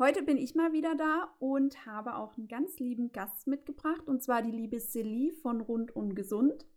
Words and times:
Heute 0.00 0.22
bin 0.22 0.36
ich 0.36 0.54
mal 0.54 0.72
wieder 0.72 0.94
da 0.94 1.34
und 1.40 1.84
habe 1.84 2.14
auch 2.14 2.38
einen 2.38 2.46
ganz 2.46 2.78
lieben 2.78 3.10
Gast 3.10 3.48
mitgebracht, 3.48 4.06
und 4.06 4.22
zwar 4.22 4.42
die 4.42 4.52
liebe 4.52 4.78
Celie 4.78 5.32
von 5.32 5.60
Rund 5.60 5.90
und 5.90 6.14
Gesund. 6.14 6.68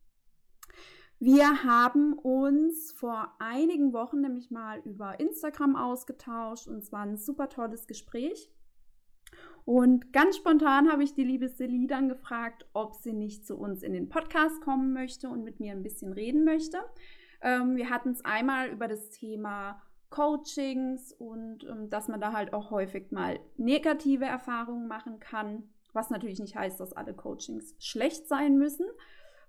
Wir 1.19 1.63
haben 1.63 2.13
uns 2.13 2.91
vor 2.93 3.35
einigen 3.37 3.93
Wochen 3.93 4.21
nämlich 4.21 4.49
mal 4.49 4.79
über 4.85 5.19
Instagram 5.19 5.75
ausgetauscht 5.75 6.67
und 6.67 6.77
es 6.77 6.91
war 6.91 7.01
ein 7.01 7.15
super 7.15 7.47
tolles 7.47 7.85
Gespräch. 7.85 8.51
Und 9.65 10.13
ganz 10.13 10.37
spontan 10.37 10.91
habe 10.91 11.03
ich 11.03 11.13
die 11.13 11.23
liebe 11.23 11.47
Celie 11.47 11.85
dann 11.85 12.09
gefragt, 12.09 12.65
ob 12.73 12.95
sie 12.95 13.13
nicht 13.13 13.45
zu 13.45 13.55
uns 13.55 13.83
in 13.83 13.93
den 13.93 14.09
Podcast 14.09 14.61
kommen 14.61 14.93
möchte 14.93 15.29
und 15.29 15.43
mit 15.43 15.59
mir 15.59 15.73
ein 15.73 15.83
bisschen 15.83 16.11
reden 16.11 16.43
möchte. 16.43 16.79
Ähm, 17.43 17.75
wir 17.75 17.91
hatten 17.91 18.09
es 18.09 18.25
einmal 18.25 18.69
über 18.69 18.87
das 18.87 19.11
Thema 19.11 19.79
Coachings 20.11 21.13
und 21.13 21.63
ähm, 21.63 21.89
dass 21.89 22.07
man 22.07 22.21
da 22.21 22.33
halt 22.33 22.53
auch 22.53 22.69
häufig 22.69 23.11
mal 23.11 23.39
negative 23.57 24.25
Erfahrungen 24.25 24.87
machen 24.87 25.19
kann, 25.19 25.63
was 25.93 26.11
natürlich 26.11 26.39
nicht 26.39 26.55
heißt, 26.55 26.79
dass 26.79 26.93
alle 26.93 27.15
Coachings 27.15 27.73
schlecht 27.79 28.27
sein 28.27 28.57
müssen. 28.57 28.85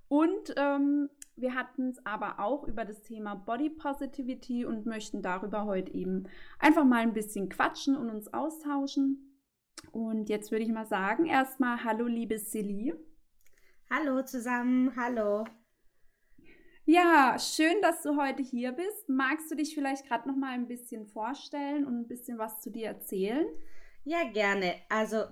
Und 0.08 0.54
ähm, 0.56 1.10
wir 1.36 1.54
hatten 1.54 1.90
es 1.90 2.06
aber 2.06 2.38
auch 2.38 2.64
über 2.64 2.84
das 2.84 3.02
Thema 3.02 3.34
Body 3.34 3.70
Positivity 3.70 4.64
und 4.64 4.86
möchten 4.86 5.20
darüber 5.20 5.64
heute 5.64 5.92
eben 5.92 6.28
einfach 6.58 6.84
mal 6.84 7.00
ein 7.00 7.14
bisschen 7.14 7.48
quatschen 7.48 7.96
und 7.96 8.10
uns 8.10 8.32
austauschen. 8.32 9.40
Und 9.90 10.28
jetzt 10.28 10.52
würde 10.52 10.64
ich 10.64 10.70
mal 10.70 10.86
sagen, 10.86 11.26
erstmal 11.26 11.82
Hallo, 11.84 12.06
liebe 12.06 12.38
Celie. 12.38 12.94
Hallo 13.90 14.22
zusammen, 14.22 14.94
hallo. 14.96 15.44
Ja, 16.84 17.36
schön, 17.38 17.80
dass 17.80 18.02
du 18.02 18.16
heute 18.16 18.42
hier 18.42 18.72
bist. 18.72 19.08
Magst 19.08 19.48
du 19.48 19.54
dich 19.54 19.72
vielleicht 19.72 20.08
gerade 20.08 20.28
noch 20.28 20.34
mal 20.34 20.50
ein 20.50 20.66
bisschen 20.66 21.06
vorstellen 21.06 21.86
und 21.86 21.94
ein 21.96 22.08
bisschen 22.08 22.38
was 22.38 22.60
zu 22.60 22.70
dir 22.70 22.88
erzählen? 22.88 23.46
Ja, 24.02 24.28
gerne. 24.32 24.74
Also, 24.88 25.22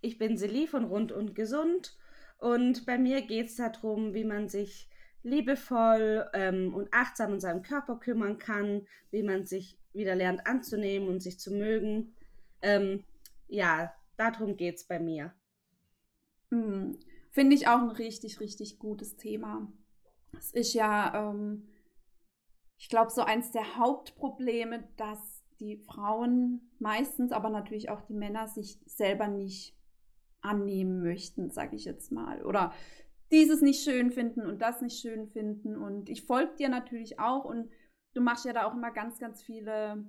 ich 0.00 0.16
bin 0.16 0.38
Celie 0.38 0.66
von 0.66 0.84
Rund 0.84 1.12
und 1.12 1.34
Gesund 1.34 1.98
und 2.38 2.86
bei 2.86 2.96
mir 2.96 3.20
geht 3.20 3.48
es 3.48 3.56
darum, 3.56 4.14
wie 4.14 4.24
man 4.24 4.48
sich 4.48 4.88
liebevoll 5.22 6.26
ähm, 6.32 6.72
und 6.74 6.88
achtsam 6.90 7.34
um 7.34 7.40
seinen 7.40 7.62
Körper 7.62 7.96
kümmern 7.96 8.38
kann, 8.38 8.86
wie 9.10 9.22
man 9.22 9.44
sich 9.44 9.78
wieder 9.92 10.14
lernt 10.14 10.46
anzunehmen 10.46 11.08
und 11.08 11.20
sich 11.20 11.38
zu 11.38 11.52
mögen. 11.52 12.14
Ähm, 12.62 13.04
ja, 13.46 13.94
darum 14.16 14.56
geht 14.56 14.76
es 14.76 14.84
bei 14.84 14.98
mir. 14.98 15.34
Hm. 16.50 16.98
Finde 17.30 17.56
ich 17.56 17.68
auch 17.68 17.80
ein 17.80 17.90
richtig, 17.90 18.40
richtig 18.40 18.78
gutes 18.78 19.16
Thema. 19.16 19.70
Es 20.38 20.52
ist 20.52 20.74
ja, 20.74 21.30
ähm, 21.30 21.68
ich 22.76 22.88
glaube, 22.88 23.10
so 23.10 23.22
eins 23.22 23.50
der 23.52 23.76
Hauptprobleme, 23.76 24.88
dass 24.96 25.42
die 25.60 25.76
Frauen 25.76 26.70
meistens, 26.78 27.32
aber 27.32 27.50
natürlich 27.50 27.90
auch 27.90 28.02
die 28.02 28.14
Männer 28.14 28.48
sich 28.48 28.80
selber 28.86 29.28
nicht 29.28 29.76
annehmen 30.40 31.02
möchten, 31.02 31.50
sage 31.50 31.76
ich 31.76 31.84
jetzt 31.84 32.12
mal. 32.12 32.44
Oder 32.44 32.72
dieses 33.30 33.62
nicht 33.62 33.82
schön 33.82 34.10
finden 34.10 34.46
und 34.46 34.60
das 34.60 34.82
nicht 34.82 35.00
schön 35.00 35.28
finden. 35.28 35.76
Und 35.76 36.08
ich 36.08 36.24
folge 36.24 36.54
dir 36.56 36.68
natürlich 36.68 37.18
auch 37.18 37.44
und 37.44 37.70
du 38.14 38.20
machst 38.20 38.44
ja 38.44 38.52
da 38.52 38.66
auch 38.66 38.74
immer 38.74 38.90
ganz, 38.90 39.18
ganz 39.18 39.42
viele 39.42 40.04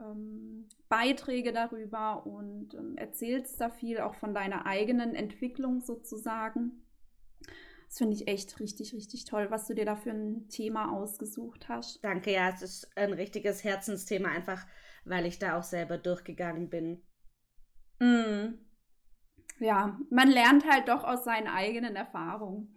ähm, 0.00 0.68
Beiträge 0.88 1.52
darüber 1.52 2.26
und 2.26 2.74
ähm, 2.74 2.96
erzählst 2.96 3.60
da 3.60 3.70
viel 3.70 4.00
auch 4.00 4.14
von 4.14 4.34
deiner 4.34 4.66
eigenen 4.66 5.14
Entwicklung 5.14 5.80
sozusagen. 5.80 6.84
Das 7.88 7.98
finde 7.98 8.14
ich 8.14 8.28
echt 8.28 8.60
richtig, 8.60 8.94
richtig 8.94 9.24
toll, 9.24 9.50
was 9.50 9.66
du 9.66 9.74
dir 9.74 9.86
da 9.86 9.96
für 9.96 10.10
ein 10.10 10.48
Thema 10.48 10.92
ausgesucht 10.92 11.68
hast. 11.68 12.04
Danke, 12.04 12.32
ja, 12.32 12.50
es 12.50 12.62
ist 12.62 12.96
ein 12.96 13.14
richtiges 13.14 13.64
Herzensthema, 13.64 14.28
einfach 14.28 14.66
weil 15.04 15.24
ich 15.24 15.38
da 15.38 15.58
auch 15.58 15.62
selber 15.62 15.96
durchgegangen 15.96 16.68
bin. 16.68 17.02
Mm. 17.98 18.58
Ja, 19.58 19.98
man 20.10 20.28
lernt 20.28 20.70
halt 20.70 20.88
doch 20.88 21.02
aus 21.02 21.24
seinen 21.24 21.48
eigenen 21.48 21.96
Erfahrungen 21.96 22.76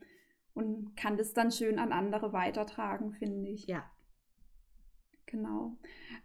und 0.54 0.96
kann 0.96 1.18
das 1.18 1.34
dann 1.34 1.52
schön 1.52 1.78
an 1.78 1.92
andere 1.92 2.34
weitertragen, 2.34 3.12
finde 3.12 3.50
ich. 3.50 3.68
Ja. 3.68 3.84
Genau. 5.26 5.78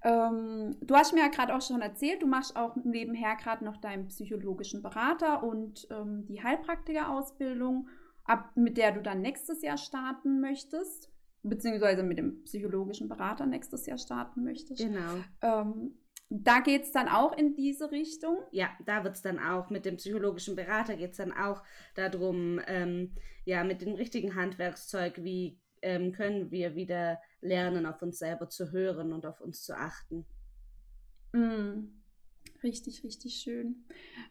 Ähm, 0.03 0.77
du 0.81 0.95
hast 0.95 1.13
mir 1.13 1.21
ja 1.21 1.29
gerade 1.29 1.55
auch 1.55 1.63
schon 1.63 1.83
erzählt, 1.83 2.23
du 2.23 2.27
machst 2.27 2.57
auch 2.57 2.75
nebenher 2.77 3.37
gerade 3.37 3.65
noch 3.65 3.77
deinen 3.77 4.09
psychologischen 4.09 4.83
Berater 4.83 5.45
und 5.45 5.87
ähm, 5.91 6.25
die 6.27 6.43
Heilpraktikerausbildung 6.43 7.89
ab, 8.27 8.51
mit 8.57 8.77
der 8.77 8.93
du 8.93 9.03
dann 9.03 9.21
nächstes 9.21 9.63
Jahr 9.63 9.79
starten 9.79 10.41
möchtest, 10.41 11.11
beziehungsweise 11.43 12.03
mit 12.03 12.19
dem 12.19 12.43
psychologischen 12.45 13.09
Berater 13.09 13.47
nächstes 13.47 13.87
Jahr 13.87 13.99
starten 13.99 14.45
möchtest. 14.45 14.81
Genau. 14.81 15.23
Ähm, 15.43 15.95
da 16.29 16.59
geht 16.61 16.83
es 16.83 16.93
dann 16.93 17.09
auch 17.09 17.37
in 17.37 17.55
diese 17.55 17.91
Richtung? 17.93 18.39
Ja, 18.51 18.71
da 18.85 19.05
wird 19.05 19.15
es 19.15 19.23
dann 19.23 19.39
auch 19.39 19.71
mit 19.71 19.85
dem 19.85 19.97
psychologischen 19.97 20.57
Berater 20.57 20.97
geht 20.97 21.13
es 21.13 21.19
dann 21.19 21.33
auch 21.33 21.63
darum, 21.95 22.61
ähm, 22.67 23.15
ja, 23.45 23.63
mit 23.63 23.81
dem 23.81 23.95
richtigen 23.95 24.35
Handwerkszeug, 24.35 25.23
wie 25.23 25.61
ähm, 25.83 26.13
können 26.13 26.51
wir 26.51 26.75
wieder 26.75 27.21
lernen, 27.41 27.87
auf 27.87 28.03
uns 28.03 28.19
selber 28.19 28.49
zu 28.49 28.73
hören 28.73 29.13
und 29.13 29.25
auf 29.25 29.41
uns 29.41 29.63
zu 29.63 29.77
achten. 29.77 30.27
Mm, 31.33 31.93
richtig, 32.65 33.05
richtig 33.05 33.37
schön. 33.37 33.85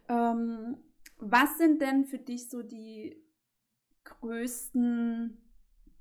Ähm, 0.09 0.77
was 1.17 1.57
sind 1.57 1.81
denn 1.81 2.03
für 2.05 2.17
dich 2.17 2.49
so 2.49 2.61
die 2.61 3.24
größten 4.05 5.37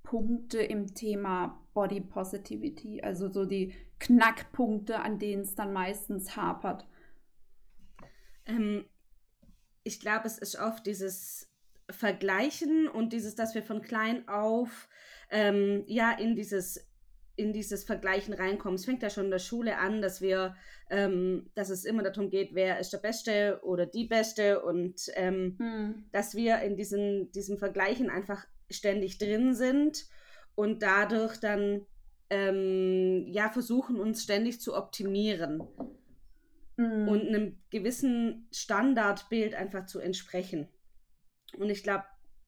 Punkte 0.03 0.62
im 0.62 0.94
Thema 0.94 1.60
Body 1.75 2.00
Positivity? 2.00 3.03
Also 3.03 3.28
so 3.28 3.44
die 3.44 3.75
Knackpunkte, 3.98 5.00
an 5.00 5.19
denen 5.19 5.42
es 5.42 5.54
dann 5.54 5.72
meistens 5.72 6.37
hapert? 6.37 6.87
Ähm, 8.47 8.84
ich 9.82 10.00
glaube, 10.00 10.26
es 10.26 10.38
ist 10.38 10.56
oft 10.56 10.87
dieses 10.87 11.50
Vergleichen 11.91 12.88
und 12.88 13.12
dieses, 13.12 13.34
dass 13.34 13.54
wir 13.54 13.62
von 13.62 13.82
klein 13.82 14.26
auf 14.28 14.88
ähm, 15.31 15.84
ja 15.87 16.12
in 16.12 16.34
dieses 16.34 16.88
in 17.36 17.52
dieses 17.52 17.84
Vergleichen 17.84 18.34
reinkommen. 18.34 18.76
Es 18.76 18.84
fängt 18.84 19.02
ja 19.02 19.10
schon 19.10 19.26
in 19.26 19.30
der 19.30 19.38
Schule 19.38 19.78
an, 19.78 20.00
dass 20.00 20.20
wir, 20.20 20.54
ähm, 20.90 21.50
dass 21.54 21.70
es 21.70 21.84
immer 21.84 22.02
darum 22.02 22.30
geht, 22.30 22.54
wer 22.54 22.78
ist 22.78 22.92
der 22.92 22.98
Beste 22.98 23.60
oder 23.62 23.86
die 23.86 24.04
Beste 24.04 24.62
und 24.62 25.10
ähm, 25.14 25.56
hm. 25.58 26.04
dass 26.12 26.34
wir 26.34 26.60
in 26.60 26.76
diesen, 26.76 27.30
diesem 27.32 27.58
Vergleichen 27.58 28.10
einfach 28.10 28.46
ständig 28.70 29.18
drin 29.18 29.54
sind 29.54 30.06
und 30.54 30.82
dadurch 30.82 31.38
dann 31.38 31.86
ähm, 32.30 33.26
ja 33.28 33.50
versuchen, 33.50 33.98
uns 33.98 34.22
ständig 34.22 34.60
zu 34.60 34.74
optimieren 34.74 35.62
hm. 36.76 37.08
und 37.08 37.26
einem 37.26 37.58
gewissen 37.70 38.48
Standardbild 38.52 39.54
einfach 39.54 39.87
zu 39.87 39.98
entsprechen. 39.98 40.69
Und 41.58 41.70
ich 41.70 41.82
glaube, 41.82 42.04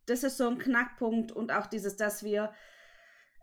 das 0.06 0.22
ist 0.22 0.36
so 0.36 0.48
ein 0.48 0.58
Knackpunkt 0.58 1.32
und 1.32 1.52
auch 1.52 1.66
dieses, 1.66 1.96
dass 1.96 2.22
wir 2.22 2.52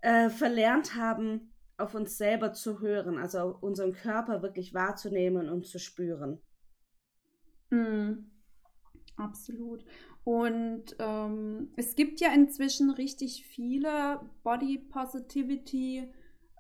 äh, 0.04 0.30
verlernt 0.30 0.96
haben, 0.96 1.54
auf 1.78 1.96
uns 1.96 2.18
selber 2.18 2.52
zu 2.52 2.82
hören, 2.82 3.18
also 3.18 3.58
unseren 3.62 3.94
Körper 3.94 4.42
wirklich 4.44 4.74
wahrzunehmen 4.74 5.50
und 5.50 5.66
zu 5.66 5.80
spüren. 5.80 6.42
Mm, 7.70 8.30
absolut. 9.16 9.86
Und 10.26 10.96
ähm, 11.00 11.72
es 11.78 11.96
gibt 11.96 12.20
ja 12.20 12.34
inzwischen 12.34 12.92
richtig 12.92 13.46
viele 13.48 14.22
Body 14.44 14.78
Positivity 14.78 16.12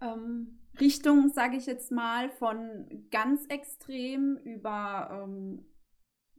ähm, 0.02 0.60
Richtungen, 0.80 1.30
sage 1.30 1.58
ich 1.58 1.66
jetzt 1.66 1.92
mal, 1.92 2.30
von 2.30 3.08
ganz 3.12 3.46
extrem 3.48 4.38
über 4.38 5.10
ähm, 5.12 5.66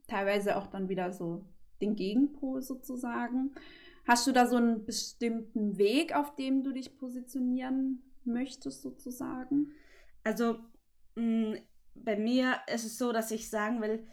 teilweise 0.07 0.57
auch 0.57 0.67
dann 0.67 0.89
wieder 0.89 1.13
so 1.13 1.45
den 1.81 1.95
Gegenpol 1.95 2.61
sozusagen. 2.61 3.53
Hast 4.07 4.27
du 4.27 4.31
da 4.31 4.45
so 4.45 4.55
einen 4.55 4.85
bestimmten 4.85 5.77
Weg, 5.77 6.15
auf 6.15 6.35
dem 6.35 6.63
du 6.63 6.71
dich 6.71 6.97
positionieren 6.97 8.03
möchtest, 8.23 8.81
sozusagen? 8.81 9.71
Also 10.23 10.59
mh, 11.15 11.23
mm, 11.23 11.57
bei 11.95 12.17
mir 12.17 12.57
ist 12.71 12.85
es 12.85 12.97
so, 12.97 13.11
dass 13.11 13.31
ich 13.31 13.49
sagen 13.49 13.81
will, 13.81 14.05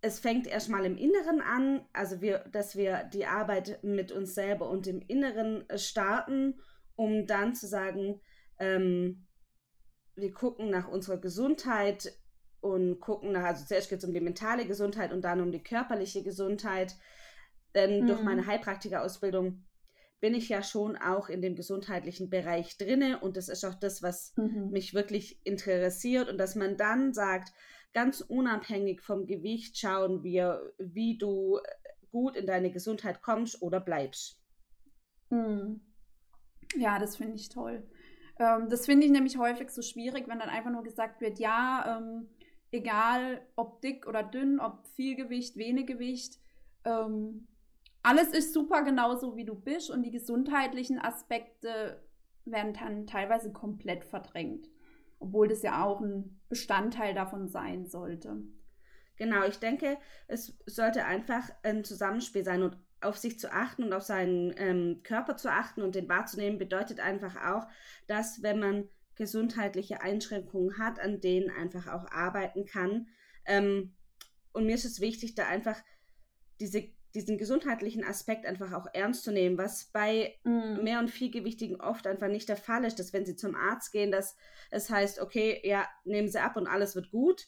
es 0.00 0.18
fängt 0.18 0.46
erstmal 0.46 0.84
im 0.84 0.98
Inneren 0.98 1.40
an, 1.40 1.86
also 1.92 2.20
wir, 2.20 2.40
dass 2.50 2.76
wir 2.76 3.04
die 3.04 3.24
Arbeit 3.24 3.82
mit 3.82 4.12
uns 4.12 4.34
selber 4.34 4.68
und 4.68 4.86
im 4.86 5.00
Inneren 5.00 5.68
äh, 5.70 5.78
starten, 5.78 6.60
um 6.94 7.26
dann 7.26 7.54
zu 7.54 7.66
sagen, 7.66 8.20
ähm, 8.58 9.26
wir 10.14 10.32
gucken 10.32 10.70
nach 10.70 10.88
unserer 10.88 11.16
Gesundheit 11.16 12.12
und 12.60 13.00
gucken 13.00 13.32
nach, 13.32 13.44
also 13.44 13.64
zuerst 13.64 13.88
geht 13.88 13.98
es 13.98 14.04
um 14.04 14.12
die 14.12 14.20
mentale 14.20 14.66
Gesundheit 14.66 15.12
und 15.12 15.22
dann 15.22 15.40
um 15.40 15.52
die 15.52 15.62
körperliche 15.62 16.22
Gesundheit. 16.22 16.96
Denn 17.74 18.02
mhm. 18.02 18.06
durch 18.06 18.22
meine 18.22 18.46
Heilpraktikerausbildung 18.46 19.64
bin 20.20 20.34
ich 20.34 20.48
ja 20.48 20.62
schon 20.62 20.96
auch 20.96 21.28
in 21.28 21.42
dem 21.42 21.54
gesundheitlichen 21.54 22.30
Bereich 22.30 22.78
drinne 22.78 23.20
und 23.20 23.36
das 23.36 23.48
ist 23.48 23.64
auch 23.64 23.74
das, 23.74 24.02
was 24.02 24.32
mhm. 24.36 24.70
mich 24.70 24.94
wirklich 24.94 25.44
interessiert 25.44 26.28
und 26.28 26.38
dass 26.38 26.54
man 26.54 26.76
dann 26.76 27.12
sagt, 27.12 27.52
ganz 27.92 28.20
unabhängig 28.20 29.00
vom 29.00 29.26
Gewicht 29.26 29.78
schauen 29.78 30.22
wir, 30.22 30.72
wie 30.78 31.16
du 31.16 31.60
gut 32.10 32.36
in 32.36 32.46
deine 32.46 32.70
Gesundheit 32.70 33.22
kommst 33.22 33.62
oder 33.62 33.80
bleibst. 33.80 34.40
Hm. 35.30 35.80
Ja, 36.76 36.98
das 36.98 37.16
finde 37.16 37.36
ich 37.36 37.48
toll. 37.48 37.86
Ähm, 38.38 38.68
das 38.68 38.86
finde 38.86 39.06
ich 39.06 39.12
nämlich 39.12 39.38
häufig 39.38 39.70
so 39.70 39.82
schwierig, 39.82 40.28
wenn 40.28 40.38
dann 40.38 40.48
einfach 40.48 40.70
nur 40.70 40.82
gesagt 40.82 41.20
wird, 41.20 41.38
ja, 41.38 41.98
ähm, 41.98 42.28
egal 42.72 43.46
ob 43.56 43.80
dick 43.80 44.06
oder 44.06 44.22
dünn, 44.22 44.58
ob 44.58 44.86
viel 44.88 45.16
Gewicht, 45.16 45.56
wenig 45.56 45.86
Gewicht, 45.86 46.38
ähm, 46.84 47.46
alles 48.04 48.28
ist 48.28 48.52
super 48.54 48.84
genauso 48.84 49.36
wie 49.36 49.44
du 49.44 49.56
bist 49.56 49.90
und 49.90 50.02
die 50.02 50.12
gesundheitlichen 50.12 51.00
Aspekte 51.00 52.00
werden 52.44 52.74
dann 52.74 53.06
teilweise 53.06 53.52
komplett 53.52 54.04
verdrängt 54.04 54.68
obwohl 55.24 55.48
das 55.48 55.62
ja 55.62 55.84
auch 55.84 56.00
ein 56.00 56.40
Bestandteil 56.48 57.14
davon 57.14 57.48
sein 57.48 57.86
sollte. 57.86 58.42
Genau, 59.16 59.44
ich 59.44 59.58
denke, 59.58 59.96
es 60.26 60.58
sollte 60.66 61.04
einfach 61.04 61.48
ein 61.62 61.84
Zusammenspiel 61.84 62.44
sein 62.44 62.62
und 62.62 62.76
auf 63.00 63.16
sich 63.16 63.38
zu 63.38 63.52
achten 63.52 63.84
und 63.84 63.92
auf 63.92 64.02
seinen 64.02 64.52
ähm, 64.56 65.00
Körper 65.02 65.36
zu 65.36 65.50
achten 65.50 65.82
und 65.82 65.94
den 65.94 66.08
wahrzunehmen, 66.08 66.58
bedeutet 66.58 67.00
einfach 67.00 67.36
auch, 67.36 67.66
dass 68.06 68.42
wenn 68.42 68.58
man 68.58 68.88
gesundheitliche 69.14 70.02
Einschränkungen 70.02 70.78
hat, 70.78 70.98
an 70.98 71.20
denen 71.20 71.50
einfach 71.50 71.86
auch 71.86 72.10
arbeiten 72.10 72.66
kann. 72.66 73.08
Ähm, 73.46 73.94
und 74.52 74.66
mir 74.66 74.74
ist 74.74 74.84
es 74.84 75.00
wichtig, 75.00 75.34
da 75.34 75.46
einfach 75.46 75.76
diese 76.60 76.88
diesen 77.14 77.38
gesundheitlichen 77.38 78.04
Aspekt 78.04 78.44
einfach 78.44 78.72
auch 78.72 78.86
ernst 78.92 79.22
zu 79.22 79.32
nehmen, 79.32 79.56
was 79.56 79.86
bei 79.86 80.36
mm. 80.42 80.82
mehr 80.82 80.98
und 80.98 81.10
vielgewichtigen 81.10 81.80
oft 81.80 82.06
einfach 82.06 82.28
nicht 82.28 82.48
der 82.48 82.56
Fall 82.56 82.84
ist, 82.84 82.98
dass 82.98 83.12
wenn 83.12 83.24
sie 83.24 83.36
zum 83.36 83.54
Arzt 83.54 83.92
gehen, 83.92 84.10
dass 84.10 84.36
es 84.70 84.90
heißt, 84.90 85.20
okay, 85.20 85.60
ja, 85.62 85.86
nehmen 86.04 86.28
sie 86.28 86.40
ab 86.40 86.56
und 86.56 86.66
alles 86.66 86.96
wird 86.96 87.10
gut, 87.10 87.46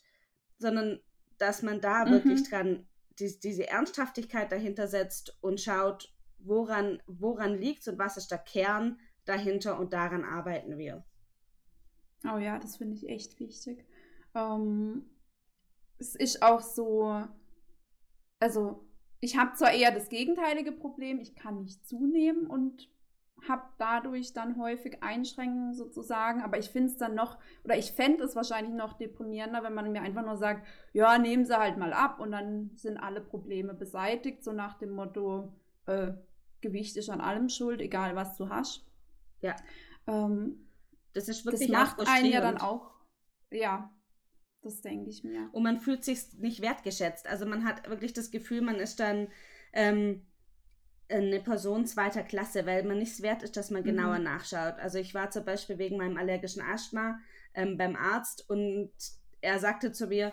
sondern 0.58 1.00
dass 1.38 1.62
man 1.62 1.80
da 1.80 2.04
mhm. 2.04 2.10
wirklich 2.12 2.48
dran 2.48 2.86
die, 3.18 3.38
diese 3.40 3.68
Ernsthaftigkeit 3.68 4.52
dahinter 4.52 4.88
setzt 4.88 5.36
und 5.40 5.60
schaut, 5.60 6.14
woran, 6.38 7.02
woran 7.06 7.54
liegt 7.54 7.80
es 7.80 7.88
und 7.88 7.98
was 7.98 8.16
ist 8.16 8.30
der 8.30 8.38
Kern 8.38 8.98
dahinter 9.24 9.78
und 9.78 9.92
daran 9.92 10.24
arbeiten 10.24 10.78
wir. 10.78 11.04
Oh 12.24 12.38
ja, 12.38 12.58
das 12.58 12.76
finde 12.76 12.94
ich 12.94 13.08
echt 13.08 13.38
wichtig. 13.40 13.84
Ähm, 14.34 15.10
es 15.98 16.14
ist 16.14 16.42
auch 16.42 16.60
so, 16.60 17.24
also 18.38 18.85
ich 19.20 19.36
habe 19.36 19.54
zwar 19.54 19.72
eher 19.72 19.92
das 19.92 20.08
gegenteilige 20.08 20.72
Problem, 20.72 21.20
ich 21.20 21.34
kann 21.34 21.62
nicht 21.62 21.86
zunehmen 21.86 22.46
und 22.46 22.88
habe 23.48 23.62
dadurch 23.78 24.32
dann 24.32 24.58
häufig 24.58 25.02
Einschränkungen 25.02 25.74
sozusagen, 25.74 26.42
aber 26.42 26.58
ich 26.58 26.70
finde 26.70 26.88
es 26.88 26.96
dann 26.96 27.14
noch, 27.14 27.38
oder 27.64 27.76
ich 27.76 27.92
fände 27.92 28.24
es 28.24 28.34
wahrscheinlich 28.34 28.74
noch 28.74 28.94
deprimierender, 28.94 29.62
wenn 29.62 29.74
man 29.74 29.92
mir 29.92 30.02
einfach 30.02 30.24
nur 30.24 30.36
sagt, 30.36 30.66
ja, 30.92 31.18
nehmen 31.18 31.44
Sie 31.44 31.56
halt 31.56 31.76
mal 31.76 31.92
ab 31.92 32.18
und 32.18 32.32
dann 32.32 32.70
sind 32.74 32.96
alle 32.96 33.20
Probleme 33.20 33.74
beseitigt, 33.74 34.42
so 34.42 34.52
nach 34.52 34.78
dem 34.78 34.90
Motto, 34.90 35.52
äh, 35.86 36.12
Gewicht 36.60 36.96
ist 36.96 37.10
an 37.10 37.20
allem 37.20 37.48
schuld, 37.48 37.80
egal 37.80 38.16
was 38.16 38.36
du 38.36 38.48
hast. 38.48 38.86
Ja. 39.40 39.54
Ähm, 40.06 40.68
das 41.12 41.28
ist 41.28 41.44
wirklich 41.44 41.70
das 41.70 41.96
macht 41.96 42.08
einen 42.08 42.32
ja 42.32 42.40
dann 42.40 42.58
auch, 42.58 42.90
ja, 43.50 43.90
das 44.66 44.82
denke 44.82 45.08
ich 45.10 45.22
mir. 45.22 45.48
Und 45.52 45.62
man 45.62 45.78
fühlt 45.78 46.04
sich 46.04 46.32
nicht 46.38 46.60
wertgeschätzt. 46.60 47.26
Also 47.28 47.46
man 47.46 47.64
hat 47.64 47.88
wirklich 47.88 48.12
das 48.12 48.30
Gefühl, 48.30 48.62
man 48.62 48.76
ist 48.76 48.98
dann 48.98 49.28
ähm, 49.72 50.26
eine 51.08 51.40
Person 51.40 51.86
zweiter 51.86 52.22
Klasse, 52.22 52.66
weil 52.66 52.82
man 52.82 52.98
nichts 52.98 53.22
wert 53.22 53.42
ist, 53.42 53.56
dass 53.56 53.70
man 53.70 53.84
genauer 53.84 54.18
mhm. 54.18 54.24
nachschaut. 54.24 54.78
Also 54.78 54.98
ich 54.98 55.14
war 55.14 55.30
zum 55.30 55.44
Beispiel 55.44 55.78
wegen 55.78 55.96
meinem 55.96 56.16
allergischen 56.16 56.62
Asthma 56.62 57.18
ähm, 57.54 57.76
beim 57.76 57.96
Arzt 57.96 58.48
und 58.50 58.90
er 59.40 59.58
sagte 59.60 59.92
zu 59.92 60.08
mir, 60.08 60.32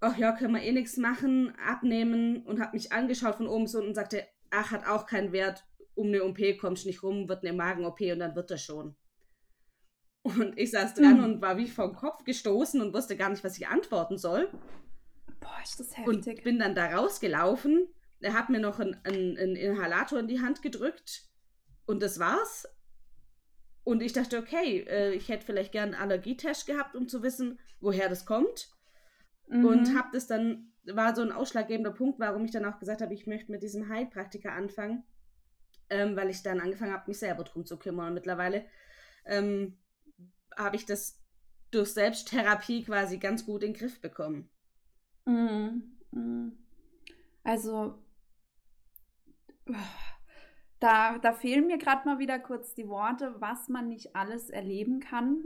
ach 0.00 0.16
ja, 0.16 0.32
können 0.32 0.54
wir 0.54 0.62
eh 0.62 0.72
nichts 0.72 0.96
machen, 0.96 1.54
abnehmen 1.64 2.44
und 2.44 2.60
hat 2.60 2.74
mich 2.74 2.92
angeschaut 2.92 3.36
von 3.36 3.46
oben 3.46 3.66
so 3.66 3.80
und 3.80 3.94
sagte, 3.94 4.26
ach, 4.50 4.72
hat 4.72 4.86
auch 4.86 5.06
keinen 5.06 5.32
Wert, 5.32 5.64
um 5.94 6.08
eine 6.08 6.24
OP 6.24 6.38
kommst 6.60 6.86
nicht 6.86 7.02
rum, 7.02 7.28
wird 7.28 7.44
eine 7.44 7.56
Magen-OP 7.56 8.00
und 8.00 8.18
dann 8.18 8.34
wird 8.34 8.50
das 8.50 8.62
schon. 8.62 8.96
Und 10.22 10.58
ich 10.58 10.70
saß 10.72 10.94
dran 10.94 11.18
mhm. 11.18 11.24
und 11.24 11.42
war 11.42 11.56
wie 11.56 11.68
vom 11.68 11.94
Kopf 11.94 12.24
gestoßen 12.24 12.80
und 12.80 12.92
wusste 12.92 13.16
gar 13.16 13.30
nicht, 13.30 13.44
was 13.44 13.56
ich 13.56 13.68
antworten 13.68 14.18
soll. 14.18 14.50
Boah, 15.40 15.58
ist 15.62 15.80
das 15.80 15.96
heftig. 15.96 16.38
Und 16.38 16.44
bin 16.44 16.58
dann 16.58 16.74
da 16.74 16.96
rausgelaufen. 16.96 17.86
Er 18.20 18.34
hat 18.34 18.50
mir 18.50 18.60
noch 18.60 18.80
einen, 18.80 18.96
einen, 19.04 19.38
einen 19.38 19.56
Inhalator 19.56 20.18
in 20.18 20.28
die 20.28 20.40
Hand 20.40 20.60
gedrückt 20.60 21.28
und 21.86 22.02
das 22.02 22.18
war's. 22.18 22.66
Und 23.84 24.02
ich 24.02 24.12
dachte, 24.12 24.38
okay, 24.38 24.80
äh, 24.88 25.12
ich 25.12 25.28
hätte 25.28 25.46
vielleicht 25.46 25.72
gern 25.72 25.94
einen 25.94 26.02
Allergietest 26.02 26.66
gehabt, 26.66 26.94
um 26.94 27.08
zu 27.08 27.22
wissen, 27.22 27.58
woher 27.80 28.08
das 28.08 28.26
kommt. 28.26 28.68
Mhm. 29.46 29.64
Und 29.64 29.96
habe 29.96 30.08
das 30.12 30.26
dann, 30.26 30.72
war 30.84 31.14
so 31.14 31.22
ein 31.22 31.32
ausschlaggebender 31.32 31.92
Punkt, 31.92 32.18
warum 32.18 32.44
ich 32.44 32.50
dann 32.50 32.66
auch 32.66 32.78
gesagt 32.78 33.00
habe, 33.00 33.14
ich 33.14 33.26
möchte 33.26 33.50
mit 33.50 33.62
diesem 33.62 33.88
Heilpraktiker 33.88 34.52
anfangen, 34.52 35.04
ähm, 35.88 36.16
weil 36.16 36.28
ich 36.28 36.42
dann 36.42 36.60
angefangen 36.60 36.92
habe, 36.92 37.04
mich 37.06 37.18
selber 37.18 37.44
drum 37.44 37.64
zu 37.64 37.78
kümmern. 37.78 38.08
Und 38.08 38.14
mittlerweile 38.14 38.66
ähm, 39.24 39.78
habe 40.58 40.76
ich 40.76 40.84
das 40.84 41.18
durch 41.70 41.92
Selbsttherapie 41.92 42.84
quasi 42.84 43.18
ganz 43.18 43.46
gut 43.46 43.62
in 43.62 43.72
den 43.72 43.78
Griff 43.78 44.00
bekommen. 44.00 44.50
Mm, 45.26 45.80
Also, 47.44 48.02
da, 50.80 51.18
da 51.18 51.32
fehlen 51.32 51.66
mir 51.66 51.78
gerade 51.78 52.06
mal 52.08 52.18
wieder 52.18 52.38
kurz 52.38 52.74
die 52.74 52.88
Worte, 52.88 53.34
was 53.38 53.68
man 53.68 53.88
nicht 53.88 54.14
alles 54.16 54.50
erleben 54.50 55.00
kann. 55.00 55.44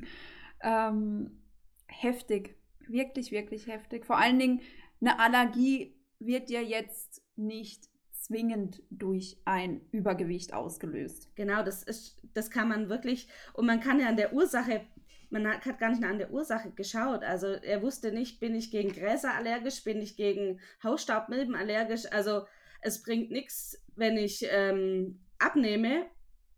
ähm, 0.60 1.42
heftig, 1.86 2.56
wirklich, 2.80 3.30
wirklich 3.32 3.66
heftig. 3.66 4.06
Vor 4.06 4.18
allen 4.18 4.38
Dingen, 4.38 4.60
eine 5.00 5.18
Allergie 5.20 5.94
wird 6.18 6.50
ja 6.50 6.60
jetzt 6.60 7.22
nicht 7.36 7.87
zwingend 8.28 8.82
durch 8.90 9.38
ein 9.44 9.80
Übergewicht 9.90 10.52
ausgelöst. 10.52 11.34
Genau, 11.34 11.62
das 11.62 11.82
ist, 11.82 12.20
das 12.34 12.50
kann 12.50 12.68
man 12.68 12.88
wirklich, 12.88 13.28
und 13.54 13.66
man 13.66 13.80
kann 13.80 14.00
ja 14.00 14.08
an 14.08 14.16
der 14.16 14.32
Ursache, 14.32 14.82
man 15.30 15.46
hat, 15.46 15.64
hat 15.64 15.78
gar 15.78 15.90
nicht 15.90 16.04
an 16.04 16.18
der 16.18 16.30
Ursache 16.30 16.70
geschaut. 16.70 17.22
Also 17.24 17.48
er 17.48 17.82
wusste 17.82 18.12
nicht, 18.12 18.40
bin 18.40 18.54
ich 18.54 18.70
gegen 18.70 18.92
Gräser 18.92 19.34
allergisch, 19.34 19.82
bin 19.82 20.00
ich 20.00 20.16
gegen 20.16 20.60
Hausstaubmilben 20.82 21.54
allergisch. 21.54 22.10
Also 22.10 22.42
es 22.80 23.02
bringt 23.02 23.30
nichts, 23.30 23.82
wenn 23.96 24.16
ich 24.16 24.46
ähm, 24.50 25.20
abnehme 25.38 26.06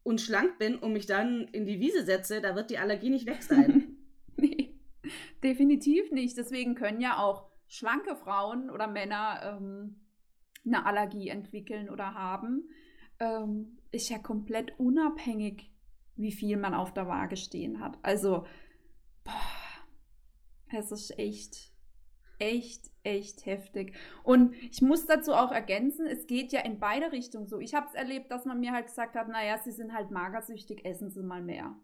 und 0.02 0.20
schlank 0.20 0.58
bin 0.58 0.76
und 0.76 0.92
mich 0.92 1.06
dann 1.06 1.48
in 1.48 1.66
die 1.66 1.80
Wiese 1.80 2.04
setze, 2.04 2.40
da 2.40 2.54
wird 2.54 2.70
die 2.70 2.78
Allergie 2.78 3.10
nicht 3.10 3.26
weg 3.26 3.42
sein. 3.42 3.96
nee, 4.36 4.78
definitiv 5.42 6.10
nicht. 6.12 6.36
Deswegen 6.36 6.74
können 6.74 7.00
ja 7.00 7.18
auch 7.18 7.50
schlanke 7.66 8.16
Frauen 8.16 8.70
oder 8.70 8.86
Männer 8.86 9.58
ähm, 9.58 9.99
eine 10.64 10.86
Allergie 10.86 11.28
entwickeln 11.28 11.88
oder 11.90 12.14
haben, 12.14 12.68
ähm, 13.18 13.78
ist 13.90 14.08
ja 14.08 14.18
komplett 14.18 14.78
unabhängig, 14.78 15.70
wie 16.16 16.32
viel 16.32 16.56
man 16.56 16.74
auf 16.74 16.92
der 16.92 17.06
Waage 17.06 17.36
stehen 17.36 17.80
hat. 17.80 17.98
Also, 18.02 18.46
boah, 19.24 19.32
es 20.72 20.92
ist 20.92 21.18
echt, 21.18 21.72
echt, 22.38 22.90
echt 23.02 23.46
heftig. 23.46 23.96
Und 24.22 24.54
ich 24.54 24.82
muss 24.82 25.06
dazu 25.06 25.32
auch 25.32 25.52
ergänzen, 25.52 26.06
es 26.06 26.26
geht 26.26 26.52
ja 26.52 26.60
in 26.60 26.78
beide 26.78 27.12
Richtungen 27.12 27.46
so. 27.46 27.58
Ich 27.58 27.74
habe 27.74 27.86
es 27.86 27.94
erlebt, 27.94 28.30
dass 28.30 28.44
man 28.44 28.60
mir 28.60 28.72
halt 28.72 28.86
gesagt 28.86 29.16
hat, 29.16 29.28
naja, 29.28 29.58
sie 29.58 29.72
sind 29.72 29.92
halt 29.92 30.10
magersüchtig, 30.10 30.84
essen 30.84 31.10
sie 31.10 31.22
mal 31.22 31.42
mehr. 31.42 31.74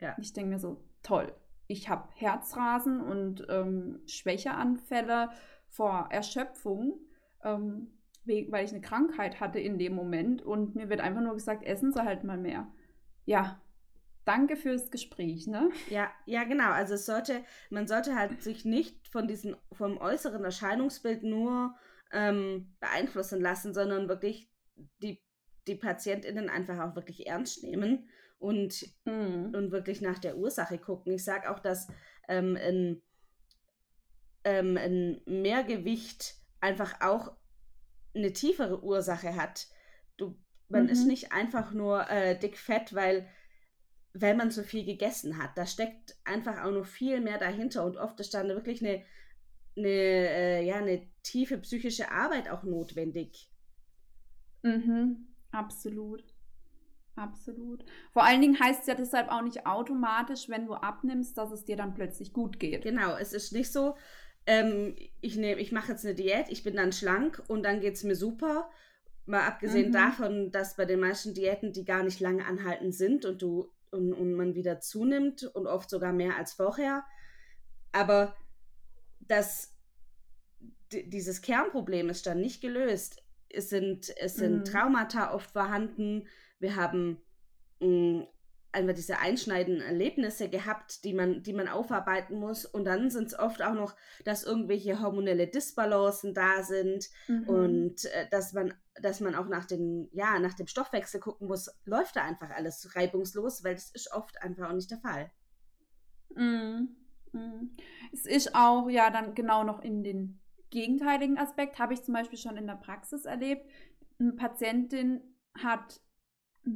Ja. 0.00 0.16
Ich 0.18 0.32
denke 0.32 0.50
mir 0.50 0.58
so, 0.58 0.84
toll. 1.02 1.34
Ich 1.66 1.88
habe 1.88 2.08
Herzrasen 2.14 3.00
und 3.00 3.46
ähm, 3.50 4.00
Schwächeanfälle 4.06 5.30
vor 5.68 6.08
Erschöpfung. 6.10 6.98
Ähm, 7.44 7.97
weil 8.28 8.64
ich 8.64 8.72
eine 8.72 8.80
Krankheit 8.80 9.40
hatte 9.40 9.58
in 9.58 9.78
dem 9.78 9.94
Moment 9.94 10.42
und 10.42 10.74
mir 10.74 10.88
wird 10.88 11.00
einfach 11.00 11.22
nur 11.22 11.34
gesagt, 11.34 11.64
essen 11.64 11.92
Sie 11.92 12.04
halt 12.04 12.24
mal 12.24 12.38
mehr. 12.38 12.70
Ja, 13.24 13.60
danke 14.24 14.56
fürs 14.56 14.90
Gespräch, 14.90 15.46
ne? 15.46 15.70
Ja, 15.88 16.10
ja, 16.26 16.44
genau. 16.44 16.70
Also 16.70 16.94
es 16.94 17.06
sollte, 17.06 17.42
man 17.70 17.86
sollte 17.86 18.14
halt 18.14 18.42
sich 18.42 18.64
nicht 18.64 19.08
von 19.08 19.26
diesem, 19.26 19.56
vom 19.72 19.98
äußeren 19.98 20.44
Erscheinungsbild 20.44 21.22
nur 21.22 21.74
ähm, 22.12 22.74
beeinflussen 22.80 23.40
lassen, 23.40 23.74
sondern 23.74 24.08
wirklich 24.08 24.50
die, 25.02 25.22
die 25.66 25.74
PatientInnen 25.74 26.48
einfach 26.48 26.78
auch 26.78 26.94
wirklich 26.94 27.26
ernst 27.26 27.62
nehmen 27.62 28.08
und, 28.38 28.86
mhm. 29.04 29.52
und 29.54 29.72
wirklich 29.72 30.00
nach 30.00 30.18
der 30.18 30.36
Ursache 30.36 30.78
gucken. 30.78 31.12
Ich 31.12 31.24
sage 31.24 31.50
auch, 31.50 31.58
dass 31.58 31.88
ähm, 32.28 32.56
ein 32.56 33.02
ähm, 34.48 34.76
ein 34.76 35.20
Mehrgewicht 35.26 36.34
einfach 36.60 37.00
auch 37.00 37.36
eine 38.18 38.32
tiefere 38.32 38.82
Ursache 38.82 39.36
hat. 39.36 39.68
Du, 40.16 40.36
man 40.68 40.84
mhm. 40.84 40.88
ist 40.90 41.06
nicht 41.06 41.32
einfach 41.32 41.72
nur 41.72 42.08
äh, 42.10 42.38
dick-fett, 42.38 42.94
weil, 42.94 43.28
weil 44.12 44.36
man 44.36 44.50
so 44.50 44.62
viel 44.62 44.84
gegessen 44.84 45.38
hat. 45.38 45.56
Da 45.56 45.66
steckt 45.66 46.16
einfach 46.24 46.64
auch 46.64 46.72
noch 46.72 46.86
viel 46.86 47.20
mehr 47.20 47.38
dahinter 47.38 47.84
und 47.84 47.96
oft 47.96 48.20
ist 48.20 48.34
dann 48.34 48.48
wirklich 48.48 48.82
eine, 48.84 49.02
eine, 49.76 49.88
äh, 49.88 50.64
ja, 50.64 50.76
eine 50.76 51.08
tiefe 51.22 51.58
psychische 51.58 52.10
Arbeit 52.10 52.48
auch 52.48 52.64
notwendig. 52.64 53.50
Mhm, 54.62 55.28
absolut. 55.50 56.24
Absolut. 57.18 57.84
Vor 58.12 58.24
allen 58.24 58.40
Dingen 58.40 58.60
heißt 58.60 58.82
es 58.82 58.86
ja 58.86 58.94
deshalb 58.94 59.28
auch 59.28 59.42
nicht 59.42 59.66
automatisch, 59.66 60.48
wenn 60.48 60.66
du 60.66 60.74
abnimmst, 60.74 61.36
dass 61.36 61.50
es 61.50 61.64
dir 61.64 61.76
dann 61.76 61.94
plötzlich 61.94 62.32
gut 62.32 62.60
geht. 62.60 62.82
Genau, 62.82 63.16
es 63.16 63.32
ist 63.32 63.52
nicht 63.52 63.72
so, 63.72 63.96
ähm, 64.48 64.96
ich, 65.20 65.38
ich 65.38 65.72
mache 65.72 65.92
jetzt 65.92 66.06
eine 66.06 66.14
Diät, 66.14 66.46
ich 66.48 66.64
bin 66.64 66.74
dann 66.74 66.90
schlank 66.90 67.42
und 67.48 67.62
dann 67.64 67.80
geht 67.80 67.94
es 67.94 68.02
mir 68.02 68.16
super. 68.16 68.70
Mal 69.26 69.46
abgesehen 69.46 69.88
mhm. 69.88 69.92
davon, 69.92 70.50
dass 70.50 70.76
bei 70.76 70.86
den 70.86 71.00
meisten 71.00 71.34
Diäten 71.34 71.74
die 71.74 71.84
gar 71.84 72.02
nicht 72.02 72.18
lange 72.18 72.46
anhalten 72.46 72.90
sind 72.90 73.26
und 73.26 73.42
du 73.42 73.70
und, 73.90 74.14
und 74.14 74.34
man 74.34 74.54
wieder 74.54 74.80
zunimmt 74.80 75.42
und 75.42 75.66
oft 75.66 75.90
sogar 75.90 76.14
mehr 76.14 76.36
als 76.36 76.54
vorher. 76.54 77.04
Aber 77.92 78.34
das, 79.20 79.76
dieses 80.92 81.42
Kernproblem 81.42 82.08
ist 82.08 82.26
dann 82.26 82.40
nicht 82.40 82.62
gelöst. 82.62 83.22
Es 83.50 83.68
sind, 83.68 84.14
es 84.16 84.36
sind 84.36 84.60
mhm. 84.60 84.64
Traumata 84.64 85.34
oft 85.34 85.50
vorhanden. 85.50 86.26
Wir 86.58 86.74
haben 86.76 87.20
mh, 87.80 88.26
einfach 88.78 88.94
diese 88.94 89.18
einschneidenden 89.18 89.82
Erlebnisse 89.82 90.48
gehabt, 90.48 91.04
die 91.04 91.12
man, 91.12 91.42
die 91.42 91.52
man 91.52 91.68
aufarbeiten 91.68 92.38
muss. 92.38 92.64
Und 92.64 92.84
dann 92.84 93.10
sind 93.10 93.26
es 93.26 93.38
oft 93.38 93.62
auch 93.62 93.74
noch, 93.74 93.94
dass 94.24 94.44
irgendwelche 94.44 95.00
hormonelle 95.00 95.46
Disbalancen 95.46 96.34
da 96.34 96.62
sind 96.62 97.08
mhm. 97.26 97.48
und 97.48 98.04
äh, 98.06 98.28
dass 98.30 98.52
man, 98.52 98.72
dass 99.02 99.20
man 99.20 99.34
auch 99.34 99.48
nach 99.48 99.66
den, 99.66 100.08
ja, 100.12 100.38
nach 100.38 100.54
dem 100.54 100.66
Stoffwechsel 100.66 101.20
gucken 101.20 101.48
muss, 101.48 101.70
läuft 101.84 102.16
da 102.16 102.22
einfach 102.22 102.50
alles 102.50 102.94
reibungslos, 102.94 103.64
weil 103.64 103.74
das 103.74 103.90
ist 103.90 104.12
oft 104.12 104.40
einfach 104.42 104.70
auch 104.70 104.74
nicht 104.74 104.90
der 104.90 104.98
Fall. 104.98 105.30
Mhm. 106.34 106.96
Mhm. 107.32 107.70
Es 108.12 108.26
ist 108.26 108.54
auch 108.54 108.88
ja 108.88 109.10
dann 109.10 109.34
genau 109.34 109.64
noch 109.64 109.82
in 109.82 110.02
den 110.02 110.40
gegenteiligen 110.70 111.38
Aspekt, 111.38 111.78
habe 111.78 111.94
ich 111.94 112.02
zum 112.02 112.14
Beispiel 112.14 112.38
schon 112.38 112.56
in 112.56 112.66
der 112.66 112.74
Praxis 112.74 113.24
erlebt. 113.24 113.68
Eine 114.18 114.32
Patientin 114.32 115.22
hat 115.54 116.00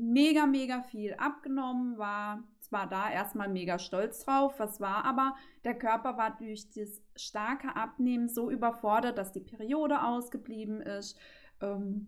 mega, 0.00 0.46
mega 0.46 0.82
viel 0.82 1.14
abgenommen, 1.14 1.98
war 1.98 2.42
zwar 2.60 2.88
da 2.88 3.10
erstmal 3.10 3.48
mega 3.48 3.78
stolz 3.78 4.24
drauf, 4.24 4.58
was 4.58 4.80
war 4.80 5.04
aber, 5.04 5.34
der 5.64 5.78
Körper 5.78 6.16
war 6.16 6.36
durch 6.36 6.70
das 6.70 7.02
starke 7.16 7.76
Abnehmen 7.76 8.28
so 8.28 8.50
überfordert, 8.50 9.18
dass 9.18 9.32
die 9.32 9.40
Periode 9.40 10.02
ausgeblieben 10.02 10.80
ist. 10.80 11.18
Ähm, 11.60 12.06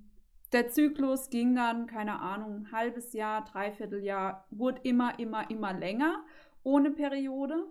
der 0.53 0.69
Zyklus 0.69 1.31
ging 1.31 1.55
dann, 1.55 1.87
keine 1.87 2.21
Ahnung, 2.21 2.55
ein 2.55 2.73
halbes 2.73 3.13
Jahr, 3.13 3.45
dreiviertel 3.45 4.03
Jahr, 4.03 4.47
wurde 4.51 4.81
immer, 4.85 5.19
immer, 5.19 5.51
immer 5.51 5.73
länger 5.73 6.25
ohne 6.63 6.91
Periode. 6.91 7.67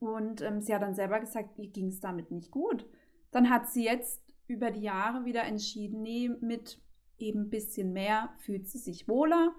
Und 0.00 0.42
ähm, 0.42 0.60
sie 0.60 0.74
hat 0.74 0.82
dann 0.82 0.94
selber 0.94 1.20
gesagt, 1.20 1.58
ihr 1.58 1.70
ging 1.70 1.88
es 1.88 2.00
damit 2.00 2.30
nicht 2.30 2.50
gut. 2.50 2.86
Dann 3.30 3.48
hat 3.48 3.68
sie 3.68 3.84
jetzt 3.84 4.22
über 4.46 4.70
die 4.70 4.82
Jahre 4.82 5.24
wieder 5.24 5.44
entschieden, 5.44 6.02
nee, 6.02 6.30
mit 6.40 6.80
eben 7.18 7.42
ein 7.42 7.50
bisschen 7.50 7.92
mehr 7.92 8.34
fühlt 8.38 8.68
sie 8.68 8.78
sich 8.78 9.08
wohler 9.08 9.54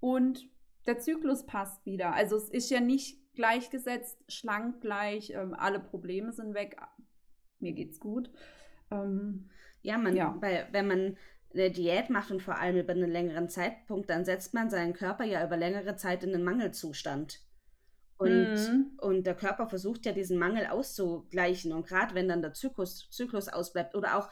und 0.00 0.48
der 0.86 0.98
Zyklus 0.98 1.46
passt 1.46 1.84
wieder. 1.86 2.12
Also 2.14 2.36
es 2.36 2.48
ist 2.48 2.70
ja 2.70 2.80
nicht 2.80 3.18
gleichgesetzt, 3.34 4.18
schlank 4.28 4.80
gleich, 4.80 5.30
ähm, 5.30 5.54
alle 5.54 5.80
Probleme 5.80 6.32
sind 6.32 6.54
weg, 6.54 6.76
mir 7.58 7.72
geht's 7.72 8.00
gut. 8.00 8.30
Ähm, 8.90 9.50
ja, 9.82 9.98
man, 9.98 10.16
ja. 10.16 10.36
Bei, 10.40 10.66
wenn 10.72 10.86
man 10.86 11.16
eine 11.52 11.70
Diät 11.70 12.10
macht 12.10 12.30
und 12.30 12.42
vor 12.42 12.58
allem 12.58 12.76
über 12.76 12.92
einen 12.92 13.10
längeren 13.10 13.48
Zeitpunkt, 13.48 14.10
dann 14.10 14.24
setzt 14.24 14.54
man 14.54 14.70
seinen 14.70 14.92
Körper 14.92 15.24
ja 15.24 15.44
über 15.44 15.56
längere 15.56 15.96
Zeit 15.96 16.22
in 16.22 16.34
einen 16.34 16.44
Mangelzustand. 16.44 17.40
Und, 18.18 18.54
mhm. 18.54 18.98
und 18.98 19.26
der 19.26 19.34
Körper 19.34 19.66
versucht 19.66 20.04
ja 20.04 20.12
diesen 20.12 20.38
Mangel 20.38 20.66
auszugleichen. 20.66 21.72
Und 21.72 21.86
gerade 21.86 22.14
wenn 22.14 22.28
dann 22.28 22.42
der 22.42 22.52
Zyklus, 22.52 23.08
Zyklus 23.10 23.48
ausbleibt 23.48 23.94
oder 23.94 24.18
auch 24.18 24.28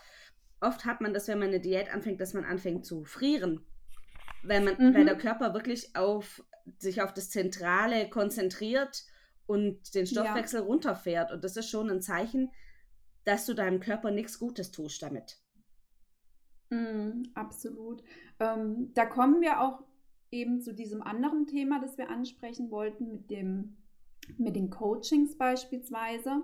oft 0.61 0.85
hat 0.85 1.01
man 1.01 1.15
das, 1.15 1.29
wenn 1.29 1.39
man 1.39 1.49
eine 1.49 1.61
Diät 1.61 1.93
anfängt, 1.93 2.21
dass 2.21 2.35
man 2.35 2.45
anfängt 2.45 2.85
zu 2.85 3.05
frieren. 3.05 3.61
Weil, 4.43 4.63
man, 4.63 4.75
mhm. 4.79 4.95
weil 4.95 5.05
der 5.05 5.19
Körper 5.19 5.55
wirklich 5.55 5.97
auf, 5.97 6.45
sich 6.79 7.03
auf 7.03 7.13
das 7.13 7.31
Zentrale 7.31 8.09
konzentriert 8.09 9.05
und 9.47 9.95
den 9.95 10.07
Stoffwechsel 10.07 10.61
ja. 10.61 10.67
runterfährt. 10.67 11.33
Und 11.33 11.43
das 11.43 11.57
ist 11.57 11.71
schon 11.71 11.91
ein 11.91 12.03
Zeichen, 12.03 12.51
dass 13.25 13.47
du 13.47 13.55
deinem 13.55 13.81
Körper 13.81 14.11
nichts 14.11 14.39
Gutes 14.39 14.71
tust 14.71 15.03
damit. 15.03 15.39
Mm, 16.71 17.23
absolut. 17.35 18.03
Ähm, 18.39 18.93
da 18.95 19.07
kommen 19.07 19.41
wir 19.41 19.61
auch 19.61 19.83
eben 20.31 20.61
zu 20.61 20.75
diesem 20.75 21.03
anderen 21.03 21.47
Thema, 21.47 21.81
das 21.81 21.99
wir 21.99 22.11
ansprechen 22.11 22.71
wollten, 22.71 23.11
mit, 23.11 23.31
dem, 23.31 23.77
mit 24.37 24.55
den 24.57 24.71
Coachings 24.71 25.37
beispielsweise. 25.37 26.43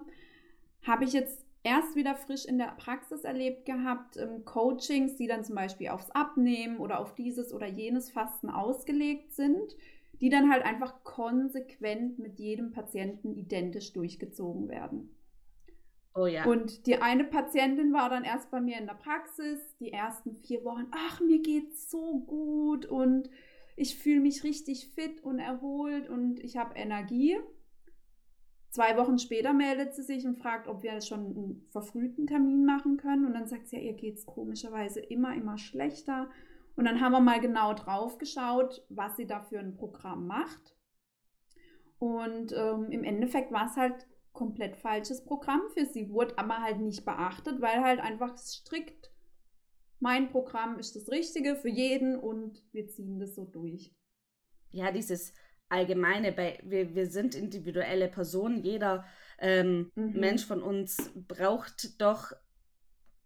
Habe 0.82 1.04
ich 1.04 1.12
jetzt 1.12 1.44
erst 1.64 1.96
wieder 1.96 2.14
frisch 2.14 2.44
in 2.44 2.58
der 2.58 2.76
Praxis 2.76 3.24
erlebt 3.24 3.64
gehabt, 3.64 4.16
ähm, 4.16 4.44
Coachings, 4.44 5.16
die 5.16 5.26
dann 5.26 5.42
zum 5.42 5.56
Beispiel 5.56 5.88
aufs 5.88 6.10
Abnehmen 6.10 6.78
oder 6.78 7.00
auf 7.00 7.14
dieses 7.14 7.52
oder 7.52 7.66
jenes 7.66 8.10
Fasten 8.10 8.50
ausgelegt 8.50 9.32
sind, 9.32 9.74
die 10.20 10.28
dann 10.28 10.52
halt 10.52 10.64
einfach 10.64 11.02
konsequent 11.02 12.18
mit 12.18 12.38
jedem 12.38 12.70
Patienten 12.70 13.34
identisch 13.34 13.92
durchgezogen 13.92 14.68
werden. 14.68 15.10
Oh 16.14 16.26
ja. 16.26 16.44
Und 16.44 16.86
die 16.86 17.02
eine 17.02 17.24
Patientin 17.24 17.92
war 17.92 18.08
dann 18.08 18.22
erst 18.22 18.50
bei 18.50 18.60
mir 18.60 18.78
in 18.78 18.86
der 18.86 18.94
Praxis, 18.94 19.58
die 19.80 19.92
ersten 19.92 20.36
vier 20.36 20.64
Wochen, 20.64 20.86
ach, 20.92 21.20
mir 21.20 21.42
geht's 21.42 21.90
so 21.90 22.20
gut 22.20 22.86
und 22.86 23.28
ich 23.74 23.98
fühle 23.98 24.20
mich 24.20 24.44
richtig 24.44 24.88
fit 24.94 25.24
und 25.24 25.40
erholt 25.40 26.08
und 26.08 26.38
ich 26.38 26.56
habe 26.56 26.76
Energie. 26.76 27.36
Zwei 28.74 28.96
Wochen 28.96 29.18
später 29.18 29.52
meldet 29.52 29.94
sie 29.94 30.02
sich 30.02 30.26
und 30.26 30.36
fragt, 30.36 30.66
ob 30.66 30.82
wir 30.82 31.00
schon 31.00 31.20
einen 31.20 31.66
verfrühten 31.70 32.26
Termin 32.26 32.64
machen 32.64 32.96
können. 32.96 33.24
Und 33.24 33.34
dann 33.34 33.46
sagt 33.46 33.68
sie, 33.68 33.76
ja, 33.76 33.82
ihr 33.82 33.92
geht 33.92 34.16
es 34.16 34.26
komischerweise 34.26 34.98
immer, 34.98 35.34
immer 35.34 35.58
schlechter. 35.58 36.28
Und 36.74 36.84
dann 36.84 37.00
haben 37.00 37.12
wir 37.12 37.20
mal 37.20 37.40
genau 37.40 37.72
drauf 37.74 38.18
geschaut, 38.18 38.84
was 38.88 39.16
sie 39.16 39.26
da 39.26 39.42
für 39.42 39.60
ein 39.60 39.76
Programm 39.76 40.26
macht. 40.26 40.76
Und 41.98 42.52
ähm, 42.52 42.90
im 42.90 43.04
Endeffekt 43.04 43.52
war 43.52 43.66
es 43.66 43.76
halt 43.76 44.08
komplett 44.32 44.76
falsches 44.76 45.24
Programm 45.24 45.62
für 45.72 45.86
sie, 45.86 46.10
wurde 46.10 46.36
aber 46.36 46.58
halt 46.58 46.80
nicht 46.80 47.04
beachtet, 47.04 47.60
weil 47.60 47.80
halt 47.80 48.00
einfach 48.00 48.36
strikt 48.36 49.14
mein 50.04 50.28
Programm 50.28 50.78
ist 50.78 50.96
das 50.96 51.08
Richtige 51.08 51.56
für 51.56 51.70
jeden 51.70 52.18
und 52.18 52.62
wir 52.72 52.86
ziehen 52.88 53.18
das 53.18 53.34
so 53.34 53.46
durch. 53.46 53.90
Ja, 54.70 54.92
dieses 54.92 55.32
allgemeine, 55.68 56.32
bei, 56.32 56.58
wir, 56.62 56.94
wir 56.94 57.06
sind 57.06 57.34
individuelle 57.34 58.08
Personen, 58.08 58.62
jeder 58.62 59.04
ähm, 59.38 59.90
mhm. 59.94 60.12
Mensch 60.12 60.44
von 60.44 60.62
uns 60.62 61.10
braucht 61.14 62.00
doch, 62.00 62.32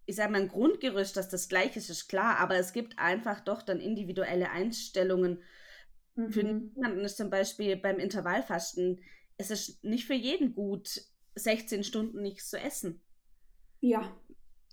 ich 0.06 0.16
sage 0.16 0.32
mal, 0.32 0.40
ein 0.42 0.48
Grundgerüst, 0.48 1.16
dass 1.16 1.28
das 1.28 1.48
gleiche 1.48 1.78
ist, 1.78 1.90
ist 1.90 2.08
klar, 2.08 2.38
aber 2.38 2.56
es 2.56 2.72
gibt 2.72 2.98
einfach 2.98 3.40
doch 3.40 3.62
dann 3.62 3.80
individuelle 3.80 4.50
Einstellungen. 4.50 5.42
Mhm. 6.14 6.32
Für 6.32 6.40
jemanden 6.40 7.04
ist 7.04 7.16
zum 7.16 7.30
Beispiel 7.30 7.76
beim 7.76 7.98
Intervallfasten, 7.98 9.00
es 9.36 9.50
ist 9.50 9.84
nicht 9.84 10.06
für 10.06 10.14
jeden 10.14 10.54
gut, 10.54 11.02
16 11.34 11.84
Stunden 11.84 12.22
nichts 12.22 12.50
zu 12.50 12.58
essen. 12.58 13.00
Ja, 13.80 14.16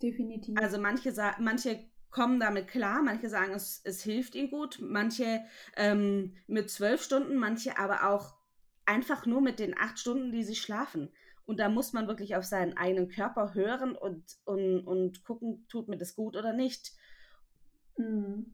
definitiv. 0.01 0.57
Also 0.57 0.79
manche, 0.79 1.13
manche 1.39 1.87
kommen 2.15 2.39
damit 2.39 2.69
klar. 2.69 3.03
Manche 3.03 3.27
sagen, 3.27 3.53
es, 3.53 3.81
es 3.83 4.01
hilft 4.01 4.35
ihnen 4.35 4.49
gut. 4.49 4.79
Manche 4.81 5.41
ähm, 5.75 6.33
mit 6.47 6.69
zwölf 6.69 7.03
Stunden, 7.03 7.35
manche 7.35 7.77
aber 7.77 8.09
auch 8.09 8.35
einfach 8.85 9.25
nur 9.25 9.41
mit 9.41 9.59
den 9.59 9.77
acht 9.77 9.99
Stunden, 9.99 10.31
die 10.31 10.45
sie 10.45 10.55
schlafen. 10.55 11.09
Und 11.45 11.59
da 11.59 11.67
muss 11.67 11.91
man 11.91 12.07
wirklich 12.07 12.37
auf 12.37 12.45
seinen 12.45 12.77
eigenen 12.77 13.09
Körper 13.09 13.53
hören 13.53 13.97
und, 13.97 14.23
und, 14.45 14.79
und 14.87 15.25
gucken, 15.25 15.65
tut 15.67 15.89
mir 15.89 15.97
das 15.97 16.15
gut 16.15 16.37
oder 16.37 16.53
nicht. 16.53 16.93
Mhm. 17.97 18.45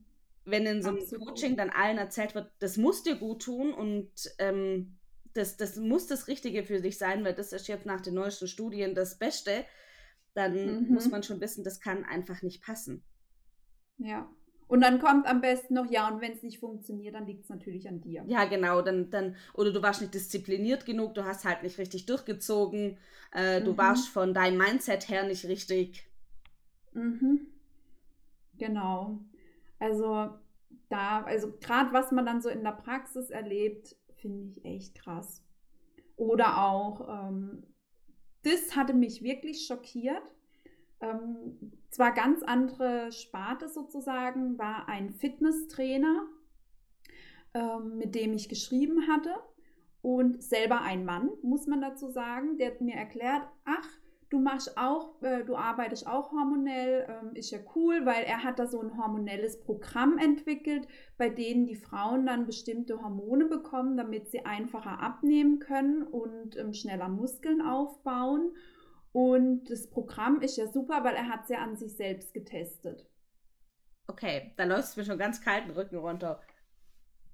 Wenn 0.44 0.66
in 0.66 0.82
so 0.82 0.90
einem 0.90 0.98
Absolut. 0.98 1.28
Coaching 1.28 1.56
dann 1.56 1.70
allen 1.70 2.00
erzählt 2.00 2.34
wird, 2.34 2.50
das 2.58 2.78
muss 2.78 3.04
dir 3.04 3.16
gut 3.16 3.44
tun 3.44 3.76
und 3.76 4.10
ähm, 4.40 4.98
das, 5.34 5.56
das 5.58 5.76
muss 5.76 6.08
das 6.08 6.28
Richtige 6.28 6.64
für 6.64 6.82
dich 6.82 6.98
sein, 6.98 7.24
weil 7.24 7.36
das 7.36 7.54
ist 7.54 7.68
jetzt 7.68 7.86
nach 7.86 8.02
den 8.02 8.16
neuesten 8.16 8.48
Studien 8.48 8.96
das 8.96 9.20
Beste, 9.20 9.66
dann 10.34 10.88
mhm. 10.88 10.94
muss 10.96 11.12
man 11.12 11.22
schon 11.22 11.40
wissen, 11.42 11.64
das 11.64 11.80
kann 11.80 12.06
einfach 12.06 12.42
nicht 12.42 12.64
passen. 12.64 13.04
Ja. 14.02 14.28
Und 14.68 14.82
dann 14.82 15.00
kommt 15.00 15.28
am 15.28 15.42
besten 15.42 15.74
noch, 15.74 15.92
ja, 15.92 16.08
und 16.08 16.22
wenn 16.22 16.32
es 16.32 16.44
nicht 16.44 16.60
funktioniert, 16.60 17.14
dann 17.14 17.28
liegt 17.28 17.44
es 17.44 17.50
natürlich 17.50 17.90
an 17.90 18.00
dir. 18.00 18.24
Ja, 18.28 18.46
genau, 18.46 18.82
dann, 18.82 19.10
dann, 19.10 19.36
oder 19.54 19.74
du 19.74 19.82
warst 19.82 20.00
nicht 20.00 20.14
diszipliniert 20.14 20.86
genug, 20.86 21.14
du 21.14 21.26
hast 21.26 21.44
halt 21.44 21.62
nicht 21.62 21.78
richtig 21.78 22.06
durchgezogen, 22.06 22.98
äh, 23.34 23.60
mhm. 23.60 23.66
du 23.66 23.78
warst 23.78 24.08
von 24.08 24.34
deinem 24.34 24.58
Mindset 24.58 25.10
her 25.10 25.28
nicht 25.28 25.46
richtig. 25.46 26.08
Mhm. 26.94 27.48
Genau. 28.58 29.20
Also 29.78 30.30
da, 30.88 31.24
also 31.24 31.52
gerade 31.60 31.92
was 31.92 32.12
man 32.12 32.26
dann 32.26 32.42
so 32.42 32.48
in 32.48 32.64
der 32.64 32.72
Praxis 32.72 33.30
erlebt, 33.30 33.98
finde 34.16 34.46
ich 34.46 34.64
echt 34.64 34.96
krass. 34.96 35.44
Oder 36.16 36.64
auch, 36.64 37.28
ähm, 37.28 37.64
das 38.44 38.76
hatte 38.76 38.94
mich 38.94 39.22
wirklich 39.24 39.66
schockiert. 39.66 40.34
Ähm, 41.02 41.72
zwar 41.90 42.14
ganz 42.14 42.44
andere 42.44 43.12
Sparte 43.12 43.68
sozusagen, 43.68 44.58
war 44.58 44.88
ein 44.88 45.12
Fitnesstrainer, 45.12 46.28
ähm, 47.54 47.98
mit 47.98 48.16
dem 48.16 48.34
ich 48.34 48.50
geschrieben 48.50 49.08
hatte 49.08 49.36
und 50.02 50.42
selber 50.42 50.82
ein 50.82 51.06
Mann, 51.06 51.30
muss 51.42 51.68
man 51.68 51.82
dazu 51.82 52.08
sagen, 52.08 52.58
der 52.58 52.74
mir 52.80 52.96
erklärt, 52.96 53.48
ach, 53.66 53.88
du 54.32 54.40
machst 54.40 54.78
auch, 54.78 55.22
äh, 55.22 55.44
du 55.44 55.56
arbeitest 55.56 56.08
auch 56.08 56.32
hormonell, 56.32 57.06
ähm, 57.08 57.36
ist 57.36 57.52
ja 57.52 57.60
cool, 57.76 58.06
weil 58.06 58.24
er 58.24 58.44
hat 58.44 58.58
da 58.58 58.66
so 58.66 58.82
ein 58.82 58.98
hormonelles 58.98 59.60
Programm 59.60 60.18
entwickelt, 60.18 60.88
bei 61.18 61.30
denen 61.30 61.68
die 61.68 61.76
Frauen 61.76 62.26
dann 62.26 62.46
bestimmte 62.46 63.02
Hormone 63.02 63.46
bekommen, 63.46 63.98
damit 63.98 64.32
sie 64.32 64.46
einfacher 64.46 65.02
abnehmen 65.02 65.60
können 65.60 66.04
und 66.04 66.58
ähm, 66.58 66.74
schneller 66.74 67.10
Muskeln 67.10 67.62
aufbauen. 67.62 68.52
Und 69.14 69.70
das 69.70 69.90
Programm 69.90 70.42
ist 70.42 70.58
ja 70.58 70.68
super, 70.68 71.04
weil 71.04 71.16
er 71.16 71.28
hat 71.28 71.44
es 71.44 71.50
ja 71.50 71.60
an 71.60 71.76
sich 71.76 71.96
selbst 71.96 72.34
getestet. 72.34 73.06
Okay, 74.08 74.54
da 74.58 74.64
läuft 74.64 74.90
es 74.90 74.98
mir 74.98 75.04
schon 75.04 75.18
ganz 75.18 75.42
kalten 75.42 75.72
Rücken 75.72 75.98
runter. 75.98 76.42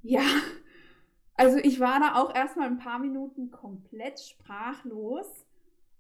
Ja, 0.02 0.26
also 1.36 1.58
ich 1.58 1.80
war 1.80 2.00
da 2.00 2.16
auch 2.16 2.34
erstmal 2.34 2.68
ein 2.68 2.80
paar 2.80 3.00
Minuten 3.00 3.52
komplett 3.52 4.20
sprachlos 4.20 5.46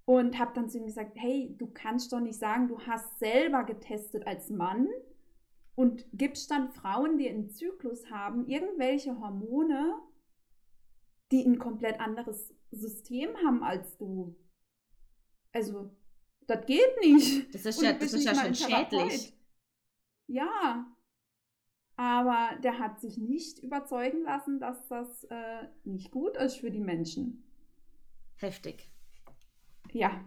und 0.06 0.40
habe 0.40 0.52
dann 0.56 0.70
zu 0.70 0.78
ihm 0.78 0.86
gesagt, 0.86 1.12
hey, 1.16 1.56
du 1.58 1.68
kannst 1.68 2.12
doch 2.14 2.20
nicht 2.20 2.40
sagen, 2.40 2.68
du 2.68 2.80
hast 2.82 3.20
selber 3.20 3.64
getestet 3.64 4.26
als 4.26 4.50
Mann 4.50 4.88
und 5.76 6.06
gibst 6.14 6.50
dann 6.50 6.72
Frauen, 6.72 7.18
die 7.18 7.30
einen 7.30 7.50
Zyklus 7.50 8.10
haben, 8.10 8.48
irgendwelche 8.48 9.20
Hormone, 9.20 9.96
die 11.32 11.46
ein 11.46 11.60
komplett 11.60 12.00
anderes 12.00 12.54
System 12.72 13.30
haben 13.46 13.64
als 13.64 13.98
du. 13.98 14.36
Also, 15.54 15.92
das 16.48 16.66
geht 16.66 17.00
nicht. 17.02 17.54
Das 17.54 17.66
ist 17.66 17.82
ja, 17.82 17.94
das 17.94 18.14
ist 18.14 18.26
ja 18.26 18.36
schon 18.36 18.56
schädlich. 18.56 19.34
Ja. 20.28 20.86
Aber 21.96 22.56
der 22.62 22.78
hat 22.78 23.00
sich 23.00 23.18
nicht 23.18 23.60
überzeugen 23.60 24.24
lassen, 24.24 24.60
dass 24.60 24.88
das 24.88 25.24
äh, 25.26 25.68
nicht 25.84 26.12
gut 26.12 26.38
ist 26.38 26.58
für 26.58 26.70
die 26.70 26.80
Menschen. 26.80 27.44
Heftig 28.36 28.92
ja, 29.94 30.24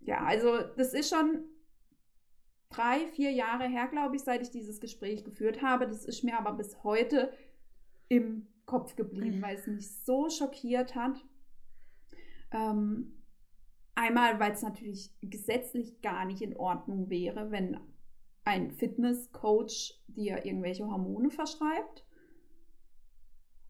ja, 0.00 0.24
also 0.24 0.60
das 0.76 0.94
ist 0.94 1.10
schon 1.10 1.44
drei, 2.70 3.06
vier 3.08 3.32
Jahre 3.32 3.68
her, 3.68 3.88
glaube 3.88 4.16
ich, 4.16 4.22
seit 4.22 4.42
ich 4.42 4.50
dieses 4.50 4.80
Gespräch 4.80 5.24
geführt 5.24 5.62
habe. 5.62 5.86
Das 5.86 6.04
ist 6.04 6.22
mir 6.22 6.38
aber 6.38 6.52
bis 6.52 6.82
heute 6.84 7.32
im 8.08 8.46
Kopf 8.66 8.96
geblieben, 8.96 9.42
weil 9.42 9.56
es 9.56 9.66
mich 9.66 10.04
so 10.04 10.28
schockiert 10.28 10.94
hat. 10.94 11.24
Ähm, 12.50 13.17
einmal, 13.98 14.38
weil 14.40 14.52
es 14.52 14.62
natürlich 14.62 15.10
gesetzlich 15.20 16.00
gar 16.00 16.24
nicht 16.24 16.40
in 16.40 16.56
Ordnung 16.56 17.10
wäre, 17.10 17.50
wenn 17.50 17.78
ein 18.44 18.70
Fitnesscoach 18.70 20.00
dir 20.06 20.44
irgendwelche 20.46 20.86
Hormone 20.86 21.30
verschreibt. 21.30 22.04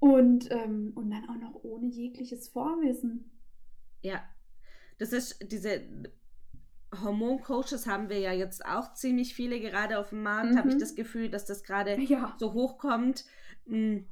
Und, 0.00 0.48
ähm, 0.52 0.92
und 0.94 1.10
dann 1.10 1.28
auch 1.28 1.40
noch 1.40 1.64
ohne 1.64 1.88
jegliches 1.88 2.48
Vorwissen. 2.48 3.32
Ja, 4.00 4.22
das 4.98 5.12
ist 5.12 5.38
diese 5.50 5.82
Hormoncoaches 7.02 7.86
haben 7.86 8.08
wir 8.08 8.18
ja 8.18 8.32
jetzt 8.32 8.64
auch 8.64 8.94
ziemlich 8.94 9.34
viele 9.34 9.60
gerade 9.60 9.98
auf 9.98 10.10
dem 10.10 10.22
Markt. 10.22 10.52
Mhm. 10.52 10.58
Habe 10.58 10.68
ich 10.68 10.78
das 10.78 10.94
Gefühl, 10.94 11.28
dass 11.28 11.44
das 11.44 11.64
gerade 11.64 12.00
ja. 12.00 12.36
so 12.38 12.52
hochkommt. 12.52 13.24
Hm, 13.66 14.06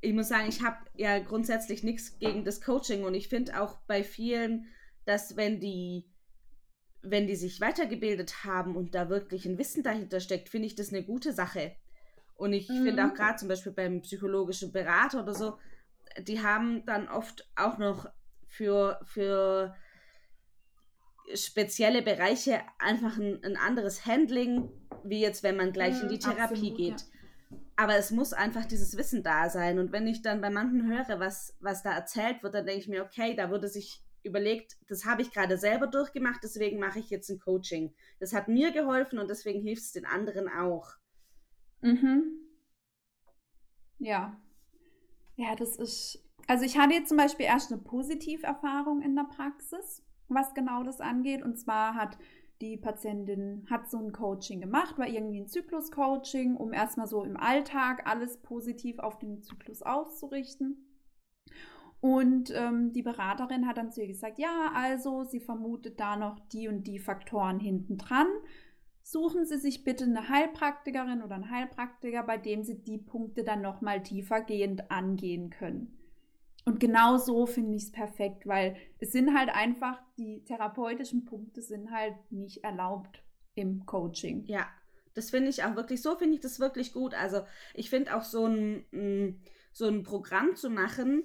ich 0.00 0.12
muss 0.12 0.28
sagen, 0.28 0.48
ich 0.48 0.62
habe 0.62 0.78
ja 0.96 1.18
grundsätzlich 1.18 1.82
nichts 1.82 2.18
gegen 2.18 2.44
das 2.44 2.60
Coaching 2.60 3.04
und 3.04 3.14
ich 3.14 3.28
finde 3.28 3.60
auch 3.60 3.78
bei 3.86 4.02
vielen, 4.02 4.66
dass 5.04 5.36
wenn 5.36 5.60
die 5.60 6.04
wenn 7.02 7.26
die 7.26 7.36
sich 7.36 7.60
weitergebildet 7.60 8.44
haben 8.44 8.76
und 8.76 8.94
da 8.94 9.08
wirklich 9.08 9.44
ein 9.44 9.58
Wissen 9.58 9.82
dahinter 9.82 10.20
steckt, 10.20 10.48
finde 10.48 10.66
ich 10.66 10.76
das 10.76 10.90
eine 10.90 11.02
gute 11.02 11.32
Sache. 11.32 11.74
Und 12.36 12.52
ich 12.52 12.68
mhm. 12.68 12.84
finde 12.84 13.04
auch 13.04 13.14
gerade 13.14 13.36
zum 13.36 13.48
Beispiel 13.48 13.72
beim 13.72 14.02
psychologischen 14.02 14.72
Berater 14.72 15.22
oder 15.22 15.34
so, 15.34 15.58
die 16.18 16.42
haben 16.42 16.84
dann 16.86 17.08
oft 17.08 17.48
auch 17.56 17.78
noch 17.78 18.06
für, 18.46 19.00
für 19.04 19.74
spezielle 21.34 22.02
Bereiche 22.02 22.60
einfach 22.78 23.16
ein, 23.18 23.42
ein, 23.44 23.56
anderes 23.56 24.06
Handling, 24.06 24.68
wie 25.04 25.20
jetzt, 25.20 25.42
wenn 25.42 25.56
man 25.56 25.72
gleich 25.72 26.00
in 26.02 26.08
die 26.08 26.18
Therapie 26.18 26.70
Absolut, 26.70 26.76
geht. 26.76 27.00
Ja. 27.00 27.56
Aber 27.76 27.96
es 27.96 28.10
muss 28.10 28.32
einfach 28.32 28.66
dieses 28.66 28.96
Wissen 28.96 29.22
da 29.22 29.48
sein. 29.48 29.78
Und 29.78 29.92
wenn 29.92 30.06
ich 30.06 30.22
dann 30.22 30.40
bei 30.40 30.50
manchen 30.50 30.86
höre, 30.86 31.18
was, 31.18 31.56
was 31.60 31.82
da 31.82 31.92
erzählt 31.92 32.42
wird, 32.42 32.54
dann 32.54 32.66
denke 32.66 32.80
ich 32.80 32.88
mir, 32.88 33.02
okay, 33.04 33.34
da 33.34 33.50
wurde 33.50 33.68
sich 33.68 34.02
überlegt, 34.24 34.76
das 34.88 35.04
habe 35.04 35.22
ich 35.22 35.32
gerade 35.32 35.58
selber 35.58 35.86
durchgemacht, 35.86 36.40
deswegen 36.42 36.78
mache 36.78 36.98
ich 36.98 37.10
jetzt 37.10 37.28
ein 37.30 37.40
Coaching. 37.40 37.94
Das 38.20 38.32
hat 38.32 38.48
mir 38.48 38.72
geholfen 38.72 39.18
und 39.18 39.28
deswegen 39.28 39.62
hilft 39.62 39.82
es 39.82 39.92
den 39.92 40.06
anderen 40.06 40.48
auch. 40.48 40.94
Mhm. 41.80 42.38
Ja. 43.98 44.40
Ja, 45.36 45.54
das 45.56 45.76
ist. 45.76 46.22
Also 46.46 46.64
ich 46.64 46.76
hatte 46.76 46.94
jetzt 46.94 47.08
zum 47.08 47.16
Beispiel 47.16 47.46
erst 47.46 47.72
eine 47.72 47.80
Positiverfahrung 47.80 49.00
in 49.00 49.14
der 49.14 49.24
Praxis 49.24 50.02
was 50.34 50.54
genau 50.54 50.82
das 50.82 51.00
angeht. 51.00 51.42
Und 51.42 51.58
zwar 51.58 51.94
hat 51.94 52.18
die 52.60 52.76
Patientin 52.76 53.66
hat 53.68 53.90
so 53.90 53.98
ein 53.98 54.12
Coaching 54.12 54.60
gemacht, 54.60 54.98
war 54.98 55.08
irgendwie 55.08 55.40
ein 55.40 55.48
Zyklus-Coaching, 55.48 56.56
um 56.56 56.72
erstmal 56.72 57.08
so 57.08 57.24
im 57.24 57.36
Alltag 57.36 58.06
alles 58.06 58.40
positiv 58.40 58.98
auf 58.98 59.18
den 59.18 59.42
Zyklus 59.42 59.82
auszurichten. 59.82 60.86
Und 62.02 62.52
ähm, 62.52 62.92
die 62.92 63.02
Beraterin 63.02 63.68
hat 63.68 63.76
dann 63.76 63.92
zu 63.92 64.00
ihr 64.00 64.08
gesagt, 64.08 64.40
ja, 64.40 64.72
also 64.74 65.22
sie 65.22 65.38
vermutet 65.38 66.00
da 66.00 66.16
noch 66.16 66.40
die 66.48 66.66
und 66.66 66.88
die 66.88 66.98
Faktoren 66.98 67.60
hinten 67.60 67.96
dran. 67.96 68.26
Suchen 69.04 69.46
Sie 69.46 69.56
sich 69.56 69.84
bitte 69.84 70.02
eine 70.02 70.28
Heilpraktikerin 70.28 71.22
oder 71.22 71.36
einen 71.36 71.48
Heilpraktiker, 71.48 72.24
bei 72.24 72.38
dem 72.38 72.64
Sie 72.64 72.82
die 72.82 72.98
Punkte 72.98 73.44
dann 73.44 73.62
nochmal 73.62 74.02
tiefergehend 74.02 74.90
angehen 74.90 75.50
können. 75.50 75.96
Und 76.64 76.80
genau 76.80 77.18
so 77.18 77.46
finde 77.46 77.76
ich 77.76 77.84
es 77.84 77.92
perfekt, 77.92 78.48
weil 78.48 78.76
es 78.98 79.12
sind 79.12 79.38
halt 79.38 79.50
einfach, 79.54 80.02
die 80.18 80.42
therapeutischen 80.44 81.24
Punkte 81.24 81.62
sind 81.62 81.92
halt 81.92 82.16
nicht 82.30 82.64
erlaubt 82.64 83.22
im 83.54 83.86
Coaching. 83.86 84.44
Ja, 84.46 84.66
das 85.14 85.30
finde 85.30 85.50
ich 85.50 85.62
auch 85.62 85.76
wirklich, 85.76 86.02
so 86.02 86.16
finde 86.16 86.34
ich 86.34 86.40
das 86.40 86.58
wirklich 86.58 86.92
gut. 86.92 87.14
Also 87.14 87.42
ich 87.74 87.90
finde 87.90 88.16
auch 88.16 88.24
so 88.24 88.46
ein, 88.46 89.40
so 89.72 89.86
ein 89.86 90.02
Programm 90.02 90.56
zu 90.56 90.68
machen, 90.68 91.22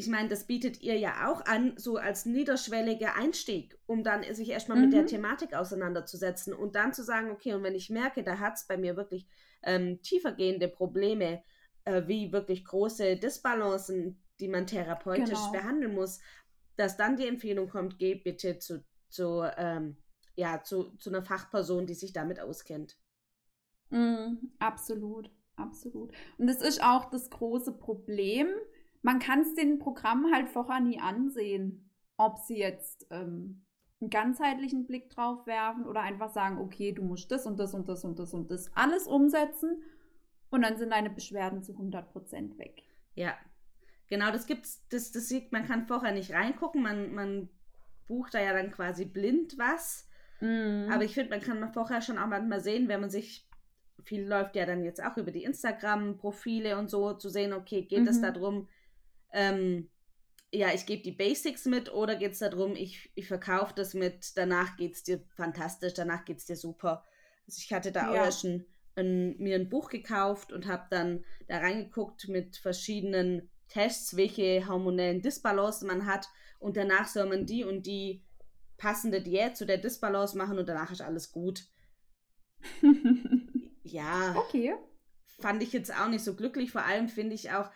ich 0.00 0.08
meine, 0.08 0.30
das 0.30 0.46
bietet 0.46 0.80
ihr 0.80 0.98
ja 0.98 1.30
auch 1.30 1.44
an, 1.44 1.74
so 1.76 1.98
als 1.98 2.24
niederschwelliger 2.24 3.16
Einstieg, 3.16 3.78
um 3.84 4.02
dann 4.02 4.22
sich 4.34 4.48
erstmal 4.48 4.78
mhm. 4.78 4.84
mit 4.84 4.92
der 4.94 5.02
mhm. 5.02 5.08
Thematik 5.08 5.52
auseinanderzusetzen 5.52 6.54
und 6.54 6.74
dann 6.74 6.94
zu 6.94 7.04
sagen, 7.04 7.30
okay, 7.30 7.52
und 7.52 7.62
wenn 7.62 7.74
ich 7.74 7.90
merke, 7.90 8.22
da 8.22 8.38
hat 8.38 8.54
es 8.54 8.66
bei 8.66 8.78
mir 8.78 8.96
wirklich 8.96 9.26
ähm, 9.62 10.00
tiefergehende 10.00 10.68
Probleme, 10.68 11.42
äh, 11.84 12.04
wie 12.06 12.32
wirklich 12.32 12.64
große 12.64 13.16
Disbalancen, 13.16 14.22
die 14.40 14.48
man 14.48 14.66
therapeutisch 14.66 15.38
genau. 15.38 15.52
behandeln 15.52 15.94
muss, 15.94 16.20
dass 16.76 16.96
dann 16.96 17.18
die 17.18 17.28
Empfehlung 17.28 17.68
kommt, 17.68 17.98
geh 17.98 18.14
bitte 18.14 18.58
zu, 18.58 18.82
zu, 19.10 19.42
ähm, 19.58 19.98
ja, 20.34 20.62
zu, 20.62 20.96
zu 20.96 21.10
einer 21.10 21.22
Fachperson, 21.22 21.86
die 21.86 21.92
sich 21.92 22.14
damit 22.14 22.40
auskennt. 22.40 22.96
Mm, 23.90 24.36
absolut, 24.60 25.30
absolut. 25.56 26.14
Und 26.38 26.46
das 26.46 26.62
ist 26.62 26.82
auch 26.82 27.10
das 27.10 27.28
große 27.28 27.72
Problem. 27.72 28.48
Man 29.02 29.18
kann 29.18 29.40
es 29.40 29.54
den 29.54 29.78
Programmen 29.78 30.32
halt 30.32 30.48
vorher 30.48 30.80
nie 30.80 31.00
ansehen, 31.00 31.90
ob 32.16 32.38
sie 32.38 32.58
jetzt 32.58 33.06
ähm, 33.10 33.62
einen 34.00 34.10
ganzheitlichen 34.10 34.86
Blick 34.86 35.10
drauf 35.10 35.46
werfen 35.46 35.86
oder 35.86 36.02
einfach 36.02 36.30
sagen, 36.30 36.58
okay, 36.58 36.92
du 36.92 37.02
musst 37.02 37.30
das 37.30 37.46
und 37.46 37.58
das 37.58 37.74
und 37.74 37.88
das 37.88 38.04
und 38.04 38.18
das 38.18 38.34
und 38.34 38.50
das 38.50 38.70
alles 38.74 39.06
umsetzen 39.06 39.82
und 40.50 40.62
dann 40.62 40.76
sind 40.76 40.90
deine 40.90 41.10
Beschwerden 41.10 41.62
zu 41.62 41.72
100% 41.72 42.58
weg. 42.58 42.82
Ja, 43.14 43.34
Genau, 44.10 44.32
das 44.32 44.46
gibt's, 44.46 44.84
das, 44.90 45.12
das 45.12 45.28
sieht, 45.28 45.52
man 45.52 45.66
kann 45.66 45.86
vorher 45.86 46.12
nicht 46.12 46.32
reingucken, 46.32 46.82
man, 46.82 47.14
man 47.14 47.48
bucht 48.08 48.34
da 48.34 48.40
ja 48.40 48.52
dann 48.52 48.72
quasi 48.72 49.04
blind 49.04 49.56
was. 49.56 50.08
Mhm. 50.40 50.88
Aber 50.90 51.04
ich 51.04 51.14
finde, 51.14 51.30
man 51.30 51.40
kann 51.40 51.72
vorher 51.72 52.02
schon 52.02 52.18
auch 52.18 52.26
manchmal 52.26 52.60
sehen, 52.60 52.88
wenn 52.88 53.00
man 53.00 53.10
sich, 53.10 53.48
viel 54.02 54.26
läuft 54.26 54.56
ja 54.56 54.66
dann 54.66 54.82
jetzt 54.82 55.02
auch 55.02 55.16
über 55.16 55.30
die 55.30 55.44
Instagram-Profile 55.44 56.76
und 56.76 56.90
so, 56.90 57.12
zu 57.14 57.28
sehen, 57.28 57.52
okay, 57.52 57.82
geht 57.82 58.08
es 58.08 58.18
mhm. 58.18 58.22
darum, 58.22 58.68
ähm, 59.32 59.90
ja, 60.52 60.74
ich 60.74 60.86
gebe 60.86 61.02
die 61.02 61.12
Basics 61.12 61.64
mit 61.66 61.92
oder 61.92 62.16
geht 62.16 62.32
es 62.32 62.40
darum, 62.40 62.74
ich, 62.74 63.10
ich 63.14 63.28
verkaufe 63.28 63.72
das 63.74 63.94
mit, 63.94 64.36
danach 64.36 64.76
geht 64.76 64.94
es 64.94 65.02
dir 65.04 65.24
fantastisch, 65.36 65.94
danach 65.94 66.24
geht 66.24 66.38
es 66.38 66.46
dir 66.46 66.56
super. 66.56 67.04
Also 67.46 67.60
ich 67.64 67.72
hatte 67.72 67.92
da 67.92 68.12
ja. 68.12 68.28
auch 68.28 68.32
schon 68.32 68.66
ein, 68.96 69.36
mir 69.38 69.56
ein 69.56 69.68
Buch 69.68 69.90
gekauft 69.90 70.52
und 70.52 70.66
habe 70.66 70.86
dann 70.90 71.24
da 71.46 71.58
reingeguckt 71.58 72.28
mit 72.28 72.56
verschiedenen 72.56 73.48
Tests, 73.68 74.16
welche 74.16 74.66
hormonellen 74.66 75.22
Disbalance 75.22 75.86
man 75.86 76.06
hat 76.06 76.28
und 76.58 76.76
danach 76.76 77.06
soll 77.06 77.26
man 77.26 77.46
die 77.46 77.64
und 77.64 77.86
die 77.86 78.24
passende 78.76 79.20
Diät 79.20 79.56
zu 79.56 79.66
der 79.66 79.78
Disbalance 79.78 80.36
machen 80.36 80.58
und 80.58 80.68
danach 80.68 80.90
ist 80.90 81.02
alles 81.02 81.30
gut. 81.30 81.64
ja. 83.82 84.34
Okay. 84.36 84.74
Fand 85.38 85.62
ich 85.62 85.72
jetzt 85.72 85.94
auch 85.94 86.08
nicht 86.08 86.24
so 86.24 86.34
glücklich. 86.34 86.70
Vor 86.70 86.84
allem 86.84 87.08
finde 87.08 87.34
ich 87.34 87.52
auch, 87.52 87.70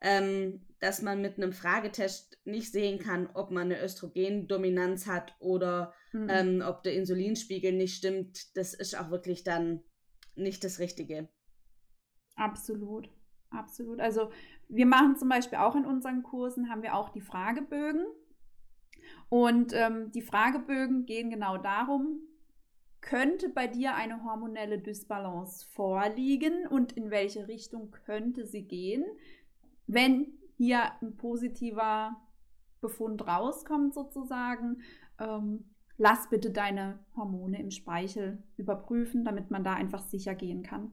ähm, 0.00 0.66
dass 0.80 1.02
man 1.02 1.20
mit 1.20 1.36
einem 1.36 1.52
Fragetest 1.52 2.38
nicht 2.44 2.72
sehen 2.72 2.98
kann, 2.98 3.28
ob 3.34 3.50
man 3.50 3.64
eine 3.64 3.82
Östrogendominanz 3.82 5.06
hat 5.06 5.36
oder 5.38 5.92
mhm. 6.12 6.28
ähm, 6.30 6.62
ob 6.66 6.82
der 6.82 6.94
Insulinspiegel 6.94 7.72
nicht 7.72 7.96
stimmt. 7.96 8.56
Das 8.56 8.74
ist 8.74 8.98
auch 8.98 9.10
wirklich 9.10 9.44
dann 9.44 9.82
nicht 10.34 10.64
das 10.64 10.78
Richtige. 10.78 11.28
Absolut, 12.34 13.10
absolut. 13.50 14.00
Also 14.00 14.30
wir 14.68 14.86
machen 14.86 15.16
zum 15.16 15.28
Beispiel 15.28 15.58
auch 15.58 15.76
in 15.76 15.84
unseren 15.84 16.22
Kursen, 16.22 16.70
haben 16.70 16.82
wir 16.82 16.94
auch 16.94 17.10
die 17.10 17.20
Fragebögen. 17.20 18.06
Und 19.28 19.72
ähm, 19.74 20.10
die 20.12 20.22
Fragebögen 20.22 21.04
gehen 21.04 21.30
genau 21.30 21.58
darum, 21.58 22.20
könnte 23.00 23.48
bei 23.48 23.66
dir 23.66 23.94
eine 23.94 24.24
hormonelle 24.24 24.78
Dysbalance 24.78 25.66
vorliegen 25.72 26.66
und 26.66 26.92
in 26.92 27.10
welche 27.10 27.48
Richtung 27.48 27.90
könnte 28.04 28.46
sie 28.46 28.66
gehen, 28.66 29.04
wenn 29.86 30.39
hier 30.60 30.92
ein 31.00 31.16
positiver 31.16 32.20
Befund 32.82 33.26
rauskommt 33.26 33.94
sozusagen. 33.94 34.82
Ähm, 35.18 35.64
lass 35.96 36.28
bitte 36.28 36.50
deine 36.50 36.98
Hormone 37.16 37.58
im 37.58 37.70
Speichel 37.70 38.42
überprüfen, 38.58 39.24
damit 39.24 39.50
man 39.50 39.64
da 39.64 39.72
einfach 39.72 40.02
sicher 40.02 40.34
gehen 40.34 40.62
kann. 40.62 40.92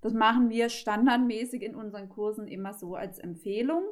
Das 0.00 0.12
machen 0.12 0.50
wir 0.50 0.70
standardmäßig 0.70 1.62
in 1.62 1.76
unseren 1.76 2.08
Kursen 2.08 2.48
immer 2.48 2.74
so 2.74 2.96
als 2.96 3.20
Empfehlung, 3.20 3.84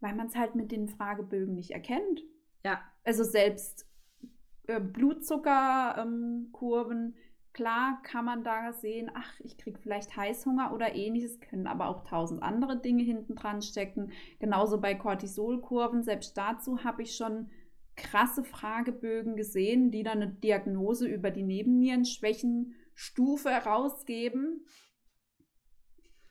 weil 0.00 0.14
man 0.14 0.26
es 0.26 0.36
halt 0.36 0.54
mit 0.54 0.70
den 0.70 0.88
Fragebögen 0.88 1.54
nicht 1.54 1.70
erkennt. 1.70 2.22
Ja. 2.62 2.82
Also 3.04 3.24
selbst 3.24 3.88
äh, 4.66 4.82
Blutzuckerkurven, 4.82 7.06
ähm, 7.06 7.14
klar 7.56 8.00
kann 8.02 8.26
man 8.26 8.44
da 8.44 8.74
sehen, 8.74 9.10
ach, 9.14 9.40
ich 9.40 9.56
kriege 9.56 9.78
vielleicht 9.78 10.14
Heißhunger 10.14 10.74
oder 10.74 10.94
ähnliches, 10.94 11.40
können 11.40 11.66
aber 11.66 11.88
auch 11.88 12.04
tausend 12.04 12.42
andere 12.42 12.78
Dinge 12.78 13.02
hinten 13.02 13.34
dran 13.34 13.62
stecken. 13.62 14.12
Genauso 14.38 14.78
bei 14.78 14.94
Cortisolkurven, 14.94 16.02
selbst 16.02 16.36
dazu 16.36 16.84
habe 16.84 17.02
ich 17.02 17.16
schon 17.16 17.48
krasse 17.96 18.44
Fragebögen 18.44 19.36
gesehen, 19.36 19.90
die 19.90 20.02
dann 20.02 20.20
eine 20.20 20.34
Diagnose 20.34 21.08
über 21.08 21.30
die 21.30 21.44
Nebennierenschwächenstufe 21.44 23.48
herausgeben. 23.48 24.66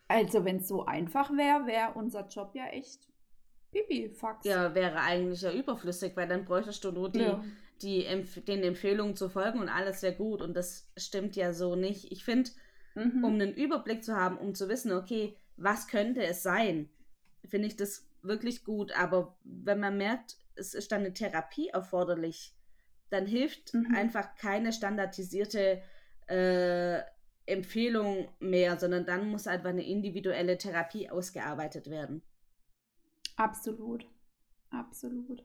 Also, 0.08 0.46
wenn 0.46 0.58
es 0.58 0.68
so 0.68 0.86
einfach 0.86 1.32
wäre, 1.32 1.66
wäre 1.66 1.94
unser 1.96 2.28
Job 2.28 2.52
ja 2.54 2.68
echt 2.68 3.12
Pipi-Fax. 3.72 4.46
Ja, 4.46 4.76
wäre 4.76 5.00
eigentlich 5.00 5.42
ja 5.42 5.52
überflüssig, 5.52 6.16
weil 6.16 6.28
dann 6.28 6.46
bräuchtest 6.46 6.84
du 6.84 6.92
nur 6.92 7.10
die, 7.10 7.22
ja. 7.22 7.44
Die 7.82 8.06
Empf 8.06 8.44
den 8.46 8.64
Empfehlungen 8.64 9.16
zu 9.16 9.30
folgen 9.30 9.60
und 9.60 9.70
alles 9.70 10.02
wäre 10.02 10.16
gut. 10.16 10.42
Und 10.42 10.54
das 10.56 10.90
stimmt 10.98 11.36
ja 11.36 11.54
so 11.54 11.76
nicht. 11.76 12.12
Ich 12.12 12.24
finde, 12.24 12.52
mhm. 12.96 13.24
um 13.24 13.34
einen 13.34 13.54
Überblick 13.54 14.04
zu 14.04 14.16
haben, 14.16 14.38
um 14.38 14.56
zu 14.56 14.70
wissen, 14.70 14.92
okay, 14.92 15.38
was 15.58 15.88
könnte 15.88 16.24
es 16.24 16.44
sein, 16.44 16.90
finde 17.46 17.68
ich 17.68 17.76
das 17.76 18.08
wirklich 18.22 18.64
gut. 18.64 18.92
Aber 18.94 19.38
wenn 19.44 19.80
man 19.80 19.98
merkt, 19.98 20.38
es 20.56 20.74
ist 20.74 20.92
dann 20.92 21.02
eine 21.02 21.14
Therapie 21.14 21.70
erforderlich, 21.70 22.54
dann 23.10 23.26
hilft 23.26 23.74
mhm. 23.74 23.94
einfach 23.96 24.36
keine 24.36 24.74
standardisierte 24.74 25.82
äh, 26.28 27.02
Empfehlung 27.46 28.30
mehr, 28.40 28.78
sondern 28.80 29.06
dann 29.06 29.30
muss 29.30 29.48
einfach 29.48 29.70
eine 29.70 29.86
individuelle 29.86 30.58
Therapie 30.58 31.10
ausgearbeitet 31.10 31.90
werden. 31.90 32.24
Absolut, 33.36 34.08
absolut. 34.70 35.44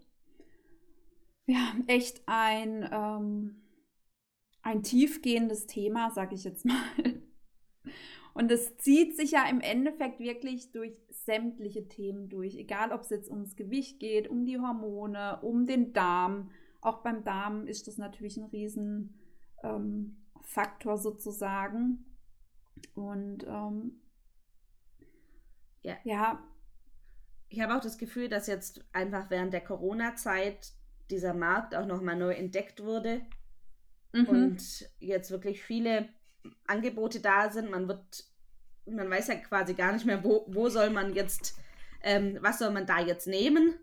Ja, 1.46 1.74
echt 1.86 2.22
ein, 2.26 2.88
ähm, 2.92 3.62
ein 4.62 4.82
tiefgehendes 4.82 5.66
Thema, 5.66 6.10
sag 6.10 6.32
ich 6.32 6.44
jetzt 6.44 6.64
mal. 6.64 7.22
Und 8.34 8.50
es 8.50 8.76
zieht 8.76 9.16
sich 9.16 9.32
ja 9.32 9.48
im 9.48 9.60
Endeffekt 9.60 10.20
wirklich 10.20 10.70
durch 10.72 10.96
sämtliche 11.10 11.88
Themen 11.88 12.28
durch, 12.28 12.56
egal 12.56 12.92
ob 12.92 13.02
es 13.02 13.10
jetzt 13.10 13.28
ums 13.28 13.56
Gewicht 13.56 13.98
geht, 14.00 14.28
um 14.28 14.46
die 14.46 14.58
Hormone, 14.58 15.40
um 15.42 15.66
den 15.66 15.92
Darm. 15.92 16.50
Auch 16.80 17.02
beim 17.02 17.24
Darm 17.24 17.66
ist 17.66 17.86
das 17.88 17.98
natürlich 17.98 18.36
ein 18.36 18.44
riesen 18.44 19.18
ähm, 19.62 20.16
sozusagen. 20.94 22.04
Und 22.94 23.44
ähm, 23.46 24.00
ja. 25.82 25.96
ja. 26.04 26.42
Ich 27.48 27.60
habe 27.60 27.74
auch 27.76 27.80
das 27.80 27.98
Gefühl, 27.98 28.28
dass 28.28 28.46
jetzt 28.46 28.84
einfach 28.92 29.28
während 29.28 29.52
der 29.52 29.60
Corona-Zeit 29.60 30.72
dieser 31.10 31.34
Markt 31.34 31.74
auch 31.74 31.86
nochmal 31.86 32.16
neu 32.16 32.32
entdeckt 32.32 32.82
wurde 32.82 33.22
mhm. 34.12 34.26
und 34.26 34.90
jetzt 34.98 35.30
wirklich 35.30 35.62
viele 35.62 36.08
Angebote 36.66 37.20
da 37.20 37.50
sind. 37.50 37.70
Man 37.70 37.88
wird, 37.88 38.24
man 38.86 39.10
weiß 39.10 39.28
ja 39.28 39.36
quasi 39.36 39.74
gar 39.74 39.92
nicht 39.92 40.06
mehr, 40.06 40.24
wo, 40.24 40.46
wo 40.48 40.68
soll 40.68 40.90
man 40.90 41.14
jetzt, 41.14 41.58
ähm, 42.02 42.38
was 42.40 42.58
soll 42.58 42.70
man 42.70 42.86
da 42.86 43.00
jetzt 43.00 43.26
nehmen. 43.26 43.74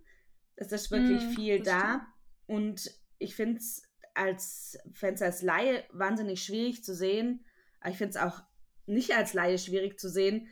Es 0.56 0.72
ist 0.72 0.92
wirklich 0.92 1.24
mhm, 1.24 1.32
viel 1.32 1.62
da. 1.62 1.80
Stimmt. 1.80 2.04
Und 2.48 2.92
ich 3.20 3.36
finde 3.36 3.58
es 3.58 3.84
als 4.14 4.80
Fans 4.94 5.22
als 5.22 5.42
Laie 5.42 5.84
wahnsinnig 5.92 6.44
schwierig 6.44 6.84
zu 6.84 6.96
sehen. 6.96 7.46
Aber 7.80 7.92
ich 7.92 7.98
finde 7.98 8.12
es 8.12 8.18
auch 8.18 8.42
nicht 8.88 9.16
als 9.16 9.34
Laie 9.34 9.60
schwierig 9.60 10.00
zu 10.00 10.10
sehen, 10.10 10.48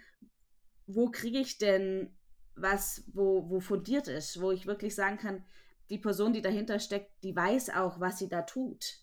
wo 0.88 1.09
kriege 1.09 1.39
ich 1.39 1.57
denn 1.57 2.15
was, 2.55 3.03
wo, 3.07 3.49
wo 3.49 3.59
fundiert 3.59 4.07
ist, 4.07 4.39
wo 4.39 4.51
ich 4.51 4.67
wirklich 4.67 4.93
sagen 4.93 5.17
kann, 5.17 5.43
die 5.89 5.97
Person, 5.97 6.33
die 6.33 6.41
dahinter 6.41 6.79
steckt, 6.79 7.11
die 7.23 7.35
weiß 7.35 7.71
auch, 7.71 7.99
was 7.99 8.19
sie 8.19 8.29
da 8.29 8.41
tut. 8.41 8.99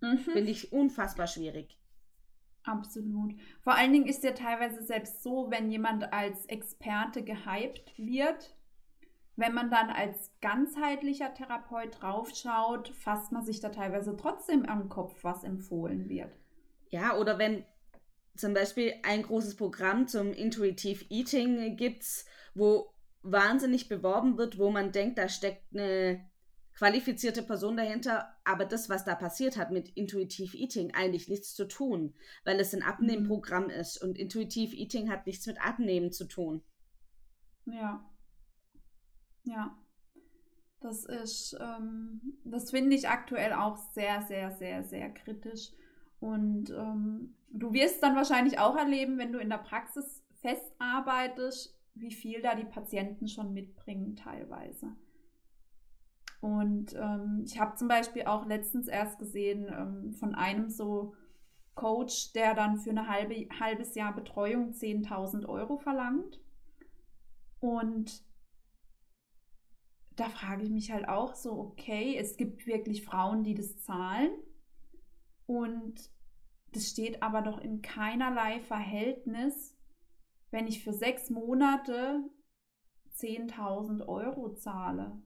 Mhm. 0.00 0.18
Finde 0.18 0.50
ich 0.50 0.72
unfassbar 0.72 1.26
schwierig. 1.26 1.78
Absolut. 2.62 3.34
Vor 3.62 3.74
allen 3.74 3.92
Dingen 3.92 4.06
ist 4.06 4.22
ja 4.22 4.32
teilweise 4.32 4.82
selbst 4.82 5.22
so, 5.22 5.50
wenn 5.50 5.70
jemand 5.70 6.12
als 6.12 6.46
Experte 6.46 7.22
gehypt 7.22 7.92
wird, 7.96 8.54
wenn 9.36 9.54
man 9.54 9.70
dann 9.70 9.88
als 9.88 10.30
ganzheitlicher 10.42 11.32
Therapeut 11.32 12.00
draufschaut, 12.00 12.88
fasst 12.88 13.32
man 13.32 13.44
sich 13.44 13.60
da 13.60 13.70
teilweise 13.70 14.16
trotzdem 14.16 14.66
am 14.66 14.88
Kopf, 14.88 15.24
was 15.24 15.44
empfohlen 15.44 16.08
wird. 16.08 16.38
Ja, 16.90 17.16
oder 17.16 17.38
wenn 17.38 17.64
zum 18.36 18.52
Beispiel 18.52 18.94
ein 19.02 19.22
großes 19.22 19.56
Programm 19.56 20.06
zum 20.06 20.32
Intuitive 20.32 21.04
Eating 21.08 21.76
gibt, 21.76 22.04
wo 22.54 22.92
wahnsinnig 23.22 23.88
beworben 23.88 24.38
wird, 24.38 24.58
wo 24.58 24.70
man 24.70 24.92
denkt, 24.92 25.18
da 25.18 25.28
steckt 25.28 25.74
eine 25.74 26.28
qualifizierte 26.74 27.42
Person 27.42 27.76
dahinter, 27.76 28.34
aber 28.44 28.64
das, 28.64 28.88
was 28.88 29.04
da 29.04 29.14
passiert 29.14 29.56
hat 29.56 29.70
mit 29.70 29.90
Intuitive 29.90 30.56
Eating, 30.56 30.94
eigentlich 30.94 31.28
nichts 31.28 31.54
zu 31.54 31.66
tun, 31.68 32.14
weil 32.44 32.58
es 32.58 32.74
ein 32.74 32.82
Abnehmprogramm 32.82 33.64
mhm. 33.64 33.70
ist 33.70 34.02
und 34.02 34.18
Intuitive 34.18 34.74
Eating 34.74 35.10
hat 35.10 35.26
nichts 35.26 35.46
mit 35.46 35.60
Abnehmen 35.60 36.12
zu 36.12 36.26
tun. 36.26 36.62
Ja. 37.66 38.08
Ja. 39.44 39.76
Das 40.80 41.04
ist, 41.04 41.54
ähm, 41.60 42.38
das 42.44 42.70
finde 42.70 42.96
ich 42.96 43.08
aktuell 43.08 43.52
auch 43.52 43.76
sehr, 43.92 44.22
sehr, 44.22 44.50
sehr, 44.52 44.82
sehr 44.82 45.10
kritisch. 45.10 45.72
Und 46.20 46.70
ähm, 46.70 47.36
du 47.50 47.74
wirst 47.74 48.02
dann 48.02 48.16
wahrscheinlich 48.16 48.58
auch 48.58 48.76
erleben, 48.76 49.18
wenn 49.18 49.32
du 49.32 49.38
in 49.38 49.50
der 49.50 49.58
Praxis 49.58 50.24
festarbeitest, 50.40 51.78
wie 52.00 52.12
viel 52.12 52.42
da 52.42 52.54
die 52.54 52.64
Patienten 52.64 53.28
schon 53.28 53.52
mitbringen 53.52 54.16
teilweise. 54.16 54.96
Und 56.40 56.94
ähm, 56.94 57.42
ich 57.44 57.60
habe 57.60 57.76
zum 57.76 57.88
Beispiel 57.88 58.24
auch 58.24 58.46
letztens 58.46 58.88
erst 58.88 59.18
gesehen 59.18 59.66
ähm, 59.70 60.12
von 60.14 60.34
einem 60.34 60.70
so 60.70 61.14
Coach, 61.74 62.32
der 62.32 62.54
dann 62.54 62.78
für 62.78 62.90
ein 62.90 63.08
halbe, 63.08 63.46
halbes 63.58 63.94
Jahr 63.94 64.14
Betreuung 64.14 64.72
10.000 64.72 65.46
Euro 65.46 65.76
verlangt. 65.76 66.40
Und 67.60 68.24
da 70.16 70.28
frage 70.28 70.62
ich 70.62 70.70
mich 70.70 70.90
halt 70.92 71.08
auch 71.08 71.34
so, 71.34 71.52
okay, 71.58 72.16
es 72.16 72.36
gibt 72.36 72.66
wirklich 72.66 73.04
Frauen, 73.04 73.42
die 73.42 73.54
das 73.54 73.78
zahlen. 73.78 74.30
Und 75.46 76.10
das 76.72 76.88
steht 76.88 77.22
aber 77.22 77.42
doch 77.42 77.58
in 77.58 77.82
keinerlei 77.82 78.60
Verhältnis, 78.60 79.76
wenn 80.50 80.66
ich 80.66 80.82
für 80.82 80.92
sechs 80.92 81.30
Monate 81.30 82.22
10.000 83.16 84.06
Euro 84.06 84.54
zahle. 84.54 85.20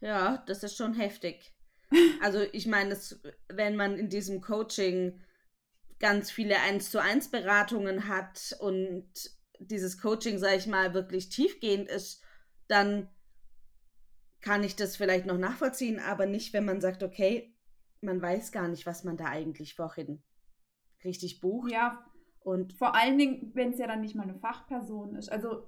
Ja, 0.00 0.38
das 0.46 0.62
ist 0.62 0.76
schon 0.76 0.94
heftig. 0.94 1.54
Also 2.22 2.40
ich 2.52 2.66
meine, 2.66 2.96
wenn 3.48 3.76
man 3.76 3.98
in 3.98 4.08
diesem 4.08 4.40
Coaching 4.40 5.20
ganz 5.98 6.30
viele 6.30 6.58
1 6.58 6.90
zu 6.90 7.02
1 7.02 7.30
Beratungen 7.30 8.08
hat 8.08 8.56
und 8.60 9.06
dieses 9.58 10.00
Coaching, 10.00 10.38
sage 10.38 10.56
ich 10.56 10.66
mal, 10.66 10.94
wirklich 10.94 11.28
tiefgehend 11.28 11.90
ist, 11.90 12.22
dann 12.66 13.10
kann 14.40 14.64
ich 14.64 14.74
das 14.74 14.96
vielleicht 14.96 15.26
noch 15.26 15.36
nachvollziehen, 15.36 16.00
aber 16.00 16.26
nicht, 16.26 16.52
wenn 16.52 16.64
man 16.64 16.80
sagt, 16.80 17.02
okay, 17.02 17.54
man 18.00 18.20
weiß 18.20 18.52
gar 18.52 18.68
nicht, 18.68 18.86
was 18.86 19.04
man 19.04 19.16
da 19.16 19.26
eigentlich 19.26 19.74
vorhin 19.74 20.22
richtig 21.04 21.40
bucht. 21.40 21.70
Ja. 21.70 22.04
Und 22.44 22.72
vor 22.72 22.94
allen 22.94 23.18
Dingen, 23.18 23.50
wenn 23.54 23.70
es 23.70 23.78
ja 23.78 23.86
dann 23.86 24.00
nicht 24.00 24.14
mal 24.14 24.24
eine 24.24 24.34
Fachperson 24.34 25.14
ist. 25.16 25.30
Also 25.30 25.66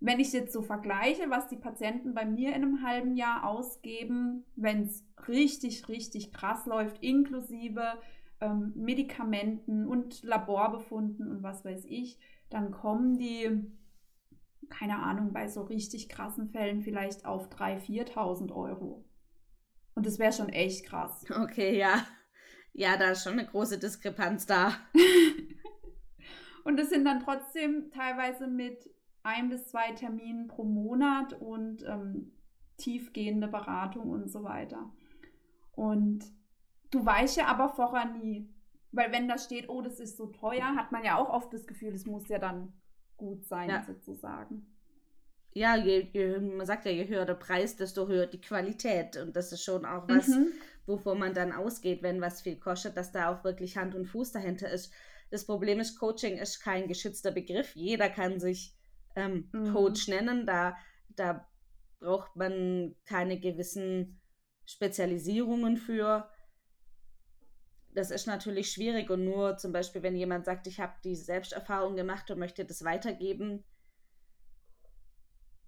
wenn 0.00 0.20
ich 0.20 0.32
jetzt 0.32 0.52
so 0.52 0.62
vergleiche, 0.62 1.28
was 1.28 1.48
die 1.48 1.56
Patienten 1.56 2.14
bei 2.14 2.24
mir 2.24 2.50
in 2.50 2.62
einem 2.62 2.82
halben 2.82 3.16
Jahr 3.16 3.44
ausgeben, 3.44 4.44
wenn 4.54 4.82
es 4.82 5.04
richtig, 5.26 5.88
richtig 5.88 6.32
krass 6.32 6.66
läuft, 6.66 7.02
inklusive 7.02 7.98
ähm, 8.40 8.72
Medikamenten 8.76 9.86
und 9.86 10.22
Laborbefunden 10.22 11.30
und 11.30 11.42
was 11.42 11.64
weiß 11.64 11.84
ich, 11.86 12.18
dann 12.48 12.70
kommen 12.70 13.18
die 13.18 13.72
keine 14.68 14.98
Ahnung, 15.02 15.32
bei 15.32 15.48
so 15.48 15.62
richtig 15.62 16.08
krassen 16.08 16.48
Fällen 16.48 16.82
vielleicht 16.82 17.24
auf 17.24 17.48
3.000, 17.48 18.12
4.000 18.12 18.52
Euro. 18.54 19.04
Und 19.94 20.06
das 20.06 20.18
wäre 20.18 20.32
schon 20.32 20.48
echt 20.48 20.86
krass. 20.86 21.24
Okay, 21.30 21.78
ja. 21.78 22.06
Ja, 22.72 22.96
da 22.96 23.10
ist 23.10 23.24
schon 23.24 23.32
eine 23.32 23.46
große 23.46 23.78
Diskrepanz 23.78 24.46
da. 24.46 24.74
und 26.68 26.76
das 26.76 26.90
sind 26.90 27.06
dann 27.06 27.20
trotzdem 27.20 27.90
teilweise 27.90 28.46
mit 28.46 28.90
ein 29.22 29.48
bis 29.48 29.68
zwei 29.68 29.92
Terminen 29.92 30.48
pro 30.48 30.64
Monat 30.64 31.32
und 31.32 31.82
ähm, 31.86 32.32
tiefgehende 32.76 33.48
Beratung 33.48 34.10
und 34.10 34.30
so 34.30 34.44
weiter. 34.44 34.92
Und 35.72 36.26
du 36.90 37.06
weißt 37.06 37.38
ja 37.38 37.46
aber 37.46 37.70
vorher 37.70 38.04
nie, 38.04 38.52
weil 38.92 39.10
wenn 39.12 39.28
da 39.28 39.38
steht, 39.38 39.70
oh, 39.70 39.80
das 39.80 39.98
ist 39.98 40.18
so 40.18 40.26
teuer, 40.26 40.76
hat 40.76 40.92
man 40.92 41.02
ja 41.02 41.16
auch 41.16 41.30
oft 41.30 41.54
das 41.54 41.66
Gefühl, 41.66 41.94
es 41.94 42.04
muss 42.04 42.28
ja 42.28 42.38
dann 42.38 42.74
gut 43.16 43.46
sein, 43.46 43.70
ja. 43.70 43.82
sozusagen. 43.82 44.66
Ja, 45.54 45.74
je, 45.74 46.06
je, 46.12 46.38
man 46.38 46.66
sagt 46.66 46.84
ja, 46.84 46.90
je 46.90 47.08
höher 47.08 47.24
der 47.24 47.34
Preis, 47.34 47.76
desto 47.76 48.08
höher 48.08 48.26
die 48.26 48.42
Qualität. 48.42 49.16
Und 49.16 49.34
das 49.34 49.52
ist 49.52 49.64
schon 49.64 49.86
auch 49.86 50.06
was, 50.06 50.28
mhm. 50.28 50.52
wovon 50.84 51.18
man 51.18 51.32
dann 51.32 51.52
ausgeht, 51.52 52.02
wenn 52.02 52.20
was 52.20 52.42
viel 52.42 52.56
kostet, 52.56 52.98
dass 52.98 53.10
da 53.10 53.32
auch 53.32 53.42
wirklich 53.42 53.78
Hand 53.78 53.94
und 53.94 54.04
Fuß 54.04 54.32
dahinter 54.32 54.70
ist. 54.70 54.92
Das 55.30 55.46
Problem 55.46 55.80
ist, 55.80 55.98
Coaching 55.98 56.38
ist 56.38 56.60
kein 56.60 56.88
geschützter 56.88 57.30
Begriff. 57.30 57.74
Jeder 57.74 58.08
kann 58.08 58.40
sich 58.40 58.74
ähm, 59.14 59.48
mhm. 59.52 59.72
Coach 59.72 60.08
nennen. 60.08 60.46
Da, 60.46 60.76
da 61.08 61.46
braucht 62.00 62.34
man 62.36 62.94
keine 63.04 63.38
gewissen 63.38 64.20
Spezialisierungen 64.64 65.76
für. 65.76 66.30
Das 67.94 68.10
ist 68.10 68.26
natürlich 68.26 68.70
schwierig 68.70 69.10
und 69.10 69.24
nur 69.24 69.56
zum 69.56 69.72
Beispiel, 69.72 70.02
wenn 70.02 70.14
jemand 70.14 70.44
sagt, 70.44 70.66
ich 70.66 70.78
habe 70.78 70.94
die 71.04 71.16
Selbsterfahrung 71.16 71.96
gemacht 71.96 72.30
und 72.30 72.38
möchte 72.38 72.64
das 72.64 72.84
weitergeben, 72.84 73.64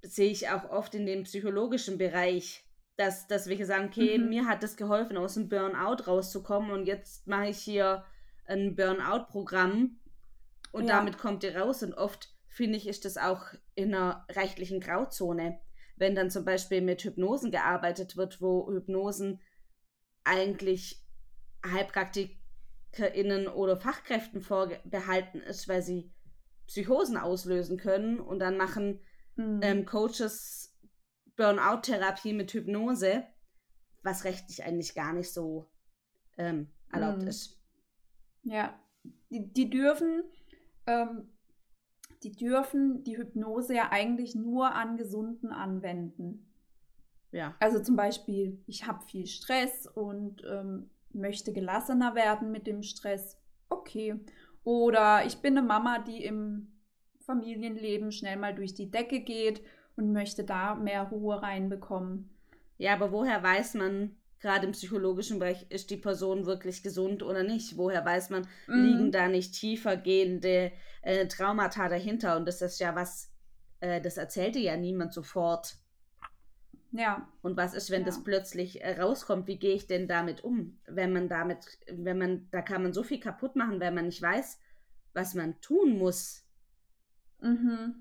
sehe 0.03 0.31
ich 0.31 0.49
auch 0.49 0.70
oft 0.70 0.94
in 0.94 1.07
dem 1.07 1.25
psychologischen 1.25 1.99
Bereich, 1.99 2.64
dass, 2.96 3.27
dass 3.27 3.49
wir 3.49 3.66
sagen, 3.66 3.87
okay, 3.87 4.18
mhm. 4.18 4.29
mir 4.29 4.46
hat 4.46 4.62
das 4.62 4.77
geholfen, 4.77 5.16
aus 5.16 5.35
dem 5.35 5.49
Burnout 5.49 6.05
rauszukommen 6.07 6.70
und 6.70 6.87
jetzt 6.87 7.27
mache 7.27 7.49
ich 7.49 7.59
hier 7.59 8.05
ein 8.50 8.74
Burnout-Programm 8.74 9.98
und 10.72 10.88
ja. 10.88 10.96
damit 10.96 11.18
kommt 11.18 11.44
ihr 11.44 11.56
raus 11.56 11.82
und 11.82 11.94
oft 11.94 12.34
finde 12.48 12.76
ich, 12.76 12.86
ist 12.88 13.04
das 13.04 13.16
auch 13.16 13.44
in 13.74 13.94
einer 13.94 14.26
rechtlichen 14.30 14.80
Grauzone 14.80 15.60
wenn 16.00 16.14
dann 16.14 16.30
zum 16.30 16.44
Beispiel 16.44 16.80
mit 16.80 17.04
Hypnosen 17.04 17.50
gearbeitet 17.50 18.16
wird, 18.16 18.40
wo 18.40 18.66
Hypnosen 18.72 19.38
eigentlich 20.24 21.04
HeilpraktikerInnen 21.64 23.46
oder 23.46 23.76
Fachkräften 23.76 24.40
vorbehalten 24.40 25.40
ist, 25.40 25.68
weil 25.68 25.82
sie 25.82 26.10
Psychosen 26.66 27.18
auslösen 27.18 27.76
können 27.76 28.18
und 28.18 28.38
dann 28.38 28.56
machen 28.56 29.00
mhm. 29.36 29.60
ähm, 29.62 29.84
Coaches 29.84 30.74
Burnout-Therapie 31.36 32.32
mit 32.32 32.52
Hypnose, 32.54 33.24
was 34.02 34.24
rechtlich 34.24 34.64
eigentlich 34.64 34.94
gar 34.94 35.12
nicht 35.12 35.30
so 35.30 35.70
ähm, 36.38 36.72
erlaubt 36.90 37.22
mhm. 37.22 37.28
ist. 37.28 37.60
Ja, 38.42 38.79
die, 39.31 39.53
die 39.53 39.70
dürfen 39.70 40.24
ähm, 40.87 41.29
die 42.22 42.33
dürfen 42.33 43.03
die 43.05 43.16
Hypnose 43.16 43.74
ja 43.74 43.88
eigentlich 43.90 44.35
nur 44.35 44.74
an 44.74 44.96
Gesunden 44.96 45.53
anwenden. 45.53 46.46
Ja. 47.33 47.55
Also 47.61 47.81
zum 47.81 47.96
Beispiel, 47.96 48.62
ich 48.66 48.87
habe 48.87 49.05
viel 49.05 49.26
Stress 49.26 49.87
und 49.87 50.42
ähm, 50.44 50.90
möchte 51.12 51.53
gelassener 51.53 52.14
werden 52.14 52.50
mit 52.50 52.66
dem 52.66 52.83
Stress. 52.83 53.38
Okay. 53.68 54.20
Oder 54.64 55.24
ich 55.24 55.38
bin 55.38 55.57
eine 55.57 55.66
Mama, 55.66 56.00
die 56.00 56.24
im 56.24 56.72
Familienleben 57.20 58.12
schnell 58.12 58.37
mal 58.37 58.55
durch 58.55 58.74
die 58.74 58.90
Decke 58.90 59.20
geht 59.20 59.62
und 59.96 60.12
möchte 60.12 60.44
da 60.44 60.74
mehr 60.74 61.05
Ruhe 61.05 61.40
reinbekommen. 61.40 62.31
Ja, 62.76 62.94
aber 62.94 63.12
woher 63.12 63.42
weiß 63.42 63.74
man, 63.74 64.16
gerade 64.40 64.66
im 64.66 64.72
psychologischen 64.72 65.38
Bereich, 65.38 65.66
ist 65.68 65.90
die 65.90 65.96
Person 65.96 66.46
wirklich 66.46 66.83
gesund 66.83 67.22
oder 67.22 67.42
nicht? 67.42 67.76
Woher 67.76 68.05
weiß 68.05 68.31
man, 68.31 68.48
mhm. 68.66 68.85
liegen 68.85 69.12
da 69.12 69.29
nicht 69.29 69.55
tiefer 69.55 69.96
gehende 69.96 70.72
äh, 71.03 71.26
Traumata 71.26 71.88
dahinter? 71.88 72.37
Und 72.37 72.46
das 72.46 72.62
ist 72.62 72.81
ja 72.81 72.94
was, 72.94 73.31
äh, 73.81 74.00
das 74.00 74.16
erzählte 74.16 74.59
ja 74.59 74.76
niemand 74.76 75.12
sofort. 75.12 75.76
Ja. 76.92 77.29
Und 77.42 77.57
was 77.57 77.74
ist, 77.74 77.90
wenn 77.90 78.00
ja. 78.00 78.07
das 78.07 78.24
plötzlich 78.24 78.83
äh, 78.83 79.00
rauskommt? 79.00 79.46
Wie 79.46 79.59
gehe 79.59 79.74
ich 79.74 79.87
denn 79.87 80.09
damit 80.09 80.42
um? 80.42 80.79
Wenn 80.87 81.12
man 81.12 81.29
damit, 81.29 81.79
wenn 81.88 82.18
man, 82.18 82.48
da 82.50 82.62
kann 82.62 82.83
man 82.83 82.92
so 82.92 83.03
viel 83.03 83.20
kaputt 83.20 83.57
machen, 83.57 83.79
wenn 83.79 83.94
man 83.94 84.07
nicht 84.07 84.22
weiß, 84.22 84.59
was 85.12 85.35
man 85.35 85.61
tun 85.61 85.98
muss. 85.98 86.44
Mhm. 87.40 87.94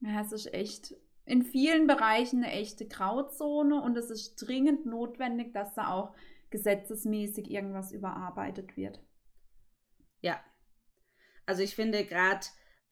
Ja, 0.00 0.20
es 0.20 0.32
ist 0.32 0.54
echt 0.54 0.94
in 1.28 1.42
vielen 1.42 1.86
Bereichen 1.86 2.42
eine 2.42 2.52
echte 2.52 2.86
Grauzone 2.86 3.82
und 3.82 3.96
es 3.96 4.10
ist 4.10 4.36
dringend 4.36 4.86
notwendig, 4.86 5.52
dass 5.52 5.74
da 5.74 5.92
auch 5.92 6.14
gesetzesmäßig 6.50 7.50
irgendwas 7.50 7.92
überarbeitet 7.92 8.76
wird. 8.78 9.02
Ja. 10.22 10.40
Also 11.44 11.62
ich 11.62 11.74
finde 11.74 12.04
gerade, 12.06 12.46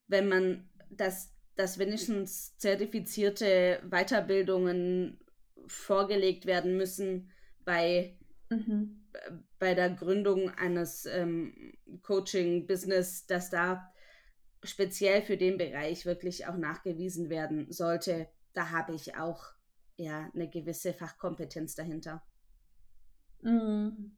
wenn 0.07 0.29
man 0.29 0.69
das, 0.91 1.35
dass 1.57 1.79
wenigstens 1.79 2.57
zertifizierte 2.59 3.81
Weiterbildungen 3.89 5.19
vorgelegt 5.67 6.45
werden 6.45 6.77
müssen 6.77 7.33
bei, 7.65 8.19
mhm. 8.51 9.03
bei 9.59 9.75
der 9.75 9.91
Gründung 9.91 10.51
eines 10.51 11.07
ähm, 11.07 11.73
Coaching-Business, 12.03 13.27
dass 13.27 13.49
da 13.49 13.91
speziell 14.67 15.23
für 15.23 15.37
den 15.37 15.59
Bereich 15.59 16.07
wirklich 16.07 16.47
auch 16.47 16.57
nachgewiesen 16.57 17.31
werden 17.31 17.71
sollte, 17.73 18.29
da 18.53 18.71
habe 18.71 18.95
ich 18.95 19.17
auch 19.17 19.53
ja 19.97 20.31
eine 20.35 20.49
gewisse 20.49 20.93
Fachkompetenz 20.93 21.75
dahinter. 21.75 22.23
Mhm. 23.43 24.17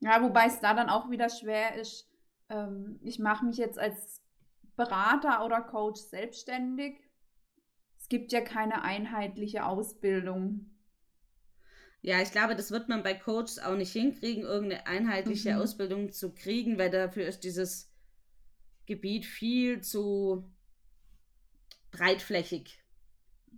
Ja, 0.00 0.22
wobei 0.22 0.46
es 0.46 0.60
da 0.60 0.74
dann 0.74 0.88
auch 0.88 1.10
wieder 1.10 1.28
schwer 1.28 1.74
ist. 1.76 2.08
Ähm, 2.48 2.98
ich 3.02 3.18
mache 3.18 3.44
mich 3.44 3.56
jetzt 3.56 3.78
als 3.78 4.22
Berater 4.76 5.44
oder 5.44 5.62
Coach 5.62 6.00
selbstständig. 6.00 7.00
Es 7.98 8.08
gibt 8.08 8.32
ja 8.32 8.40
keine 8.40 8.82
einheitliche 8.82 9.64
Ausbildung. 9.64 10.70
Ja, 12.02 12.20
ich 12.20 12.30
glaube, 12.30 12.54
das 12.54 12.70
wird 12.70 12.88
man 12.88 13.02
bei 13.02 13.14
Coaches 13.14 13.58
auch 13.58 13.74
nicht 13.74 13.92
hinkriegen, 13.92 14.44
irgendeine 14.44 14.86
einheitliche 14.86 15.54
mhm. 15.54 15.60
Ausbildung 15.60 16.12
zu 16.12 16.32
kriegen, 16.32 16.78
weil 16.78 16.90
dafür 16.90 17.26
ist 17.26 17.40
dieses 17.40 17.92
Gebiet 18.86 19.26
viel 19.26 19.80
zu 19.80 20.50
breitflächig. 21.90 22.82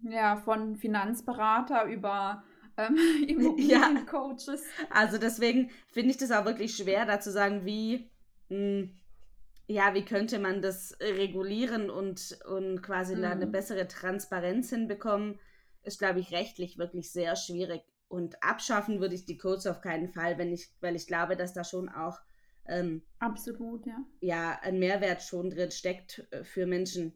Ja, 0.03 0.37
von 0.37 0.77
Finanzberater 0.77 1.85
über 1.85 2.45
ähm, 2.77 2.97
Immobiliencoaches. 3.29 4.63
Ja, 4.79 4.87
also 4.91 5.19
deswegen 5.19 5.71
finde 5.89 6.11
ich 6.11 6.17
das 6.17 6.31
auch 6.31 6.45
wirklich 6.45 6.77
schwer, 6.77 7.05
da 7.05 7.21
zu 7.21 7.31
sagen, 7.31 7.65
wie, 7.65 8.11
mh, 8.49 8.57
hm, 8.57 8.95
ja, 9.67 9.93
wie 9.93 10.05
könnte 10.05 10.39
man 10.39 10.63
das 10.63 10.97
regulieren 11.01 11.91
und, 11.91 12.39
und 12.49 12.83
quasi 12.83 13.15
mhm. 13.15 13.23
da 13.23 13.31
eine 13.33 13.47
mhm. 13.47 13.53
bessere 13.53 13.87
Transparenz 13.87 14.71
hinbekommen, 14.71 15.39
ist, 15.83 15.99
glaube 15.99 16.21
ich, 16.21 16.33
rechtlich 16.33 16.79
wirklich 16.79 17.13
sehr 17.13 17.37
schwierig. 17.37 17.83
Und 18.09 18.43
abschaffen 18.43 19.01
würde 19.01 19.15
ich 19.15 19.27
die 19.27 19.37
Codes 19.37 19.67
auf 19.67 19.83
keinen 19.83 20.09
Fall, 20.09 20.39
wenn 20.39 20.53
ich, 20.53 20.71
weil 20.81 20.97
ich 20.97 21.07
glaube, 21.07 21.37
dass 21.37 21.53
da 21.53 21.65
schon 21.65 21.91
auch 21.91 22.19
ähm, 22.69 23.03
Absolut, 23.19 23.87
ja. 23.87 24.05
Ja, 24.21 24.59
ein 24.63 24.79
Mehrwert 24.79 25.23
schon 25.23 25.51
drin 25.51 25.71
steckt 25.71 26.27
äh, 26.31 26.45
für 26.45 26.67
Menschen 26.67 27.13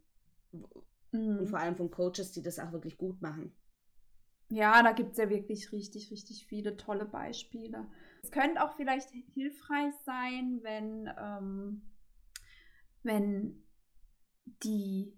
mhm. 1.12 1.38
und 1.38 1.46
vor 1.48 1.58
allem 1.58 1.76
von 1.76 1.90
Coaches, 1.90 2.32
die 2.32 2.42
das 2.42 2.58
auch 2.58 2.72
wirklich 2.72 2.96
gut 2.96 3.20
machen. 3.22 3.54
Ja, 4.48 4.82
da 4.82 4.92
gibt 4.92 5.12
es 5.12 5.18
ja 5.18 5.30
wirklich 5.30 5.72
richtig, 5.72 6.10
richtig 6.10 6.46
viele 6.46 6.76
tolle 6.76 7.06
Beispiele. 7.06 7.88
Es 8.22 8.30
könnte 8.30 8.62
auch 8.62 8.76
vielleicht 8.76 9.10
hilfreich 9.32 9.94
sein, 10.04 10.60
wenn, 10.62 11.10
ähm, 11.18 11.82
wenn 13.02 13.64
die 14.62 15.16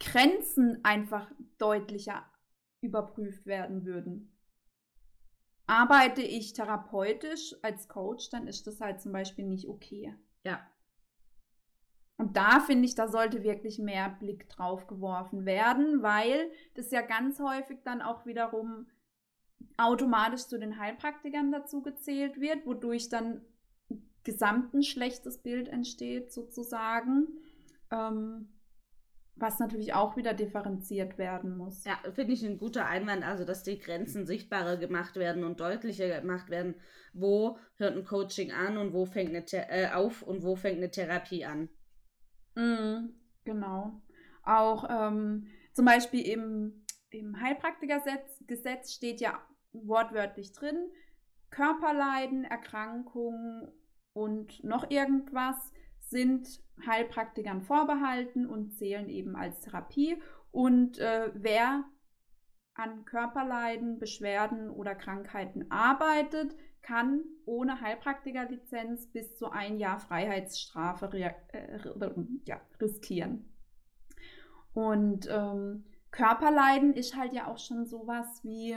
Grenzen 0.00 0.82
einfach 0.84 1.30
deutlicher 1.58 2.24
überprüft 2.80 3.46
werden 3.46 3.84
würden 3.84 4.35
arbeite 5.66 6.22
ich 6.22 6.52
therapeutisch 6.52 7.54
als 7.62 7.88
Coach, 7.88 8.30
dann 8.30 8.46
ist 8.46 8.66
das 8.66 8.80
halt 8.80 9.00
zum 9.00 9.12
Beispiel 9.12 9.44
nicht 9.44 9.68
okay. 9.68 10.14
Ja. 10.44 10.60
Und 12.18 12.36
da 12.36 12.60
finde 12.60 12.86
ich, 12.86 12.94
da 12.94 13.08
sollte 13.08 13.42
wirklich 13.42 13.78
mehr 13.78 14.08
Blick 14.08 14.48
drauf 14.48 14.86
geworfen 14.86 15.44
werden, 15.44 16.02
weil 16.02 16.50
das 16.74 16.90
ja 16.90 17.02
ganz 17.02 17.40
häufig 17.40 17.78
dann 17.84 18.00
auch 18.00 18.24
wiederum 18.24 18.86
automatisch 19.76 20.46
zu 20.46 20.58
den 20.58 20.78
Heilpraktikern 20.78 21.52
dazu 21.52 21.82
gezählt 21.82 22.40
wird, 22.40 22.64
wodurch 22.64 23.08
dann 23.08 23.42
gesamt 24.24 24.72
ein 24.74 24.82
schlechtes 24.82 25.38
Bild 25.38 25.68
entsteht 25.68 26.32
sozusagen. 26.32 27.28
Ähm, 27.90 28.48
was 29.36 29.58
natürlich 29.58 29.92
auch 29.92 30.16
wieder 30.16 30.32
differenziert 30.32 31.18
werden 31.18 31.56
muss. 31.56 31.84
Ja, 31.84 31.98
finde 32.14 32.32
ich 32.32 32.44
ein 32.44 32.58
guter 32.58 32.86
Einwand, 32.86 33.22
also 33.22 33.44
dass 33.44 33.62
die 33.62 33.78
Grenzen 33.78 34.26
sichtbarer 34.26 34.78
gemacht 34.78 35.16
werden 35.16 35.44
und 35.44 35.60
deutlicher 35.60 36.20
gemacht 36.20 36.48
werden. 36.48 36.74
Wo 37.12 37.58
hört 37.76 37.96
ein 37.96 38.04
Coaching 38.04 38.52
an 38.52 38.78
und 38.78 38.94
wo 38.94 39.04
fängt 39.04 39.30
eine 39.30 39.44
äh, 39.70 39.90
auf 39.92 40.22
und 40.22 40.42
wo 40.42 40.56
fängt 40.56 40.78
eine 40.78 40.90
Therapie 40.90 41.44
an? 41.44 41.68
Mm, 42.54 43.10
genau. 43.44 44.00
Auch 44.42 44.88
ähm, 44.88 45.46
zum 45.74 45.84
Beispiel 45.84 46.26
im, 46.26 46.84
im 47.10 47.38
Heilpraktikergesetz 47.38 48.94
steht 48.94 49.20
ja 49.20 49.38
wortwörtlich 49.72 50.52
drin, 50.52 50.90
Körperleiden, 51.50 52.44
Erkrankungen 52.44 53.68
und 54.14 54.64
noch 54.64 54.90
irgendwas 54.90 55.56
sind 56.06 56.60
Heilpraktikern 56.86 57.62
vorbehalten 57.62 58.46
und 58.46 58.72
zählen 58.74 59.08
eben 59.08 59.36
als 59.36 59.60
Therapie. 59.60 60.20
Und 60.52 60.98
äh, 60.98 61.30
wer 61.34 61.84
an 62.74 63.04
Körperleiden, 63.04 63.98
Beschwerden 63.98 64.70
oder 64.70 64.94
Krankheiten 64.94 65.70
arbeitet, 65.70 66.54
kann 66.82 67.24
ohne 67.46 67.80
Heilpraktikerlizenz 67.80 69.10
bis 69.10 69.36
zu 69.36 69.50
ein 69.50 69.78
Jahr 69.78 69.98
Freiheitsstrafe 69.98 71.10
äh, 71.12 71.78
ja, 72.44 72.60
riskieren. 72.80 73.52
Und 74.72 75.26
ähm, 75.30 75.84
Körperleiden 76.10 76.94
ist 76.94 77.16
halt 77.16 77.32
ja 77.32 77.48
auch 77.48 77.58
schon 77.58 77.86
sowas 77.86 78.44
wie, 78.44 78.76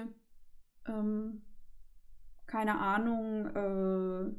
ähm, 0.87 1.41
keine 2.47 2.79
Ahnung, 2.79 3.45
äh, 3.45 4.33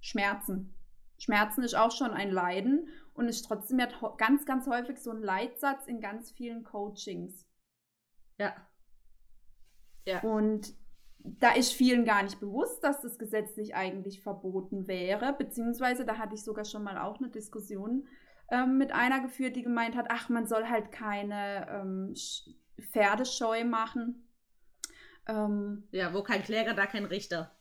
Schmerzen. 0.00 0.74
Schmerzen 1.24 1.62
ist 1.62 1.74
auch 1.74 1.90
schon 1.90 2.10
ein 2.10 2.30
Leiden 2.30 2.88
und 3.14 3.28
ist 3.28 3.46
trotzdem 3.46 3.78
ja 3.78 3.88
ganz, 4.18 4.44
ganz 4.44 4.66
häufig 4.66 4.98
so 4.98 5.10
ein 5.10 5.22
Leitsatz 5.22 5.86
in 5.86 6.00
ganz 6.00 6.30
vielen 6.30 6.64
Coachings. 6.64 7.46
Ja. 8.38 8.54
Ja. 10.06 10.20
Und 10.20 10.74
da 11.20 11.52
ist 11.52 11.72
vielen 11.72 12.04
gar 12.04 12.22
nicht 12.22 12.40
bewusst, 12.40 12.84
dass 12.84 13.00
das 13.00 13.18
gesetzlich 13.18 13.74
eigentlich 13.74 14.20
verboten 14.20 14.86
wäre, 14.86 15.32
beziehungsweise 15.32 16.04
da 16.04 16.18
hatte 16.18 16.34
ich 16.34 16.44
sogar 16.44 16.66
schon 16.66 16.82
mal 16.82 16.98
auch 16.98 17.18
eine 17.18 17.30
Diskussion 17.30 18.06
ähm, 18.50 18.76
mit 18.76 18.92
einer 18.92 19.20
geführt, 19.20 19.56
die 19.56 19.62
gemeint 19.62 19.96
hat, 19.96 20.06
ach, 20.10 20.28
man 20.28 20.46
soll 20.46 20.68
halt 20.68 20.92
keine 20.92 21.66
ähm, 21.70 22.14
Pferdescheu 22.92 23.64
machen. 23.64 24.28
Ähm, 25.26 25.88
ja, 25.90 26.12
wo 26.12 26.22
kein 26.22 26.42
Kläger, 26.42 26.74
da 26.74 26.84
kein 26.84 27.06
Richter. 27.06 27.56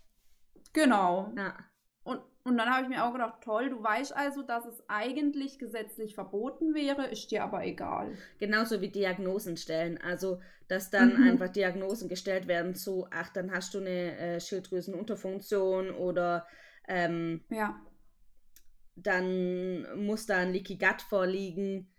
Genau. 0.74 1.32
Ja. 1.38 1.56
Und, 2.04 2.22
und 2.46 2.58
dann 2.58 2.70
habe 2.70 2.84
ich 2.84 2.90
mir 2.90 3.06
auch 3.06 3.14
gedacht, 3.14 3.42
toll, 3.42 3.70
du 3.70 3.82
weißt 3.82 4.14
also, 4.14 4.44
dass 4.44 4.66
es 4.66 4.84
eigentlich 4.90 5.60
gesetzlich 5.60 6.14
verboten 6.14 6.74
wäre, 6.74 7.08
ist 7.08 7.32
dir 7.32 7.42
aber 7.42 7.66
egal. 7.66 8.18
Genauso 8.38 8.82
wie 8.82 8.90
Diagnosen 8.90 9.56
stellen. 9.56 9.98
Also, 9.98 10.42
dass 10.68 10.90
dann 10.90 11.16
mhm. 11.16 11.24
einfach 11.24 11.48
Diagnosen 11.48 12.10
gestellt 12.10 12.48
werden 12.48 12.76
zu, 12.76 13.08
ach, 13.12 13.30
dann 13.30 13.52
hast 13.52 13.74
du 13.74 13.80
eine 13.80 14.18
äh, 14.18 14.40
Schilddrüsenunterfunktion 14.42 15.92
oder 15.92 16.46
ähm, 16.90 17.46
ja. 17.50 17.80
dann 18.98 20.06
muss 20.06 20.26
da 20.26 20.40
ein 20.40 20.52
Leaky 20.52 20.78
Gut 20.78 21.02
vorliegen. 21.02 21.94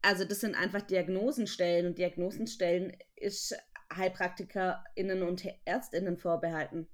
Also, 0.00 0.24
das 0.24 0.40
sind 0.40 0.58
einfach 0.58 0.80
Diagnosenstellen 0.80 1.88
und 1.88 1.98
Diagnosenstellen 1.98 2.96
ist 3.16 3.54
HeilpraktikerInnen 3.94 5.22
und 5.22 5.44
ÄrztInnen 5.66 6.16
vorbehalten. 6.16 6.88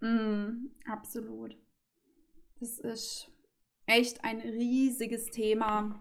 Mm, 0.00 0.70
absolut. 0.90 1.54
Das 2.58 2.78
ist 2.78 3.30
echt 3.86 4.24
ein 4.24 4.40
riesiges 4.40 5.26
Thema, 5.26 6.00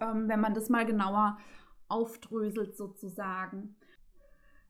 ähm, 0.00 0.28
wenn 0.28 0.40
man 0.40 0.54
das 0.54 0.68
mal 0.68 0.86
genauer 0.86 1.38
aufdröselt 1.88 2.76
sozusagen. 2.76 3.76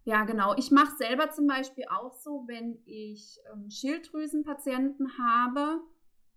Ja, 0.04 0.24
genau. 0.24 0.54
Ich 0.56 0.70
mache 0.70 0.96
selber 0.96 1.30
zum 1.30 1.46
Beispiel 1.46 1.84
auch 1.88 2.14
so, 2.14 2.44
wenn 2.48 2.78
ich 2.86 3.38
ähm, 3.52 3.70
Schilddrüsenpatienten 3.70 5.18
habe, 5.18 5.80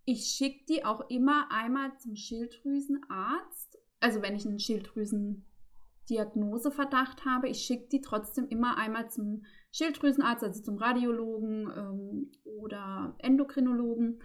ich 0.05 0.25
schicke 0.25 0.65
die 0.65 0.83
auch 0.85 1.09
immer 1.09 1.51
einmal 1.51 1.97
zum 1.97 2.15
Schilddrüsenarzt. 2.15 3.79
Also 3.99 4.21
wenn 4.21 4.35
ich 4.35 4.45
einen 4.45 4.59
Schilddrüsendiagnoseverdacht 4.59 7.25
habe, 7.25 7.49
ich 7.49 7.61
schicke 7.61 7.87
die 7.87 8.01
trotzdem 8.01 8.47
immer 8.49 8.77
einmal 8.77 9.09
zum 9.09 9.45
Schilddrüsenarzt, 9.71 10.43
also 10.43 10.61
zum 10.61 10.77
Radiologen 10.77 11.73
ähm, 11.75 12.31
oder 12.43 13.15
Endokrinologen, 13.17 14.21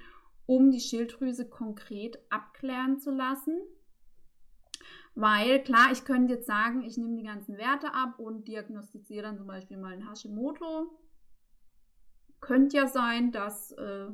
um 0.50 0.72
die 0.72 0.80
Schilddrüse 0.80 1.48
konkret 1.48 2.18
abklären 2.28 2.98
zu 2.98 3.12
lassen. 3.12 3.56
Weil 5.14 5.62
klar, 5.62 5.92
ich 5.92 6.04
könnte 6.04 6.34
jetzt 6.34 6.48
sagen, 6.48 6.82
ich 6.82 6.96
nehme 6.96 7.14
die 7.14 7.22
ganzen 7.22 7.56
Werte 7.56 7.94
ab 7.94 8.18
und 8.18 8.48
diagnostiziere 8.48 9.22
dann 9.22 9.38
zum 9.38 9.46
Beispiel 9.46 9.76
mal 9.76 9.92
ein 9.92 10.08
Hashimoto. 10.08 10.90
Könnte 12.40 12.78
ja 12.78 12.88
sein, 12.88 13.30
dass 13.30 13.70
äh, 13.70 14.08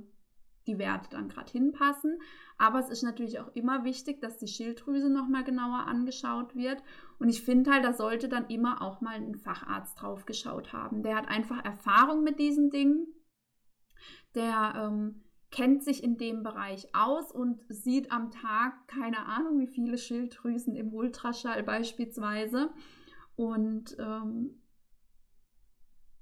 die 0.66 0.79
Werte 0.79 1.09
dann 1.09 1.31
gerade 1.31 1.51
hinpassen. 1.51 2.20
Aber 2.59 2.81
es 2.81 2.90
ist 2.90 3.03
natürlich 3.03 3.40
auch 3.40 3.55
immer 3.55 3.85
wichtig, 3.85 4.20
dass 4.20 4.37
die 4.37 4.46
Schilddrüse 4.46 5.09
nochmal 5.09 5.44
genauer 5.44 5.87
angeschaut 5.87 6.55
wird. 6.55 6.83
Und 7.18 7.31
ich 7.31 7.44
finde 7.44 7.70
halt, 7.70 7.83
da 7.83 7.94
sollte 7.94 8.29
dann 8.29 8.49
immer 8.49 8.83
auch 8.83 9.01
mal 9.01 9.14
ein 9.14 9.37
Facharzt 9.37 10.03
drauf 10.03 10.27
geschaut 10.27 10.75
haben. 10.75 11.03
Der 11.03 11.16
hat 11.16 11.29
einfach 11.29 11.64
Erfahrung 11.64 12.25
mit 12.25 12.38
diesen 12.38 12.68
Dingen. 12.68 13.07
Der 14.35 14.75
ähm, 14.77 15.22
kennt 15.51 15.85
sich 15.85 16.03
in 16.03 16.17
dem 16.19 16.43
Bereich 16.43 16.95
aus 16.95 17.31
und 17.33 17.61
sieht 17.69 18.11
am 18.11 18.31
Tag 18.31 18.89
keine 18.89 19.27
Ahnung, 19.27 19.59
wie 19.61 19.69
viele 19.69 19.99
Schilddrüsen 19.99 20.75
im 20.77 20.93
Ultraschall 20.93 21.63
beispielsweise. 21.63 22.71
Und 23.37 23.97
ähm, 23.99 24.63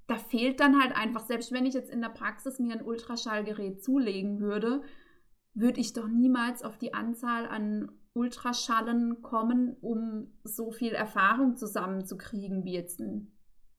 da 0.07 0.17
fehlt 0.17 0.59
dann 0.59 0.79
halt 0.79 0.95
einfach, 0.95 1.21
selbst 1.21 1.51
wenn 1.51 1.65
ich 1.65 1.73
jetzt 1.73 1.89
in 1.89 2.01
der 2.01 2.09
Praxis 2.09 2.59
mir 2.59 2.73
ein 2.73 2.85
Ultraschallgerät 2.85 3.83
zulegen 3.83 4.39
würde, 4.39 4.83
würde 5.53 5.79
ich 5.79 5.93
doch 5.93 6.07
niemals 6.07 6.61
auf 6.63 6.77
die 6.77 6.93
Anzahl 6.93 7.47
an 7.47 7.91
Ultraschallen 8.13 9.21
kommen, 9.21 9.75
um 9.81 10.33
so 10.43 10.71
viel 10.71 10.93
Erfahrung 10.93 11.55
zusammenzukriegen 11.55 12.63
wie 12.63 12.73
jetzt 12.73 12.99
ein 12.99 13.31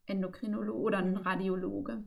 Endokrinologe 0.06 0.74
oder 0.74 0.98
ein 0.98 1.16
Radiologe. 1.16 2.04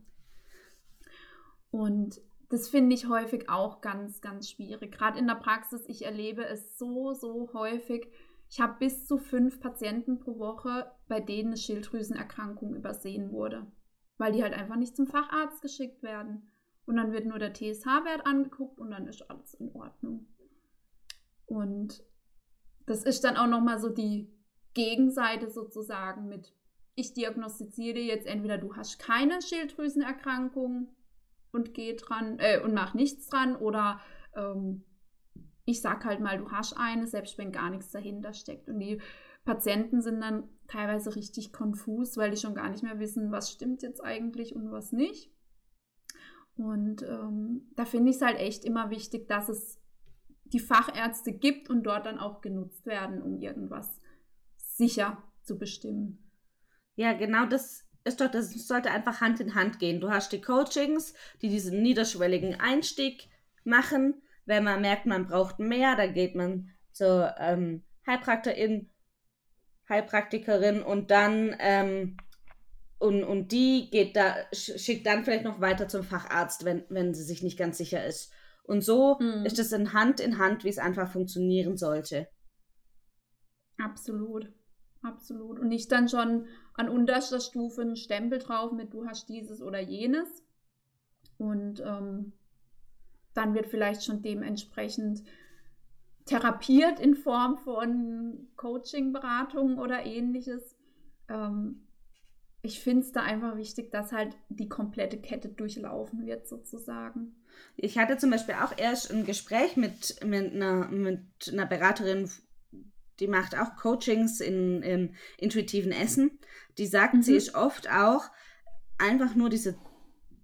Und 1.71 2.21
das 2.49 2.69
finde 2.69 2.95
ich 2.95 3.07
häufig 3.07 3.49
auch 3.49 3.81
ganz, 3.81 4.21
ganz 4.21 4.49
schwierig. 4.49 4.91
Gerade 4.91 5.19
in 5.19 5.27
der 5.27 5.35
Praxis, 5.35 5.83
ich 5.87 6.05
erlebe 6.05 6.45
es 6.45 6.77
so, 6.77 7.13
so 7.13 7.51
häufig. 7.53 8.07
Ich 8.49 8.59
habe 8.59 8.77
bis 8.79 9.05
zu 9.05 9.17
fünf 9.17 9.59
Patienten 9.59 10.19
pro 10.19 10.39
Woche, 10.39 10.91
bei 11.07 11.19
denen 11.19 11.49
eine 11.49 11.57
Schilddrüsenerkrankung 11.57 12.75
übersehen 12.75 13.31
wurde 13.31 13.67
weil 14.19 14.33
die 14.33 14.43
halt 14.43 14.53
einfach 14.53 14.75
nicht 14.75 14.95
zum 14.95 15.07
Facharzt 15.07 15.63
geschickt 15.63 16.03
werden. 16.03 16.51
Und 16.85 16.97
dann 16.97 17.11
wird 17.11 17.25
nur 17.25 17.39
der 17.39 17.53
TSH-Wert 17.53 18.25
angeguckt 18.25 18.79
und 18.79 18.91
dann 18.91 19.07
ist 19.07 19.29
alles 19.29 19.53
in 19.55 19.71
Ordnung. 19.73 20.27
Und 21.45 22.03
das 22.85 23.03
ist 23.03 23.23
dann 23.23 23.37
auch 23.37 23.47
nochmal 23.47 23.79
so 23.79 23.89
die 23.89 24.31
Gegenseite 24.73 25.49
sozusagen 25.49 26.27
mit, 26.27 26.53
ich 26.95 27.13
diagnostiziere 27.13 27.99
jetzt 27.99 28.27
entweder 28.27 28.57
du 28.57 28.75
hast 28.75 28.99
keine 28.99 29.41
Schilddrüsenerkrankung 29.41 30.93
und 31.51 31.73
geh 31.73 31.95
dran 31.95 32.37
äh, 32.39 32.59
und 32.61 32.73
mach 32.73 32.93
nichts 32.93 33.27
dran 33.27 33.55
oder 33.55 33.99
ähm, 34.35 34.83
ich 35.65 35.81
sag 35.81 36.03
halt 36.05 36.19
mal, 36.19 36.37
du 36.37 36.51
hast 36.51 36.73
eine, 36.77 37.05
selbst 37.07 37.37
wenn 37.37 37.51
gar 37.51 37.69
nichts 37.69 37.91
dahinter 37.91 38.33
steckt. 38.33 38.67
Und 38.69 38.79
die 38.79 38.99
Patienten 39.45 40.01
sind 40.01 40.21
dann 40.21 40.49
teilweise 40.67 41.15
richtig 41.15 41.53
konfus, 41.53 42.17
weil 42.17 42.31
die 42.31 42.37
schon 42.37 42.55
gar 42.55 42.69
nicht 42.69 42.83
mehr 42.83 42.99
wissen, 42.99 43.31
was 43.31 43.51
stimmt 43.51 43.83
jetzt 43.83 44.03
eigentlich 44.03 44.55
und 44.55 44.71
was 44.71 44.91
nicht. 44.91 45.31
Und 46.55 47.03
ähm, 47.03 47.71
da 47.75 47.85
finde 47.85 48.09
ich 48.09 48.17
es 48.17 48.21
halt 48.21 48.37
echt 48.37 48.65
immer 48.65 48.89
wichtig, 48.89 49.27
dass 49.27 49.47
es 49.47 49.79
die 50.45 50.59
Fachärzte 50.59 51.31
gibt 51.31 51.69
und 51.69 51.83
dort 51.83 52.05
dann 52.05 52.19
auch 52.19 52.41
genutzt 52.41 52.85
werden, 52.85 53.21
um 53.21 53.37
irgendwas 53.37 54.01
sicher 54.57 55.23
zu 55.43 55.57
bestimmen. 55.57 56.31
Ja, 56.95 57.13
genau 57.13 57.45
das 57.45 57.88
das 58.03 58.51
sollte 58.67 58.91
einfach 58.91 59.21
Hand 59.21 59.39
in 59.39 59.55
Hand 59.55 59.79
gehen. 59.79 59.99
Du 59.99 60.09
hast 60.09 60.31
die 60.31 60.41
Coachings, 60.41 61.13
die 61.41 61.49
diesen 61.49 61.81
niederschwelligen 61.81 62.59
Einstieg 62.59 63.29
machen. 63.63 64.21
Wenn 64.45 64.63
man 64.63 64.81
merkt, 64.81 65.05
man 65.05 65.27
braucht 65.27 65.59
mehr, 65.59 65.95
dann 65.95 66.13
geht 66.13 66.35
man 66.35 66.69
zur 66.91 67.35
ähm, 67.37 67.83
Heilpraktikerin 68.07 68.89
Heilpraktikerin 69.89 70.83
und 70.83 71.09
dann 71.09 71.55
ähm, 71.59 72.17
und, 72.99 73.23
und 73.23 73.51
die 73.51 73.89
geht 73.89 74.15
da, 74.15 74.35
schickt 74.51 75.07
dann 75.07 75.23
vielleicht 75.23 75.45
noch 75.45 75.61
weiter 75.61 75.87
zum 75.87 76.03
Facharzt, 76.03 76.65
wenn, 76.65 76.83
wenn 76.89 77.13
sie 77.13 77.23
sich 77.23 77.41
nicht 77.41 77.57
ganz 77.57 77.77
sicher 77.77 78.05
ist. 78.05 78.31
Und 78.63 78.81
so 78.81 79.17
mhm. 79.19 79.45
ist 79.45 79.57
es 79.57 79.71
in 79.71 79.93
Hand 79.93 80.19
in 80.19 80.37
Hand, 80.37 80.63
wie 80.63 80.69
es 80.69 80.77
einfach 80.77 81.09
funktionieren 81.09 81.77
sollte. 81.77 82.27
Absolut. 83.77 84.51
Absolut. 85.01 85.59
Und 85.59 85.69
nicht 85.69 85.91
dann 85.91 86.09
schon 86.09 86.47
an 86.73 86.89
unterster 86.89 87.39
Stufe 87.39 87.81
einen 87.81 87.95
Stempel 87.95 88.39
drauf 88.39 88.71
mit 88.71 88.93
du 88.93 89.05
hast 89.05 89.29
dieses 89.29 89.61
oder 89.61 89.79
jenes. 89.79 90.43
Und 91.37 91.81
ähm, 91.85 92.33
dann 93.33 93.53
wird 93.53 93.67
vielleicht 93.67 94.03
schon 94.03 94.21
dementsprechend 94.21 95.23
therapiert 96.25 96.99
in 96.99 97.15
Form 97.15 97.57
von 97.57 98.49
Coaching, 98.55 99.13
Beratung 99.13 99.77
oder 99.77 100.05
ähnliches. 100.05 100.75
Ähm, 101.29 101.87
ich 102.61 102.81
finde 102.81 103.03
es 103.03 103.11
da 103.11 103.21
einfach 103.21 103.55
wichtig, 103.55 103.91
dass 103.91 104.11
halt 104.11 104.35
die 104.49 104.67
komplette 104.67 105.17
Kette 105.17 105.49
durchlaufen 105.49 106.25
wird, 106.25 106.47
sozusagen. 106.47 107.35
Ich 107.77 107.97
hatte 107.97 108.17
zum 108.17 108.31
Beispiel 108.31 108.55
auch 108.55 108.77
erst 108.77 109.11
ein 109.11 109.25
Gespräch 109.25 109.77
mit, 109.77 110.23
mit, 110.25 110.53
einer, 110.53 110.89
mit 110.89 111.49
einer 111.51 111.65
Beraterin, 111.65 112.29
die 113.19 113.27
macht 113.27 113.57
auch 113.57 113.75
Coachings 113.75 114.39
in, 114.39 114.81
im 114.83 115.15
intuitiven 115.37 115.91
Essen. 115.91 116.39
Die 116.77 116.87
sagt, 116.87 117.15
Mhm. 117.15 117.21
sie 117.23 117.35
ist 117.35 117.55
oft 117.55 117.89
auch 117.91 118.29
einfach 118.97 119.35
nur 119.35 119.49
diese 119.49 119.77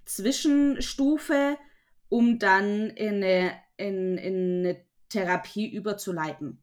Zwischenstufe, 0.05 1.57
um 2.09 2.39
dann 2.39 2.89
in 2.91 3.15
eine, 3.15 3.51
in, 3.77 4.17
in 4.17 4.59
eine 4.65 4.85
Therapie 5.09 5.67
überzuleiten. 5.73 6.61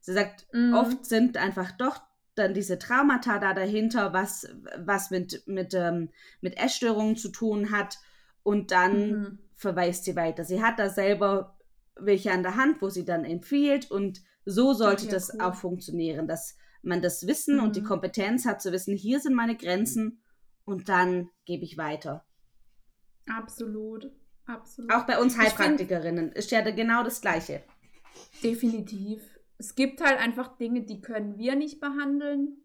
Sie 0.00 0.12
sagt, 0.12 0.46
Mhm. 0.52 0.74
oft 0.74 1.04
sind 1.04 1.36
einfach 1.36 1.72
doch 1.72 2.00
dann 2.34 2.54
diese 2.54 2.78
Traumata 2.78 3.38
da 3.38 3.52
dahinter, 3.54 4.12
was, 4.12 4.48
was 4.78 5.10
mit, 5.10 5.46
mit, 5.46 5.74
ähm, 5.74 6.10
mit 6.40 6.56
Essstörungen 6.56 7.16
zu 7.16 7.28
tun 7.30 7.70
hat. 7.70 7.98
Und 8.42 8.70
dann 8.70 9.10
Mhm. 9.10 9.38
verweist 9.56 10.04
sie 10.04 10.16
weiter. 10.16 10.44
Sie 10.44 10.62
hat 10.62 10.78
da 10.78 10.88
selber 10.88 11.58
welche 11.96 12.32
an 12.32 12.42
der 12.42 12.56
Hand, 12.56 12.80
wo 12.80 12.88
sie 12.88 13.04
dann 13.04 13.24
empfiehlt. 13.26 13.90
Und 13.90 14.22
so 14.44 14.72
sollte 14.72 15.06
ja, 15.06 15.12
das 15.12 15.32
cool. 15.34 15.40
auch 15.40 15.54
funktionieren, 15.54 16.26
dass 16.26 16.56
man 16.82 17.02
das 17.02 17.26
Wissen 17.26 17.60
und 17.60 17.76
die 17.76 17.80
Mhm. 17.80 17.86
Kompetenz 17.86 18.46
hat 18.46 18.62
zu 18.62 18.72
wissen, 18.72 18.96
hier 18.96 19.20
sind 19.20 19.34
meine 19.34 19.56
Grenzen 19.56 20.22
und 20.64 20.88
dann 20.88 21.30
gebe 21.44 21.64
ich 21.64 21.76
weiter. 21.76 22.24
Absolut. 23.26 24.10
Absolut. 24.46 24.92
Auch 24.92 25.06
bei 25.06 25.18
uns 25.20 25.38
Heilpraktikerinnen 25.38 26.32
ist 26.32 26.50
ja 26.50 26.60
genau 26.62 27.04
das 27.04 27.20
Gleiche. 27.20 27.62
Definitiv. 28.42 29.22
Es 29.58 29.74
gibt 29.74 30.00
halt 30.00 30.18
einfach 30.18 30.56
Dinge, 30.56 30.82
die 30.82 31.00
können 31.00 31.38
wir 31.38 31.54
nicht 31.54 31.80
behandeln, 31.80 32.56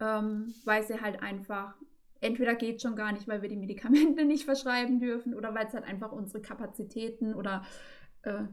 ähm, 0.00 0.52
weil 0.64 0.82
sie 0.82 1.00
halt 1.00 1.22
einfach, 1.22 1.74
entweder 2.20 2.54
geht 2.54 2.82
schon 2.82 2.96
gar 2.96 3.12
nicht, 3.12 3.28
weil 3.28 3.42
wir 3.42 3.48
die 3.48 3.56
Medikamente 3.56 4.24
nicht 4.26 4.44
verschreiben 4.44 4.98
dürfen 5.00 5.34
oder 5.34 5.54
weil 5.54 5.66
es 5.66 5.74
halt 5.74 5.84
einfach 5.84 6.12
unsere 6.12 6.42
Kapazitäten 6.42 7.34
oder 7.34 7.64
äh, 8.22 8.44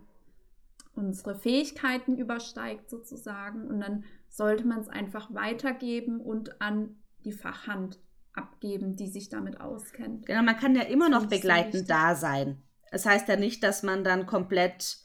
unsere 0.95 1.35
Fähigkeiten 1.35 2.17
übersteigt 2.17 2.89
sozusagen. 2.89 3.67
Und 3.67 3.79
dann 3.81 4.03
sollte 4.29 4.65
man 4.65 4.79
es 4.79 4.89
einfach 4.89 5.33
weitergeben 5.33 6.19
und 6.21 6.61
an 6.61 7.01
die 7.25 7.31
Fachhand 7.31 7.99
abgeben, 8.33 8.95
die 8.95 9.07
sich 9.07 9.29
damit 9.29 9.59
auskennt. 9.59 10.25
Genau, 10.25 10.41
man 10.41 10.57
kann 10.57 10.75
ja 10.75 10.83
immer 10.83 11.09
Das 11.09 11.23
noch 11.23 11.29
begleitend 11.29 11.89
da 11.89 12.15
sein. 12.15 12.61
Es 12.91 13.05
heißt 13.05 13.27
ja 13.27 13.35
nicht, 13.35 13.63
dass 13.63 13.83
man 13.83 14.03
dann 14.03 14.25
komplett 14.25 14.97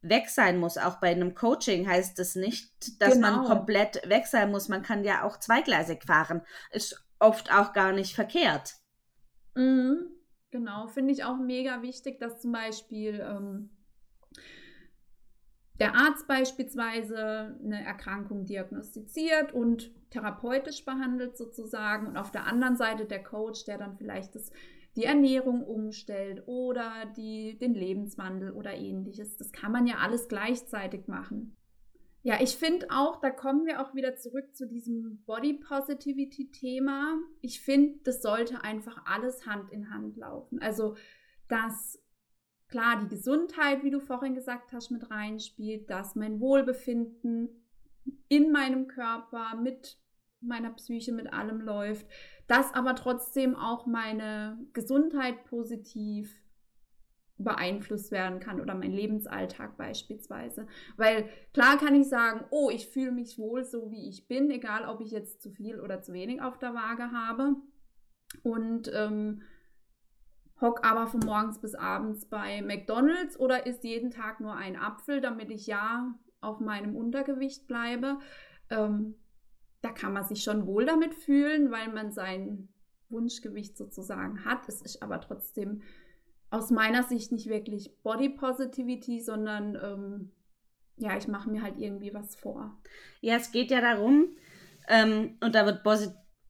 weg 0.00 0.28
sein 0.28 0.58
muss. 0.58 0.78
Auch 0.78 1.00
bei 1.00 1.10
einem 1.10 1.34
Coaching 1.34 1.88
heißt 1.88 2.18
es 2.20 2.36
nicht, 2.36 3.00
dass 3.02 3.18
man 3.18 3.34
Genau. 3.42 3.48
komplett 3.48 4.08
weg 4.08 4.26
sein 4.26 4.50
muss. 4.50 4.68
Man 4.68 4.82
kann 4.82 5.04
ja 5.04 5.24
auch 5.24 5.38
zweigleisig 5.38 6.04
fahren. 6.04 6.42
Ist 6.70 7.04
oft 7.18 7.52
auch 7.52 7.72
gar 7.72 7.92
nicht 7.92 8.14
verkehrt. 8.14 8.76
Mhm, 9.56 10.06
genau, 10.50 10.86
finde 10.86 11.12
ich 11.12 11.24
auch 11.24 11.36
mega 11.38 11.82
wichtig, 11.82 12.20
dass 12.20 12.40
zum 12.40 12.52
Beispiel 12.52 13.20
ähm, 13.20 13.70
der 15.80 15.94
Arzt 15.94 16.26
beispielsweise 16.26 17.56
eine 17.62 17.84
Erkrankung 17.84 18.46
diagnostiziert 18.46 19.52
und 19.52 19.92
therapeutisch 20.10 20.84
behandelt 20.84 21.36
sozusagen 21.36 22.06
und 22.06 22.16
auf 22.16 22.32
der 22.32 22.46
anderen 22.46 22.76
Seite 22.76 23.04
der 23.04 23.22
Coach, 23.22 23.64
der 23.64 23.78
dann 23.78 23.96
vielleicht 23.96 24.34
das, 24.34 24.50
die 24.96 25.04
Ernährung 25.04 25.62
umstellt 25.64 26.42
oder 26.46 26.90
die, 27.16 27.58
den 27.58 27.74
Lebenswandel 27.74 28.50
oder 28.50 28.74
ähnliches. 28.74 29.36
Das 29.36 29.52
kann 29.52 29.70
man 29.70 29.86
ja 29.86 29.96
alles 29.98 30.28
gleichzeitig 30.28 31.06
machen. 31.06 31.56
Ja, 32.22 32.40
ich 32.40 32.56
finde 32.56 32.88
auch, 32.90 33.20
da 33.20 33.30
kommen 33.30 33.64
wir 33.64 33.80
auch 33.80 33.94
wieder 33.94 34.16
zurück 34.16 34.54
zu 34.56 34.66
diesem 34.66 35.22
Body 35.24 35.54
Positivity 35.54 36.50
Thema. 36.50 37.16
Ich 37.40 37.60
finde, 37.60 38.00
das 38.02 38.20
sollte 38.20 38.64
einfach 38.64 39.04
alles 39.06 39.46
Hand 39.46 39.70
in 39.70 39.90
Hand 39.90 40.16
laufen. 40.16 40.60
Also, 40.60 40.96
dass 41.48 42.02
klar 42.68 43.00
die 43.00 43.08
Gesundheit, 43.08 43.82
wie 43.82 43.90
du 43.90 44.00
vorhin 44.00 44.34
gesagt 44.34 44.72
hast, 44.72 44.90
mit 44.90 45.10
reinspielt, 45.10 45.88
dass 45.90 46.14
mein 46.14 46.40
Wohlbefinden 46.40 47.48
in 48.28 48.52
meinem 48.52 48.88
Körper 48.88 49.56
mit 49.56 49.98
meiner 50.40 50.70
Psyche, 50.70 51.12
mit 51.12 51.32
allem 51.32 51.60
läuft, 51.60 52.06
dass 52.46 52.72
aber 52.72 52.94
trotzdem 52.94 53.56
auch 53.56 53.86
meine 53.86 54.58
Gesundheit 54.72 55.44
positiv 55.44 56.42
beeinflusst 57.38 58.10
werden 58.10 58.40
kann 58.40 58.60
oder 58.60 58.74
mein 58.74 58.92
Lebensalltag 58.92 59.76
beispielsweise. 59.76 60.66
Weil 60.96 61.28
klar 61.54 61.78
kann 61.78 61.94
ich 61.94 62.08
sagen, 62.08 62.44
oh, 62.50 62.68
ich 62.70 62.88
fühle 62.88 63.12
mich 63.12 63.38
wohl 63.38 63.64
so, 63.64 63.90
wie 63.90 64.08
ich 64.08 64.26
bin, 64.26 64.50
egal 64.50 64.84
ob 64.86 65.00
ich 65.00 65.10
jetzt 65.10 65.40
zu 65.40 65.50
viel 65.50 65.80
oder 65.80 66.02
zu 66.02 66.12
wenig 66.12 66.42
auf 66.42 66.58
der 66.58 66.74
Waage 66.74 67.12
habe. 67.12 67.54
Und 68.42 68.90
ähm, 68.92 69.42
hock 70.60 70.84
aber 70.84 71.06
von 71.06 71.20
morgens 71.20 71.60
bis 71.60 71.74
abends 71.74 72.26
bei 72.26 72.62
McDonald's 72.62 73.38
oder 73.38 73.66
isst 73.66 73.84
jeden 73.84 74.10
Tag 74.10 74.40
nur 74.40 74.54
einen 74.54 74.76
Apfel, 74.76 75.20
damit 75.20 75.50
ich 75.50 75.66
ja 75.66 76.14
auf 76.40 76.60
meinem 76.60 76.96
Untergewicht 76.96 77.66
bleibe. 77.66 78.18
Ähm, 78.70 79.14
da 79.80 79.90
kann 79.90 80.12
man 80.12 80.24
sich 80.24 80.42
schon 80.42 80.66
wohl 80.66 80.84
damit 80.84 81.14
fühlen, 81.14 81.70
weil 81.70 81.92
man 81.92 82.10
sein 82.10 82.68
Wunschgewicht 83.08 83.76
sozusagen 83.76 84.44
hat. 84.44 84.68
Es 84.68 84.82
ist 84.82 85.02
aber 85.02 85.20
trotzdem 85.20 85.82
aus 86.50 86.70
meiner 86.70 87.02
Sicht 87.02 87.32
nicht 87.32 87.48
wirklich 87.48 87.96
Body 88.02 88.30
Positivity, 88.30 89.20
sondern 89.20 89.76
ähm, 89.76 90.32
ja, 90.96 91.16
ich 91.16 91.28
mache 91.28 91.50
mir 91.50 91.62
halt 91.62 91.78
irgendwie 91.78 92.12
was 92.12 92.34
vor. 92.36 92.76
Ja, 93.20 93.36
es 93.36 93.52
geht 93.52 93.70
ja 93.70 93.80
darum, 93.80 94.36
ähm, 94.88 95.36
und 95.40 95.54
da 95.54 95.66
wird 95.66 95.82
Posi 95.84 96.08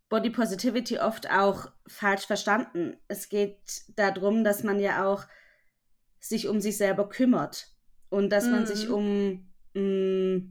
Body 0.08 0.30
Positivity 0.30 0.98
oft 0.98 1.30
auch 1.30 1.70
falsch 1.86 2.26
verstanden. 2.26 2.96
Es 3.08 3.28
geht 3.28 3.82
darum, 3.96 4.44
dass 4.44 4.62
man 4.62 4.80
ja 4.80 5.06
auch 5.06 5.24
sich 6.20 6.48
um 6.48 6.60
sich 6.60 6.76
selber 6.76 7.08
kümmert 7.08 7.68
und 8.08 8.30
dass 8.30 8.46
man 8.46 8.62
Mhm. 8.62 8.66
sich 8.66 8.88
um 8.88 9.52
mh, 9.74 10.42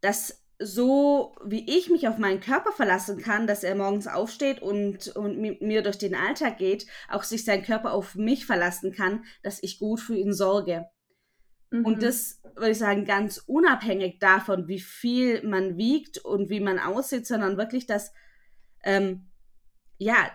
das 0.00 0.44
so, 0.62 1.34
wie 1.44 1.64
ich 1.78 1.88
mich 1.88 2.06
auf 2.06 2.18
meinen 2.18 2.40
Körper 2.40 2.72
verlassen 2.72 3.18
kann, 3.18 3.46
dass 3.46 3.64
er 3.64 3.74
morgens 3.74 4.06
aufsteht 4.06 4.60
und, 4.60 5.08
und 5.16 5.38
mit 5.38 5.62
mir 5.62 5.82
durch 5.82 5.96
den 5.96 6.14
Alltag 6.14 6.58
geht, 6.58 6.86
auch 7.08 7.22
sich 7.22 7.44
sein 7.46 7.62
Körper 7.62 7.92
auf 7.94 8.14
mich 8.14 8.44
verlassen 8.44 8.92
kann, 8.92 9.24
dass 9.42 9.62
ich 9.62 9.78
gut 9.78 10.00
für 10.00 10.14
ihn 10.14 10.34
sorge. 10.34 10.86
Mhm. 11.70 11.84
Und 11.84 12.02
das 12.02 12.42
würde 12.56 12.72
ich 12.72 12.78
sagen, 12.78 13.04
ganz 13.06 13.38
unabhängig 13.46 14.18
davon, 14.18 14.68
wie 14.68 14.80
viel 14.80 15.42
man 15.46 15.76
wiegt 15.78 16.18
und 16.18 16.50
wie 16.50 16.60
man 16.60 16.78
aussieht, 16.78 17.26
sondern 17.26 17.56
wirklich, 17.56 17.86
dass, 17.86 18.12
ähm, 18.82 19.30
ja, 19.98 20.30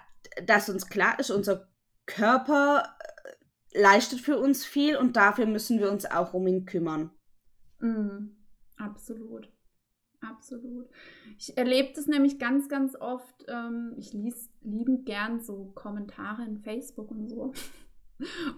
dass 0.45 0.69
uns 0.69 0.87
klar 0.87 1.19
ist, 1.19 1.31
unser 1.31 1.67
Körper 2.05 2.95
äh, 2.99 3.79
leistet 3.81 4.21
für 4.21 4.39
uns 4.39 4.65
viel 4.65 4.95
und 4.97 5.15
dafür 5.15 5.45
müssen 5.45 5.79
wir 5.79 5.91
uns 5.91 6.05
auch 6.05 6.33
um 6.33 6.47
ihn 6.47 6.65
kümmern. 6.65 7.11
Mhm. 7.79 8.35
Absolut. 8.77 9.51
Absolut. 10.21 10.89
Ich 11.37 11.57
erlebe 11.57 11.93
das 11.95 12.07
nämlich 12.07 12.39
ganz, 12.39 12.67
ganz 12.67 12.95
oft. 12.95 13.45
Ähm, 13.47 13.93
ich 13.97 14.13
lies 14.13 14.49
liebend 14.61 15.05
gern 15.05 15.39
so 15.39 15.71
Kommentare 15.75 16.43
in 16.43 16.57
Facebook 16.57 17.11
und 17.11 17.27
so. 17.27 17.53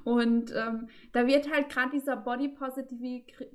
Und 0.03 0.53
ähm, 0.55 0.87
da 1.13 1.25
wird 1.25 1.51
halt 1.51 1.69
gerade 1.69 1.89
dieser 1.89 2.15
Body 2.15 2.55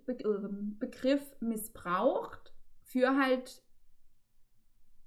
ähm, 0.08 0.76
Begriff 0.80 1.22
missbraucht 1.38 2.52
für 2.82 3.16
halt, 3.16 3.61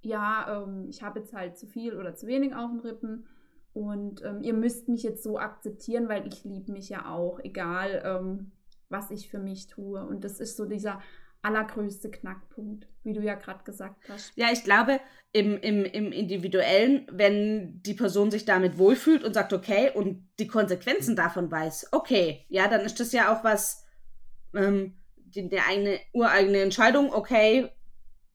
ja, 0.05 0.63
ähm, 0.63 0.85
ich 0.89 1.03
habe 1.03 1.19
jetzt 1.19 1.33
halt 1.33 1.57
zu 1.57 1.67
viel 1.67 1.95
oder 1.95 2.15
zu 2.15 2.27
wenig 2.27 2.55
auf 2.55 2.71
den 2.71 2.79
Rippen 2.79 3.27
und 3.73 4.23
ähm, 4.23 4.41
ihr 4.41 4.53
müsst 4.53 4.87
mich 4.87 5.03
jetzt 5.03 5.21
so 5.21 5.37
akzeptieren, 5.37 6.07
weil 6.07 6.25
ich 6.27 6.45
liebe 6.45 6.71
mich 6.71 6.87
ja 6.89 7.11
auch, 7.11 7.39
egal 7.43 8.01
ähm, 8.05 8.51
was 8.87 9.11
ich 9.11 9.29
für 9.29 9.39
mich 9.39 9.67
tue. 9.67 10.01
Und 10.01 10.23
das 10.23 10.39
ist 10.39 10.55
so 10.55 10.65
dieser 10.65 11.01
allergrößte 11.41 12.09
Knackpunkt, 12.09 12.87
wie 13.03 13.13
du 13.13 13.21
ja 13.21 13.35
gerade 13.35 13.63
gesagt 13.63 14.01
hast. 14.09 14.31
Ja, 14.35 14.47
ich 14.51 14.63
glaube, 14.63 14.99
im, 15.31 15.57
im, 15.57 15.83
im 15.83 16.11
Individuellen, 16.11 17.05
wenn 17.11 17.81
die 17.83 17.93
Person 17.93 18.31
sich 18.31 18.45
damit 18.45 18.77
wohlfühlt 18.77 19.23
und 19.23 19.33
sagt, 19.33 19.51
okay, 19.51 19.91
und 19.93 20.25
die 20.39 20.47
Konsequenzen 20.47 21.17
davon 21.17 21.51
weiß, 21.51 21.89
okay, 21.91 22.45
ja, 22.47 22.69
dann 22.69 22.81
ist 22.81 22.99
das 22.99 23.11
ja 23.11 23.35
auch 23.35 23.43
was, 23.43 23.85
ähm, 24.55 24.95
die, 25.15 25.49
die 25.49 25.59
eigene, 25.59 25.99
ureigene 26.13 26.61
Entscheidung, 26.61 27.13
okay, 27.13 27.69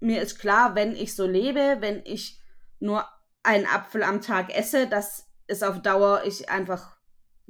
mir 0.00 0.22
ist 0.22 0.38
klar, 0.38 0.74
wenn 0.74 0.96
ich 0.96 1.14
so 1.14 1.26
lebe, 1.26 1.76
wenn 1.80 2.02
ich 2.04 2.40
nur 2.78 3.06
einen 3.42 3.66
Apfel 3.66 4.02
am 4.02 4.20
Tag 4.20 4.54
esse, 4.54 4.86
dass 4.86 5.28
es 5.46 5.62
auf 5.62 5.82
Dauer 5.82 6.22
ich 6.26 6.50
einfach 6.50 6.96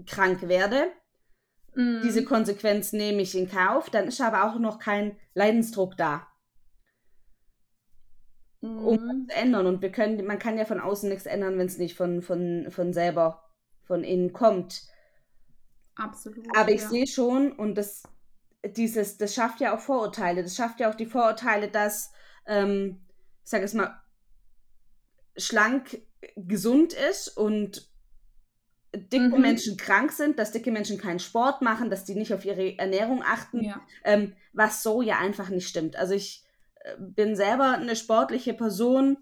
krank 0.06 0.48
werde. 0.48 0.90
Mhm. 1.74 2.00
Diese 2.02 2.24
Konsequenz 2.24 2.92
nehme 2.92 3.22
ich 3.22 3.36
in 3.36 3.50
Kauf, 3.50 3.90
dann 3.90 4.08
ist 4.08 4.20
aber 4.20 4.44
auch 4.44 4.58
noch 4.58 4.78
kein 4.78 5.16
Leidensdruck 5.34 5.96
da 5.96 6.26
um 8.60 8.94
Mhm. 8.94 9.28
zu 9.28 9.36
ändern. 9.36 9.66
Und 9.66 9.82
wir 9.82 9.90
können, 9.90 10.24
man 10.26 10.38
kann 10.38 10.58
ja 10.58 10.64
von 10.64 10.80
außen 10.80 11.08
nichts 11.08 11.26
ändern, 11.26 11.58
wenn 11.58 11.66
es 11.66 11.78
nicht 11.78 11.96
von, 11.96 12.22
von, 12.22 12.66
von 12.70 12.92
selber, 12.92 13.42
von 13.84 14.04
innen 14.04 14.32
kommt. 14.32 14.82
Absolut. 15.96 16.46
Aber 16.56 16.70
ich 16.70 16.82
ja. 16.82 16.88
sehe 16.88 17.06
schon, 17.06 17.52
und 17.52 17.76
das, 17.76 18.02
dieses, 18.64 19.18
das 19.18 19.34
schafft 19.34 19.60
ja 19.60 19.74
auch 19.74 19.80
Vorurteile. 19.80 20.42
Das 20.42 20.56
schafft 20.56 20.80
ja 20.80 20.90
auch 20.90 20.94
die 20.94 21.06
Vorurteile, 21.06 21.68
dass, 21.68 22.12
ähm, 22.50 23.00
ich 23.44 23.50
sage 23.50 23.64
es 23.64 23.72
mal, 23.72 24.02
schlank 25.36 26.02
gesund 26.36 26.92
ist 26.92 27.28
und 27.28 27.88
dicke 28.94 29.36
mhm. 29.36 29.40
Menschen 29.40 29.76
krank 29.76 30.12
sind, 30.12 30.38
dass 30.38 30.52
dicke 30.52 30.72
Menschen 30.72 30.98
keinen 30.98 31.20
Sport 31.20 31.62
machen, 31.62 31.90
dass 31.90 32.04
die 32.04 32.16
nicht 32.16 32.34
auf 32.34 32.44
ihre 32.44 32.76
Ernährung 32.76 33.22
achten, 33.22 33.62
ja. 33.62 33.80
ähm, 34.04 34.34
was 34.52 34.82
so 34.82 35.00
ja 35.00 35.18
einfach 35.18 35.48
nicht 35.48 35.68
stimmt. 35.68 35.96
Also 35.96 36.14
ich 36.14 36.44
äh, 36.80 36.96
bin 36.98 37.36
selber 37.36 37.72
eine 37.72 37.94
sportliche 37.94 38.52
Person. 38.52 39.16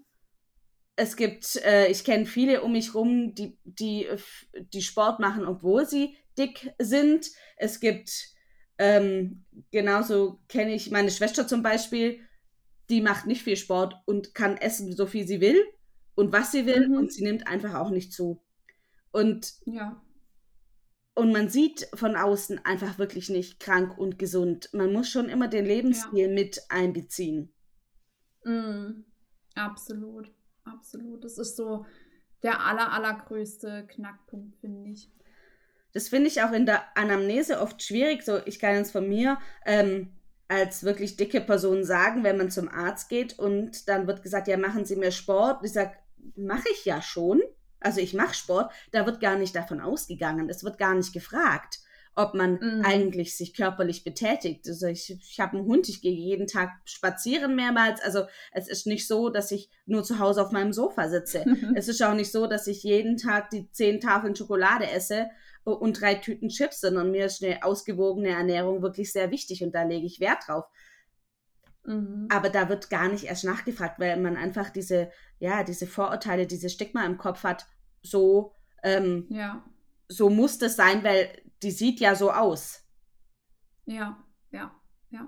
Es 0.95 1.15
gibt, 1.15 1.55
äh, 1.57 1.87
ich 1.87 2.03
kenne 2.03 2.25
viele 2.25 2.63
um 2.63 2.71
mich 2.71 2.95
rum, 2.95 3.35
die, 3.35 3.59
die, 3.63 4.07
die 4.73 4.81
Sport 4.81 5.19
machen, 5.19 5.45
obwohl 5.45 5.85
sie 5.87 6.17
dick 6.37 6.73
sind. 6.79 7.27
Es 7.55 7.79
gibt, 7.79 8.11
ähm, 8.79 9.45
genauso 9.71 10.39
kenne 10.47 10.73
ich 10.73 10.89
meine 10.89 11.11
Schwester 11.11 11.47
zum 11.47 11.61
Beispiel, 11.61 12.21
die 12.89 13.01
macht 13.01 13.27
nicht 13.27 13.43
viel 13.43 13.57
Sport 13.57 13.95
und 14.05 14.33
kann 14.33 14.57
essen, 14.57 14.95
so 14.95 15.05
viel 15.05 15.27
sie 15.27 15.41
will 15.41 15.63
und 16.15 16.31
was 16.33 16.51
sie 16.51 16.65
will 16.65 16.89
mhm. 16.89 16.97
und 16.97 17.13
sie 17.13 17.23
nimmt 17.23 17.47
einfach 17.47 17.75
auch 17.75 17.91
nicht 17.91 18.11
zu. 18.11 18.41
Und, 19.11 19.53
ja. 19.65 20.01
und 21.15 21.31
man 21.31 21.49
sieht 21.49 21.87
von 21.93 22.15
außen 22.15 22.63
einfach 22.65 22.97
wirklich 22.97 23.29
nicht 23.29 23.59
krank 23.59 23.97
und 23.97 24.19
gesund. 24.19 24.69
Man 24.73 24.93
muss 24.93 25.09
schon 25.09 25.29
immer 25.29 25.47
den 25.47 25.65
Lebensstil 25.65 26.27
ja. 26.27 26.33
mit 26.33 26.63
einbeziehen. 26.69 27.53
Mm, 28.43 29.03
absolut, 29.55 30.31
absolut. 30.63 31.23
Das 31.23 31.37
ist 31.37 31.55
so 31.55 31.85
der 32.43 32.65
aller, 32.65 32.91
allergrößte 32.91 33.87
Knackpunkt, 33.87 34.55
finde 34.57 34.89
ich. 34.89 35.11
Das 35.93 36.09
finde 36.09 36.27
ich 36.27 36.43
auch 36.43 36.51
in 36.51 36.65
der 36.65 36.97
Anamnese 36.97 37.59
oft 37.59 37.81
schwierig. 37.81 38.23
So, 38.23 38.39
ich 38.45 38.59
kann 38.59 38.75
es 38.75 38.91
von 38.91 39.07
mir 39.07 39.39
ähm, 39.65 40.18
als 40.49 40.83
wirklich 40.83 41.15
dicke 41.15 41.39
Person 41.39 41.85
sagen, 41.85 42.25
wenn 42.25 42.37
man 42.37 42.51
zum 42.51 42.67
Arzt 42.67 43.07
geht 43.07 43.39
und 43.39 43.87
dann 43.87 44.07
wird 44.07 44.23
gesagt, 44.23 44.49
ja, 44.49 44.57
machen 44.57 44.83
Sie 44.83 44.97
mehr 44.97 45.11
Sport. 45.11 45.63
Ich 45.63 45.71
sage, 45.71 45.93
mache 46.35 46.67
ich 46.73 46.83
ja 46.83 47.01
schon 47.01 47.41
also 47.79 48.01
ich 48.01 48.13
mache 48.13 48.33
Sport, 48.33 48.71
da 48.91 49.05
wird 49.05 49.21
gar 49.21 49.37
nicht 49.37 49.55
davon 49.55 49.79
ausgegangen. 49.79 50.49
Es 50.49 50.63
wird 50.63 50.77
gar 50.77 50.95
nicht 50.95 51.13
gefragt, 51.13 51.79
ob 52.15 52.33
man 52.33 52.59
mhm. 52.59 52.83
eigentlich 52.83 53.37
sich 53.37 53.53
körperlich 53.53 54.03
betätigt. 54.03 54.67
Also 54.67 54.87
ich, 54.87 55.17
ich 55.21 55.39
habe 55.39 55.57
einen 55.57 55.65
Hund, 55.65 55.87
ich 55.87 56.01
gehe 56.01 56.11
jeden 56.11 56.47
Tag 56.47 56.71
spazieren 56.85 57.55
mehrmals. 57.55 58.01
Also 58.01 58.23
es 58.51 58.67
ist 58.67 58.87
nicht 58.87 59.07
so, 59.07 59.29
dass 59.29 59.51
ich 59.51 59.69
nur 59.85 60.03
zu 60.03 60.19
Hause 60.19 60.41
auf 60.41 60.51
meinem 60.51 60.73
Sofa 60.73 61.07
sitze. 61.09 61.45
es 61.75 61.87
ist 61.87 62.03
auch 62.03 62.13
nicht 62.13 62.31
so, 62.31 62.47
dass 62.47 62.67
ich 62.67 62.83
jeden 62.83 63.17
Tag 63.17 63.49
die 63.51 63.71
zehn 63.71 64.01
Tafeln 64.01 64.35
Schokolade 64.35 64.89
esse 64.89 65.29
und 65.73 65.99
drei 65.99 66.15
Tüten 66.15 66.49
Chips, 66.49 66.81
sondern 66.81 67.11
mir 67.11 67.25
ist 67.25 67.43
eine 67.43 67.63
ausgewogene 67.63 68.29
Ernährung 68.29 68.81
wirklich 68.81 69.11
sehr 69.11 69.31
wichtig 69.31 69.63
und 69.63 69.73
da 69.73 69.83
lege 69.83 70.05
ich 70.05 70.19
Wert 70.19 70.43
drauf. 70.47 70.65
Mhm. 71.85 72.27
Aber 72.31 72.49
da 72.49 72.69
wird 72.69 72.89
gar 72.89 73.07
nicht 73.07 73.25
erst 73.25 73.45
nachgefragt, 73.45 73.99
weil 73.99 74.17
man 74.17 74.37
einfach 74.37 74.69
diese, 74.69 75.11
ja, 75.39 75.63
diese 75.63 75.87
Vorurteile, 75.87 76.45
diese 76.45 76.69
Stigma 76.69 77.05
im 77.05 77.17
Kopf 77.17 77.43
hat, 77.43 77.65
so, 78.01 78.53
ähm, 78.83 79.25
ja. 79.29 79.65
so 80.07 80.29
muss 80.29 80.57
das 80.57 80.75
sein, 80.75 81.03
weil 81.03 81.29
die 81.63 81.71
sieht 81.71 81.99
ja 81.99 82.15
so 82.15 82.31
aus. 82.31 82.85
Ja, 83.85 84.23
ja, 84.51 84.71
ja. 85.09 85.27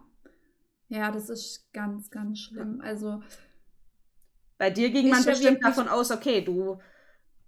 Ja, 0.87 1.11
das 1.11 1.29
ist 1.29 1.71
ganz, 1.73 2.09
ganz 2.11 2.39
schlimm. 2.39 2.81
Also. 2.81 3.23
Bei 4.57 4.69
dir 4.69 4.91
ging 4.91 5.09
man 5.09 5.25
bestimmt 5.25 5.63
davon 5.63 5.87
aus, 5.87 6.11
okay, 6.11 6.41
du 6.41 6.79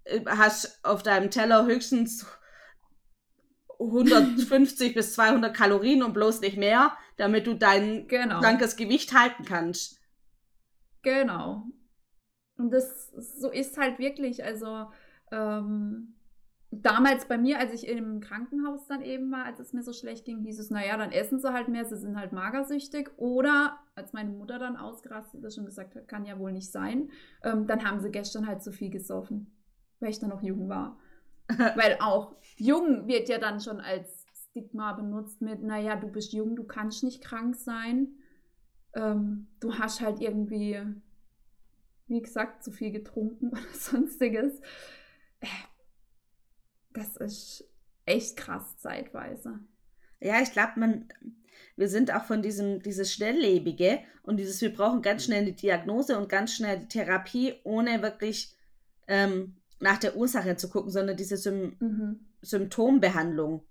äh, 0.05 0.21
hast 0.25 0.83
auf 0.83 1.03
deinem 1.03 1.29
Teller 1.29 1.65
höchstens 1.65 2.25
150 3.85 4.93
bis 4.93 5.13
200 5.13 5.55
Kalorien 5.55 6.03
und 6.03 6.13
bloß 6.13 6.41
nicht 6.41 6.57
mehr, 6.57 6.95
damit 7.17 7.47
du 7.47 7.53
dein 7.53 8.07
genau. 8.07 8.39
krankes 8.39 8.75
Gewicht 8.75 9.17
halten 9.17 9.45
kannst. 9.45 9.99
Genau. 11.01 11.65
Und 12.57 12.71
das 12.71 13.11
so 13.11 13.49
ist 13.49 13.77
halt 13.77 13.99
wirklich, 13.99 14.43
also 14.43 14.87
ähm, 15.31 16.15
damals 16.81 17.25
bei 17.27 17.37
mir, 17.37 17.59
als 17.59 17.73
ich 17.73 17.87
im 17.87 18.19
Krankenhaus 18.19 18.87
dann 18.87 19.01
eben 19.01 19.31
war, 19.31 19.45
als 19.45 19.59
es 19.59 19.73
mir 19.73 19.83
so 19.83 19.93
schlecht 19.93 20.25
ging, 20.25 20.39
hieß 20.39 20.59
es, 20.59 20.69
naja, 20.69 20.97
dann 20.97 21.11
essen 21.11 21.39
sie 21.39 21.53
halt 21.53 21.67
mehr, 21.67 21.85
sie 21.85 21.97
sind 21.97 22.17
halt 22.17 22.31
magersüchtig. 22.31 23.11
Oder 23.17 23.79
als 23.95 24.13
meine 24.13 24.31
Mutter 24.31 24.59
dann 24.59 24.77
ausgerastet 24.77 25.43
ist 25.43 25.57
und 25.57 25.65
gesagt 25.65 25.95
hat, 25.95 26.07
kann 26.07 26.25
ja 26.25 26.39
wohl 26.39 26.51
nicht 26.51 26.71
sein, 26.71 27.11
ähm, 27.43 27.67
dann 27.67 27.83
haben 27.83 27.99
sie 27.99 28.11
gestern 28.11 28.47
halt 28.47 28.63
zu 28.63 28.71
viel 28.71 28.89
gesoffen, 28.89 29.51
weil 29.99 30.09
ich 30.09 30.19
dann 30.19 30.29
noch 30.29 30.41
jung 30.43 30.69
war. 30.69 30.97
weil 31.75 31.97
auch 31.99 32.35
jung 32.57 33.07
wird 33.07 33.29
ja 33.29 33.37
dann 33.37 33.59
schon 33.59 33.79
als 33.79 34.25
Stigma 34.49 34.93
benutzt 34.93 35.41
mit, 35.41 35.61
naja, 35.63 35.95
du 35.95 36.07
bist 36.07 36.33
jung, 36.33 36.55
du 36.55 36.63
kannst 36.63 37.03
nicht 37.03 37.23
krank 37.23 37.55
sein. 37.55 38.15
Ähm, 38.93 39.47
du 39.59 39.73
hast 39.77 40.01
halt 40.01 40.21
irgendwie, 40.21 40.79
wie 42.07 42.21
gesagt, 42.21 42.63
zu 42.63 42.71
viel 42.71 42.91
getrunken 42.91 43.49
oder 43.51 43.61
sonstiges. 43.73 44.59
Äh, 45.39 45.47
das 46.91 47.17
ist 47.17 47.67
echt 48.05 48.37
krass 48.37 48.77
zeitweise. 48.77 49.59
Ja, 50.19 50.41
ich 50.41 50.51
glaube, 50.51 50.79
man, 50.79 51.09
wir 51.75 51.89
sind 51.89 52.13
auch 52.13 52.25
von 52.25 52.41
diesem, 52.41 52.81
dieses 52.81 53.11
Schnelllebige 53.11 53.99
und 54.21 54.37
dieses, 54.37 54.61
wir 54.61 54.71
brauchen 54.71 55.01
ganz 55.01 55.25
schnell 55.25 55.45
die 55.45 55.55
Diagnose 55.55 56.17
und 56.17 56.29
ganz 56.29 56.53
schnell 56.53 56.79
die 56.79 56.87
Therapie, 56.87 57.55
ohne 57.63 58.01
wirklich 58.01 58.55
ähm, 59.07 59.57
nach 59.79 59.97
der 59.97 60.15
Ursache 60.15 60.55
zu 60.55 60.69
gucken, 60.69 60.91
sondern 60.91 61.17
diese 61.17 61.37
Sym 61.37 61.75
mhm. 61.79 62.27
Symptombehandlung. 62.41 63.65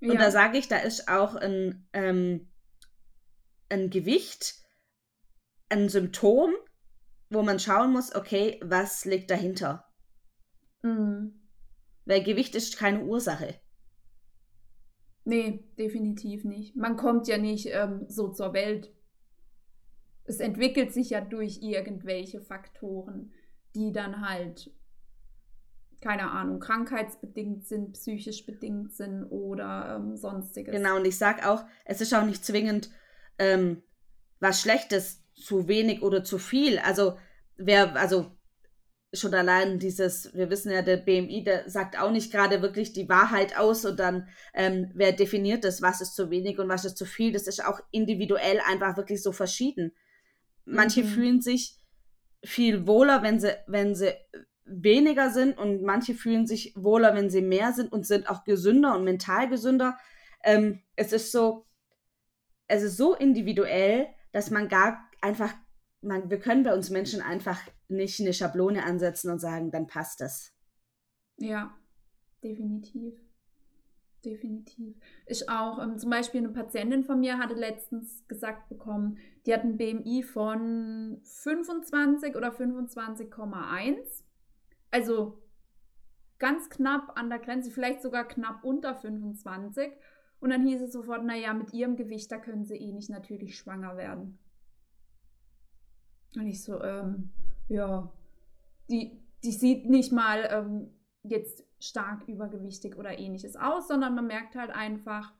Ja. 0.00 0.12
Und 0.12 0.20
da 0.20 0.30
sage 0.30 0.58
ich, 0.58 0.68
da 0.68 0.78
ist 0.78 1.08
auch 1.08 1.34
ein, 1.34 1.88
ähm, 1.92 2.48
ein 3.68 3.90
Gewicht, 3.90 4.54
ein 5.68 5.88
Symptom, 5.88 6.52
wo 7.30 7.42
man 7.42 7.58
schauen 7.58 7.92
muss, 7.92 8.14
okay, 8.14 8.60
was 8.62 9.04
liegt 9.04 9.30
dahinter? 9.30 9.84
Mhm. 10.82 11.40
Weil 12.04 12.22
Gewicht 12.22 12.54
ist 12.54 12.78
keine 12.78 13.04
Ursache. 13.04 13.60
Nee, 15.24 15.64
definitiv 15.76 16.44
nicht. 16.44 16.74
Man 16.74 16.96
kommt 16.96 17.28
ja 17.28 17.36
nicht 17.36 17.66
ähm, 17.66 18.06
so 18.08 18.28
zur 18.28 18.54
Welt. 18.54 18.94
Es 20.24 20.40
entwickelt 20.40 20.92
sich 20.92 21.10
ja 21.10 21.20
durch 21.20 21.60
irgendwelche 21.60 22.40
Faktoren, 22.40 23.32
die 23.74 23.92
dann 23.92 24.26
halt, 24.26 24.70
keine 26.00 26.30
Ahnung, 26.30 26.60
krankheitsbedingt 26.60 27.66
sind, 27.66 27.92
psychisch 27.92 28.46
bedingt 28.46 28.94
sind 28.94 29.24
oder 29.24 29.96
ähm, 29.96 30.16
sonstiges. 30.16 30.74
Genau, 30.74 30.96
und 30.96 31.06
ich 31.06 31.18
sage 31.18 31.48
auch, 31.48 31.64
es 31.84 32.00
ist 32.00 32.14
auch 32.14 32.24
nicht 32.24 32.44
zwingend 32.44 32.90
ähm, 33.38 33.82
was 34.40 34.60
Schlechtes, 34.60 35.24
zu 35.34 35.68
wenig 35.68 36.02
oder 36.02 36.24
zu 36.24 36.38
viel. 36.38 36.78
Also, 36.78 37.16
wer, 37.56 37.96
also 37.96 38.36
schon 39.14 39.34
allein 39.34 39.78
dieses, 39.78 40.34
wir 40.34 40.50
wissen 40.50 40.70
ja, 40.70 40.82
der 40.82 40.98
BMI, 40.98 41.42
der 41.44 41.70
sagt 41.70 41.98
auch 41.98 42.10
nicht 42.10 42.30
gerade 42.30 42.60
wirklich 42.60 42.92
die 42.92 43.08
Wahrheit 43.08 43.56
aus 43.56 43.84
und 43.84 43.98
dann, 43.98 44.28
ähm, 44.52 44.90
wer 44.94 45.12
definiert 45.12 45.64
das, 45.64 45.80
was 45.80 46.00
ist 46.00 46.14
zu 46.14 46.30
wenig 46.30 46.58
und 46.58 46.68
was 46.68 46.84
ist 46.84 46.98
zu 46.98 47.06
viel, 47.06 47.32
das 47.32 47.46
ist 47.46 47.64
auch 47.64 47.80
individuell 47.90 48.60
einfach 48.68 48.96
wirklich 48.96 49.22
so 49.22 49.32
verschieden. 49.32 49.92
Manche 50.64 51.02
mhm. 51.02 51.06
fühlen 51.06 51.40
sich 51.40 51.78
viel 52.44 52.86
wohler, 52.86 53.22
wenn 53.22 53.40
sie, 53.40 53.56
wenn 53.66 53.94
sie 53.94 54.12
weniger 54.70 55.30
sind 55.30 55.58
und 55.58 55.82
manche 55.82 56.14
fühlen 56.14 56.46
sich 56.46 56.72
wohler, 56.76 57.14
wenn 57.14 57.30
sie 57.30 57.42
mehr 57.42 57.72
sind 57.72 57.92
und 57.92 58.06
sind 58.06 58.28
auch 58.28 58.44
gesünder 58.44 58.94
und 58.94 59.04
mental 59.04 59.48
gesünder. 59.48 59.96
Ähm, 60.44 60.82
es 60.96 61.12
ist 61.12 61.32
so, 61.32 61.66
es 62.66 62.82
ist 62.82 62.96
so 62.96 63.14
individuell, 63.14 64.08
dass 64.32 64.50
man 64.50 64.68
gar 64.68 64.98
einfach 65.20 65.54
man, 66.00 66.30
wir 66.30 66.38
können 66.38 66.62
bei 66.62 66.74
uns 66.74 66.90
Menschen 66.90 67.20
einfach 67.20 67.60
nicht 67.88 68.20
eine 68.20 68.32
Schablone 68.32 68.84
ansetzen 68.84 69.30
und 69.30 69.40
sagen, 69.40 69.70
dann 69.70 69.86
passt 69.86 70.20
das. 70.20 70.52
Ja, 71.36 71.74
definitiv. 72.42 73.14
Definitiv. 74.24 74.96
Ich 75.26 75.48
auch. 75.48 75.82
Ähm, 75.82 75.96
zum 75.96 76.10
Beispiel 76.10 76.40
eine 76.40 76.50
Patientin 76.50 77.04
von 77.04 77.20
mir 77.20 77.38
hatte 77.38 77.54
letztens 77.54 78.26
gesagt 78.26 78.68
bekommen, 78.68 79.18
die 79.46 79.54
hat 79.54 79.62
ein 79.62 79.76
BMI 79.76 80.24
von 80.24 81.20
25 81.22 82.34
oder 82.34 82.50
25,1. 82.50 84.24
Also 84.90 85.42
ganz 86.38 86.70
knapp 86.70 87.18
an 87.18 87.28
der 87.28 87.38
Grenze, 87.38 87.70
vielleicht 87.70 88.02
sogar 88.02 88.26
knapp 88.26 88.64
unter 88.64 88.94
25. 88.94 89.92
Und 90.40 90.50
dann 90.50 90.66
hieß 90.66 90.82
es 90.82 90.92
sofort, 90.92 91.24
naja, 91.24 91.52
mit 91.52 91.72
ihrem 91.72 91.96
Gewicht, 91.96 92.30
da 92.30 92.38
können 92.38 92.64
sie 92.64 92.76
eh 92.76 92.92
nicht 92.92 93.10
natürlich 93.10 93.56
schwanger 93.56 93.96
werden. 93.96 94.38
Und 96.36 96.46
ich 96.46 96.62
so, 96.62 96.80
ähm, 96.82 97.30
ja, 97.68 98.12
die, 98.88 99.20
die 99.42 99.52
sieht 99.52 99.88
nicht 99.88 100.12
mal 100.12 100.48
ähm, 100.50 100.90
jetzt 101.22 101.64
stark 101.80 102.28
übergewichtig 102.28 102.96
oder 102.96 103.18
ähnliches 103.18 103.56
aus, 103.56 103.88
sondern 103.88 104.14
man 104.14 104.26
merkt 104.26 104.54
halt 104.54 104.70
einfach, 104.70 105.32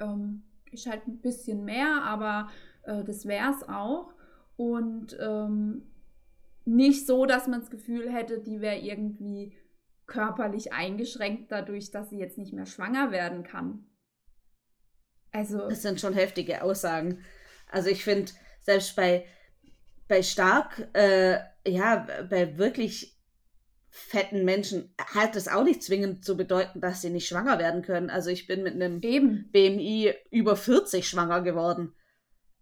ähm, 0.00 0.44
ist 0.70 0.86
halt 0.86 1.06
ein 1.06 1.20
bisschen 1.20 1.64
mehr, 1.64 2.02
aber 2.02 2.48
äh, 2.82 3.04
das 3.04 3.26
wäre 3.26 3.52
es 3.52 3.68
auch. 3.68 4.12
Und 4.56 5.16
ähm, 5.20 5.82
nicht 6.66 7.06
so, 7.06 7.26
dass 7.26 7.46
man 7.46 7.60
das 7.60 7.70
Gefühl 7.70 8.12
hätte, 8.12 8.40
die 8.40 8.60
wäre 8.60 8.78
irgendwie 8.78 9.56
körperlich 10.06 10.72
eingeschränkt 10.72 11.50
dadurch, 11.50 11.90
dass 11.90 12.10
sie 12.10 12.18
jetzt 12.18 12.38
nicht 12.38 12.52
mehr 12.52 12.66
schwanger 12.66 13.10
werden 13.10 13.42
kann. 13.42 13.86
Also. 15.32 15.68
Das 15.68 15.82
sind 15.82 16.00
schon 16.00 16.14
heftige 16.14 16.62
Aussagen. 16.62 17.24
Also 17.70 17.88
ich 17.88 18.04
finde, 18.04 18.32
selbst 18.60 18.94
bei 18.96 19.26
bei 20.08 20.22
stark, 20.22 20.88
äh, 20.92 21.40
ja, 21.66 22.06
bei 22.30 22.56
wirklich 22.58 23.16
fetten 23.90 24.44
Menschen 24.44 24.94
hat 24.98 25.34
es 25.34 25.48
auch 25.48 25.64
nicht 25.64 25.82
zwingend 25.82 26.24
zu 26.24 26.36
bedeuten, 26.36 26.80
dass 26.80 27.00
sie 27.02 27.10
nicht 27.10 27.26
schwanger 27.26 27.58
werden 27.58 27.82
können. 27.82 28.10
Also 28.10 28.30
ich 28.30 28.46
bin 28.46 28.62
mit 28.62 28.74
einem 28.74 29.00
Eben. 29.02 29.50
BMI 29.50 30.14
über 30.30 30.54
40 30.54 31.08
schwanger 31.08 31.42
geworden. 31.42 31.94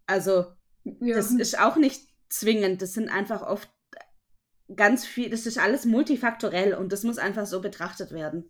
Also 0.06 0.46
Ja. 0.84 1.16
das 1.16 1.32
ist 1.32 1.58
auch 1.58 1.76
nicht 1.76 2.08
zwingend. 2.28 2.80
Das 2.80 2.94
sind 2.94 3.08
einfach 3.08 3.42
oft 3.42 3.68
ganz 4.74 5.04
viel, 5.06 5.30
das 5.30 5.46
ist 5.46 5.58
alles 5.58 5.84
multifaktorell 5.84 6.74
und 6.74 6.92
das 6.92 7.04
muss 7.04 7.18
einfach 7.18 7.46
so 7.46 7.60
betrachtet 7.60 8.12
werden. 8.12 8.44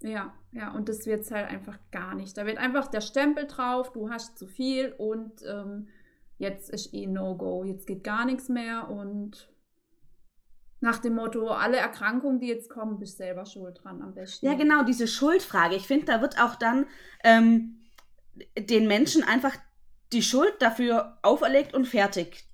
Ja, 0.00 0.34
ja, 0.52 0.72
und 0.72 0.88
das 0.88 1.06
wird 1.06 1.30
halt 1.30 1.48
einfach 1.48 1.78
gar 1.90 2.14
nicht. 2.14 2.36
Da 2.36 2.44
wird 2.44 2.58
einfach 2.58 2.88
der 2.88 3.00
Stempel 3.00 3.46
drauf, 3.46 3.92
du 3.92 4.10
hast 4.10 4.36
zu 4.36 4.46
viel 4.46 4.92
und 4.98 5.42
ähm, 5.46 5.88
jetzt 6.38 6.70
ist 6.70 6.92
eh 6.92 7.06
No-Go, 7.06 7.64
jetzt 7.64 7.86
geht 7.86 8.02
gar 8.02 8.24
nichts 8.24 8.48
mehr 8.48 8.90
und 8.90 9.48
nach 10.80 10.98
dem 10.98 11.14
Motto, 11.14 11.48
alle 11.48 11.76
Erkrankungen, 11.76 12.40
die 12.40 12.48
jetzt 12.48 12.68
kommen, 12.68 12.98
bist 12.98 13.16
selber 13.16 13.46
schuld 13.46 13.80
dran 13.82 14.02
am 14.02 14.14
besten. 14.14 14.44
Ja, 14.44 14.54
genau, 14.54 14.82
diese 14.82 15.06
Schuldfrage. 15.06 15.76
Ich 15.76 15.86
finde, 15.86 16.06
da 16.06 16.20
wird 16.20 16.40
auch 16.40 16.56
dann 16.56 16.86
ähm, 17.22 17.76
den 18.58 18.88
Menschen 18.88 19.22
einfach 19.22 19.56
die 20.12 20.22
Schuld 20.22 20.54
dafür 20.58 21.18
auferlegt 21.22 21.72
und 21.72 21.86
fertig. 21.86 22.48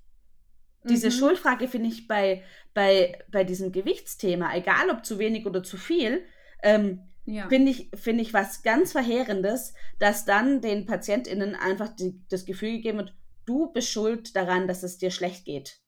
Diese 0.87 1.07
Mhm. 1.07 1.11
Schuldfrage 1.11 1.67
finde 1.67 1.89
ich 1.89 2.07
bei, 2.07 2.43
bei, 2.73 3.19
bei 3.31 3.43
diesem 3.43 3.71
Gewichtsthema, 3.71 4.55
egal 4.55 4.89
ob 4.91 5.03
zu 5.05 5.19
wenig 5.19 5.45
oder 5.45 5.61
zu 5.63 5.75
viel, 5.77 6.23
ähm, 6.63 7.01
Ja. 7.25 7.47
finde 7.49 7.71
ich, 7.71 7.91
finde 7.95 8.21
ich 8.21 8.33
was 8.33 8.63
ganz 8.63 8.93
Verheerendes, 8.93 9.73
dass 9.99 10.25
dann 10.25 10.61
den 10.61 10.85
PatientInnen 10.85 11.55
einfach 11.55 11.89
die, 11.89 12.21
das 12.29 12.45
Gefühl 12.45 12.71
gegeben 12.77 12.99
wird, 12.99 13.13
du 13.45 13.71
bist 13.73 13.89
schuld 13.89 14.35
daran, 14.35 14.67
dass 14.67 14.83
es 14.83 14.97
dir 14.97 15.11
schlecht 15.11 15.45
geht. 15.45 15.79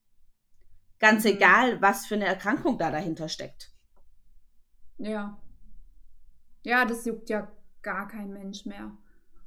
Ganz 0.98 1.24
Mhm. 1.24 1.30
egal, 1.30 1.80
was 1.82 2.06
für 2.06 2.14
eine 2.16 2.26
Erkrankung 2.26 2.78
da 2.78 2.90
dahinter 2.90 3.28
steckt. 3.28 3.70
Ja. 4.98 5.40
Ja, 6.64 6.84
das 6.84 7.04
juckt 7.06 7.28
ja 7.30 7.50
gar 7.82 8.06
kein 8.08 8.32
Mensch 8.32 8.66
mehr. 8.66 8.96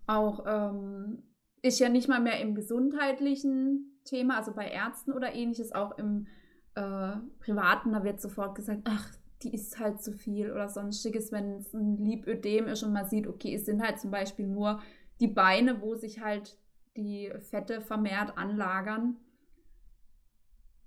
Auch 0.08 0.44
ähm, 0.48 1.24
ist 1.62 1.80
ja 1.80 1.88
nicht 1.90 2.08
mal 2.10 2.20
mehr 2.20 2.40
im 2.42 2.56
gesundheitlichen 2.56 3.95
Thema, 4.06 4.38
also 4.38 4.54
bei 4.54 4.68
Ärzten 4.68 5.12
oder 5.12 5.34
ähnliches, 5.34 5.74
auch 5.74 5.98
im 5.98 6.28
äh, 6.76 7.18
Privaten, 7.40 7.94
da 7.94 8.04
wird 8.04 8.22
sofort 8.22 8.56
gesagt, 8.56 8.82
ach, 8.86 9.12
die 9.44 9.54
isst 9.54 9.80
halt 9.80 10.02
zu 10.02 10.14
viel 10.14 10.52
oder 10.52 10.70
sonstiges, 10.70 11.32
wenn 11.32 11.58
es 11.58 11.74
ein 11.74 11.98
Lipödem 11.98 12.68
ist 12.68 12.84
und 12.84 12.94
man 12.94 13.08
sieht, 13.08 13.28
okay, 13.28 13.54
es 13.56 13.66
sind 13.66 13.82
halt 13.82 14.00
zum 14.00 14.12
Beispiel 14.12 14.48
nur 14.48 14.82
die 15.20 15.28
Beine, 15.28 15.82
wo 15.82 15.96
sich 15.96 16.22
halt 16.22 16.58
die 16.96 17.32
Fette 17.40 17.82
vermehrt 17.82 18.38
anlagern. 18.38 19.18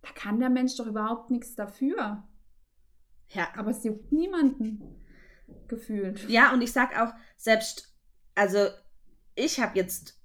Da 0.02 0.08
kann 0.14 0.40
der 0.40 0.50
Mensch 0.50 0.76
doch 0.76 0.86
überhaupt 0.86 1.30
nichts 1.30 1.54
dafür. 1.54 2.24
Ja. 3.28 3.48
Aber 3.56 3.70
es 3.70 3.84
juckt 3.84 4.10
niemanden 4.10 5.04
gefühlt. 5.66 6.28
Ja, 6.28 6.52
und 6.52 6.62
ich 6.62 6.72
sag 6.72 6.98
auch, 6.98 7.12
selbst, 7.36 7.94
also 8.34 8.68
ich 9.34 9.60
habe 9.60 9.76
jetzt 9.76 10.17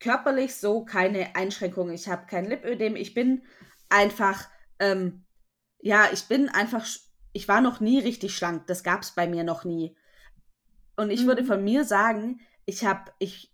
körperlich 0.00 0.54
so 0.56 0.84
keine 0.84 1.34
Einschränkungen. 1.34 1.94
Ich 1.94 2.08
habe 2.08 2.26
kein 2.26 2.46
Lipödem. 2.46 2.96
Ich 2.96 3.14
bin 3.14 3.42
einfach, 3.88 4.48
ähm, 4.78 5.24
ja, 5.80 6.08
ich 6.12 6.24
bin 6.24 6.48
einfach, 6.48 6.86
ich 7.32 7.48
war 7.48 7.60
noch 7.60 7.80
nie 7.80 7.98
richtig 7.98 8.36
schlank. 8.36 8.66
Das 8.66 8.82
gab 8.82 9.02
es 9.02 9.12
bei 9.12 9.26
mir 9.26 9.44
noch 9.44 9.64
nie. 9.64 9.96
Und 10.96 11.10
ich 11.10 11.26
würde 11.26 11.42
Mhm. 11.42 11.46
von 11.46 11.64
mir 11.64 11.84
sagen, 11.84 12.40
ich 12.66 12.84
habe, 12.84 13.10
ich, 13.18 13.52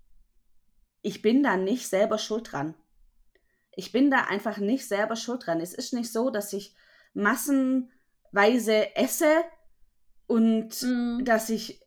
ich 1.02 1.22
bin 1.22 1.42
da 1.42 1.56
nicht 1.56 1.88
selber 1.88 2.18
schuld 2.18 2.52
dran. 2.52 2.74
Ich 3.76 3.92
bin 3.92 4.10
da 4.10 4.24
einfach 4.24 4.58
nicht 4.58 4.86
selber 4.86 5.16
schuld 5.16 5.46
dran. 5.46 5.60
Es 5.60 5.74
ist 5.74 5.92
nicht 5.92 6.12
so, 6.12 6.30
dass 6.30 6.52
ich 6.52 6.74
massenweise 7.12 8.94
esse 8.96 9.44
und 10.26 10.82
Mhm. 10.82 11.24
dass 11.24 11.50
ich 11.50 11.80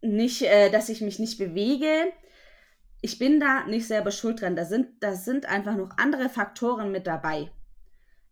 nicht, 0.00 0.42
äh, 0.42 0.70
dass 0.70 0.88
ich 0.88 1.00
mich 1.00 1.18
nicht 1.18 1.38
bewege. 1.38 2.12
Ich 3.00 3.18
bin 3.18 3.40
da 3.40 3.66
nicht 3.66 3.86
selber 3.86 4.10
schuld 4.10 4.40
dran. 4.40 4.56
Da 4.56 4.64
sind, 4.64 5.02
da 5.02 5.14
sind 5.14 5.46
einfach 5.46 5.76
noch 5.76 5.90
andere 5.98 6.28
Faktoren 6.28 6.90
mit 6.92 7.06
dabei. 7.06 7.50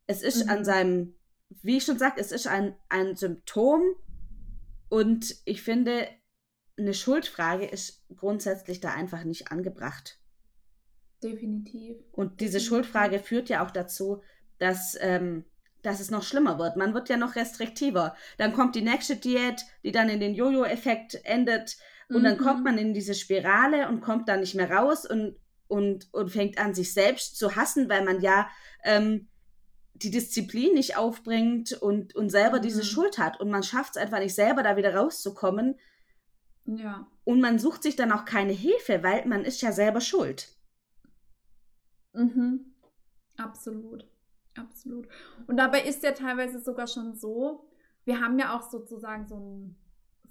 Es 0.06 0.22
ist 0.22 0.44
Mhm. 0.44 0.50
an 0.50 0.64
seinem, 0.64 1.14
wie 1.62 1.76
ich 1.78 1.84
schon 1.84 1.98
sagte, 1.98 2.20
es 2.20 2.32
ist 2.32 2.46
ein, 2.46 2.76
ein 2.88 3.16
Symptom 3.16 3.82
und 4.88 5.36
ich 5.44 5.62
finde, 5.62 6.08
eine 6.78 6.94
Schuldfrage 6.94 7.66
ist 7.66 8.04
grundsätzlich 8.16 8.80
da 8.80 8.92
einfach 8.92 9.24
nicht 9.24 9.50
angebracht. 9.52 10.18
Definitiv. 11.22 11.96
Und 12.12 12.40
diese 12.40 12.58
Definitiv. 12.58 12.68
Schuldfrage 12.68 13.18
führt 13.18 13.48
ja 13.48 13.64
auch 13.64 13.70
dazu, 13.70 14.22
dass, 14.58 14.96
ähm, 15.00 15.44
dass 15.82 16.00
es 16.00 16.10
noch 16.10 16.22
schlimmer 16.22 16.58
wird. 16.58 16.76
Man 16.76 16.94
wird 16.94 17.08
ja 17.08 17.16
noch 17.16 17.36
restriktiver. 17.36 18.16
Dann 18.38 18.52
kommt 18.52 18.74
die 18.74 18.82
nächste 18.82 19.16
Diät, 19.16 19.64
die 19.82 19.92
dann 19.92 20.08
in 20.08 20.20
den 20.20 20.34
Jojo-Effekt 20.34 21.20
endet. 21.24 21.76
Und 22.08 22.24
dann 22.24 22.36
Mhm. 22.36 22.42
kommt 22.42 22.64
man 22.64 22.78
in 22.78 22.94
diese 22.94 23.14
Spirale 23.14 23.88
und 23.88 24.00
kommt 24.00 24.28
da 24.28 24.36
nicht 24.36 24.54
mehr 24.54 24.70
raus 24.70 25.06
und, 25.08 25.36
und, 25.68 26.12
und 26.12 26.30
fängt 26.30 26.58
an, 26.58 26.74
sich 26.74 26.92
selbst 26.92 27.38
zu 27.38 27.56
hassen, 27.56 27.88
weil 27.88 28.04
man 28.04 28.20
ja 28.20 28.48
ähm, 28.84 29.28
die 29.94 30.10
Disziplin 30.10 30.74
nicht 30.74 30.96
aufbringt 30.96 31.72
und, 31.72 32.14
und 32.14 32.28
selber 32.30 32.58
diese 32.58 32.80
Mhm. 32.80 32.86
Schuld 32.86 33.18
hat. 33.18 33.40
Und 33.40 33.50
man 33.50 33.62
schafft 33.62 33.96
es 33.96 34.02
einfach 34.02 34.18
nicht 34.18 34.34
selber, 34.34 34.62
da 34.62 34.76
wieder 34.76 34.94
rauszukommen. 34.94 35.78
Ja. 36.66 37.06
Und 37.24 37.40
man 37.40 37.58
sucht 37.58 37.82
sich 37.82 37.96
dann 37.96 38.12
auch 38.12 38.24
keine 38.24 38.52
Hilfe, 38.52 39.02
weil 39.02 39.26
man 39.26 39.44
ist 39.44 39.62
ja 39.62 39.72
selber 39.72 40.00
schuld. 40.00 40.48
Mhm. 42.12 42.74
Absolut. 43.36 44.06
Absolut. 44.56 45.08
Und 45.46 45.56
dabei 45.56 45.82
ist 45.82 46.02
ja 46.04 46.12
teilweise 46.12 46.60
sogar 46.60 46.86
schon 46.86 47.14
so, 47.16 47.68
wir 48.04 48.20
haben 48.20 48.38
ja 48.38 48.56
auch 48.56 48.62
sozusagen 48.70 49.26
so 49.26 49.36
ein 49.36 49.76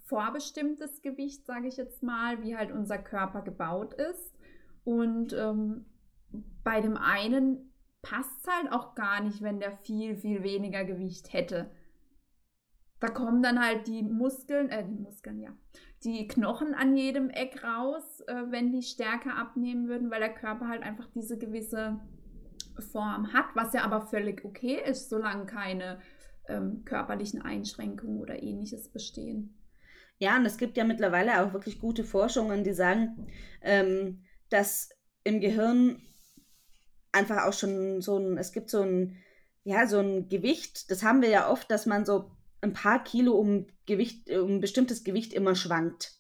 vorbestimmtes 0.05 1.01
Gewicht, 1.01 1.45
sage 1.45 1.67
ich 1.67 1.77
jetzt 1.77 2.03
mal, 2.03 2.41
wie 2.43 2.55
halt 2.55 2.71
unser 2.71 2.97
Körper 2.97 3.41
gebaut 3.41 3.93
ist. 3.93 4.35
Und 4.83 5.33
ähm, 5.33 5.85
bei 6.63 6.81
dem 6.81 6.97
einen 6.97 7.73
passt 8.01 8.41
es 8.41 8.47
halt 8.51 8.71
auch 8.71 8.95
gar 8.95 9.21
nicht, 9.21 9.41
wenn 9.41 9.59
der 9.59 9.71
viel, 9.71 10.15
viel 10.15 10.43
weniger 10.43 10.83
Gewicht 10.83 11.31
hätte. 11.33 11.71
Da 12.99 13.09
kommen 13.09 13.41
dann 13.41 13.63
halt 13.63 13.87
die 13.87 14.03
Muskeln, 14.03 14.69
äh, 14.69 14.85
die 14.85 14.95
Muskeln, 14.95 15.39
ja, 15.39 15.49
die 16.03 16.27
Knochen 16.27 16.73
an 16.73 16.95
jedem 16.95 17.29
Eck 17.29 17.63
raus, 17.63 18.21
äh, 18.27 18.43
wenn 18.49 18.71
die 18.71 18.81
Stärke 18.81 19.33
abnehmen 19.33 19.87
würden, 19.87 20.11
weil 20.11 20.19
der 20.19 20.33
Körper 20.33 20.67
halt 20.67 20.83
einfach 20.83 21.07
diese 21.13 21.37
gewisse 21.37 21.99
Form 22.91 23.33
hat, 23.33 23.45
was 23.55 23.73
ja 23.73 23.83
aber 23.83 24.01
völlig 24.07 24.43
okay 24.45 24.81
ist, 24.85 25.09
solange 25.09 25.45
keine 25.45 25.99
ähm, 26.47 26.83
körperlichen 26.85 27.41
Einschränkungen 27.41 28.19
oder 28.19 28.41
ähnliches 28.41 28.89
bestehen. 28.89 29.57
Ja, 30.19 30.37
und 30.37 30.45
es 30.45 30.57
gibt 30.57 30.77
ja 30.77 30.83
mittlerweile 30.83 31.43
auch 31.43 31.53
wirklich 31.53 31.79
gute 31.79 32.03
Forschungen, 32.03 32.63
die 32.63 32.73
sagen, 32.73 33.27
ähm, 33.61 34.23
dass 34.49 34.89
im 35.23 35.39
Gehirn 35.41 36.01
einfach 37.11 37.45
auch 37.45 37.53
schon 37.53 38.01
so 38.01 38.17
ein, 38.17 38.37
es 38.37 38.51
gibt 38.51 38.69
so 38.69 38.81
ein, 38.81 39.17
ja, 39.63 39.87
so 39.87 39.99
ein 39.99 40.27
Gewicht, 40.29 40.91
das 40.91 41.03
haben 41.03 41.21
wir 41.21 41.29
ja 41.29 41.49
oft, 41.49 41.69
dass 41.71 41.85
man 41.85 42.05
so 42.05 42.31
ein 42.61 42.73
paar 42.73 43.03
Kilo 43.03 43.33
um 43.33 43.67
Gewicht, 43.85 44.29
um 44.29 44.55
ein 44.55 44.61
bestimmtes 44.61 45.03
Gewicht 45.03 45.33
immer 45.33 45.55
schwankt. 45.55 46.13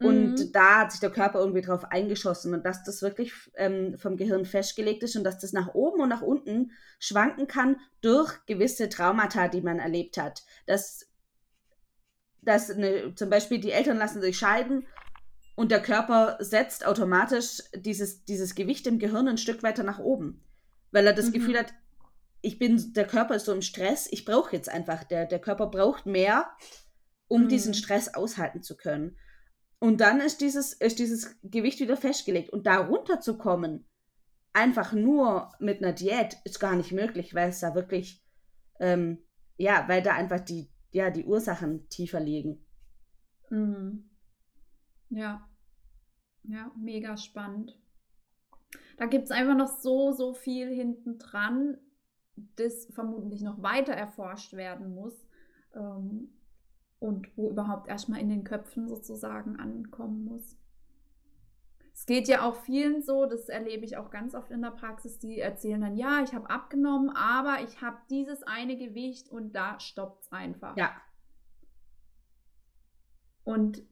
Und 0.00 0.38
Mhm. 0.38 0.52
da 0.52 0.80
hat 0.80 0.92
sich 0.92 1.00
der 1.00 1.10
Körper 1.10 1.40
irgendwie 1.40 1.62
drauf 1.62 1.84
eingeschossen 1.84 2.54
und 2.54 2.64
dass 2.64 2.84
das 2.84 3.02
wirklich 3.02 3.32
ähm, 3.56 3.98
vom 3.98 4.16
Gehirn 4.16 4.44
festgelegt 4.44 5.02
ist 5.02 5.16
und 5.16 5.24
dass 5.24 5.38
das 5.40 5.52
nach 5.52 5.74
oben 5.74 6.00
und 6.02 6.08
nach 6.08 6.22
unten 6.22 6.70
schwanken 7.00 7.48
kann 7.48 7.80
durch 8.00 8.32
gewisse 8.46 8.88
Traumata, 8.88 9.48
die 9.48 9.60
man 9.60 9.80
erlebt 9.80 10.16
hat. 10.16 10.44
Dass, 10.66 11.07
dass 12.48 12.70
eine, 12.70 13.14
zum 13.14 13.28
Beispiel 13.30 13.60
die 13.60 13.72
Eltern 13.72 13.98
lassen 13.98 14.20
sich 14.22 14.38
scheiden 14.38 14.86
und 15.54 15.70
der 15.70 15.82
Körper 15.82 16.36
setzt 16.40 16.86
automatisch 16.86 17.62
dieses, 17.74 18.24
dieses 18.24 18.54
Gewicht 18.54 18.86
im 18.86 18.98
Gehirn 18.98 19.28
ein 19.28 19.38
Stück 19.38 19.62
weiter 19.62 19.82
nach 19.82 19.98
oben, 19.98 20.44
weil 20.90 21.06
er 21.06 21.12
das 21.12 21.26
Mhm. 21.28 21.32
Gefühl 21.32 21.58
hat, 21.58 21.74
ich 22.40 22.58
bin, 22.58 22.92
der 22.94 23.06
Körper 23.06 23.34
ist 23.34 23.44
so 23.44 23.52
im 23.52 23.62
Stress, 23.62 24.08
ich 24.10 24.24
brauche 24.24 24.54
jetzt 24.56 24.68
einfach, 24.68 25.04
der, 25.04 25.26
der 25.26 25.40
Körper 25.40 25.66
braucht 25.66 26.06
mehr, 26.06 26.50
um 27.26 27.44
Mhm. 27.44 27.48
diesen 27.48 27.74
Stress 27.74 28.14
aushalten 28.14 28.62
zu 28.62 28.76
können. 28.76 29.18
Und 29.80 30.00
dann 30.00 30.20
ist 30.20 30.40
dieses, 30.40 30.72
ist 30.72 30.98
dieses 30.98 31.36
Gewicht 31.42 31.80
wieder 31.80 31.96
festgelegt. 31.96 32.50
Und 32.50 32.66
da 32.66 32.78
runterzukommen, 32.78 33.86
einfach 34.52 34.92
nur 34.92 35.52
mit 35.60 35.82
einer 35.82 35.92
Diät, 35.92 36.36
ist 36.44 36.58
gar 36.60 36.74
nicht 36.76 36.92
möglich, 36.92 37.34
weil 37.34 37.50
es 37.50 37.60
da 37.60 37.74
wirklich, 37.74 38.24
ähm, 38.80 39.18
ja, 39.56 39.84
weil 39.88 40.02
da 40.02 40.14
einfach 40.14 40.40
die, 40.40 40.70
ja, 40.90 41.10
die 41.10 41.24
Ursachen 41.24 41.88
tiefer 41.88 42.20
liegen. 42.20 42.64
Mhm. 43.50 44.08
Ja. 45.10 45.48
Ja, 46.44 46.72
mega 46.76 47.16
spannend. 47.16 47.78
Da 48.96 49.06
gibt 49.06 49.24
es 49.24 49.30
einfach 49.30 49.56
noch 49.56 49.68
so, 49.68 50.12
so 50.12 50.34
viel 50.34 50.68
hinten 50.68 51.18
dran, 51.18 51.78
das 52.56 52.86
vermutlich 52.92 53.42
noch 53.42 53.62
weiter 53.62 53.92
erforscht 53.92 54.54
werden 54.54 54.94
muss. 54.94 55.26
Ähm, 55.74 56.30
und 56.98 57.36
wo 57.36 57.50
überhaupt 57.50 57.88
erstmal 57.88 58.20
in 58.20 58.28
den 58.28 58.44
Köpfen 58.44 58.88
sozusagen 58.88 59.56
ankommen 59.56 60.24
muss. 60.24 60.57
Es 61.98 62.06
geht 62.06 62.28
ja 62.28 62.42
auch 62.42 62.54
vielen 62.54 63.02
so, 63.02 63.26
das 63.26 63.48
erlebe 63.48 63.84
ich 63.84 63.96
auch 63.96 64.10
ganz 64.10 64.36
oft 64.36 64.52
in 64.52 64.62
der 64.62 64.70
Praxis, 64.70 65.18
die 65.18 65.40
erzählen 65.40 65.80
dann, 65.80 65.96
ja, 65.96 66.22
ich 66.22 66.32
habe 66.32 66.48
abgenommen, 66.48 67.10
aber 67.10 67.60
ich 67.64 67.82
habe 67.82 67.96
dieses 68.08 68.44
eine 68.44 68.76
Gewicht 68.76 69.28
und 69.28 69.52
da 69.52 69.80
stoppt 69.80 70.22
es 70.22 70.32
einfach. 70.32 70.76
Ja. 70.76 70.92
Und 73.42 73.82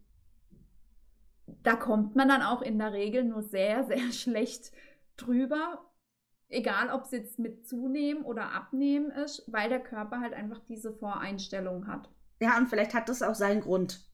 da 1.64 1.74
kommt 1.74 2.14
man 2.14 2.28
dann 2.28 2.42
auch 2.42 2.62
in 2.62 2.78
der 2.78 2.92
Regel 2.92 3.24
nur 3.24 3.42
sehr, 3.42 3.82
sehr 3.82 3.98
schlecht 4.12 4.70
drüber, 5.16 5.84
egal 6.48 6.90
ob 6.90 7.06
es 7.06 7.10
jetzt 7.10 7.40
mit 7.40 7.66
zunehmen 7.66 8.22
oder 8.22 8.52
abnehmen 8.52 9.10
ist, 9.10 9.42
weil 9.52 9.68
der 9.68 9.82
Körper 9.82 10.20
halt 10.20 10.32
einfach 10.32 10.60
diese 10.68 10.92
Voreinstellung 10.92 11.88
hat. 11.88 12.08
Ja, 12.38 12.56
und 12.56 12.68
vielleicht 12.68 12.94
hat 12.94 13.08
das 13.08 13.22
auch 13.22 13.34
seinen 13.34 13.62
Grund. 13.62 14.06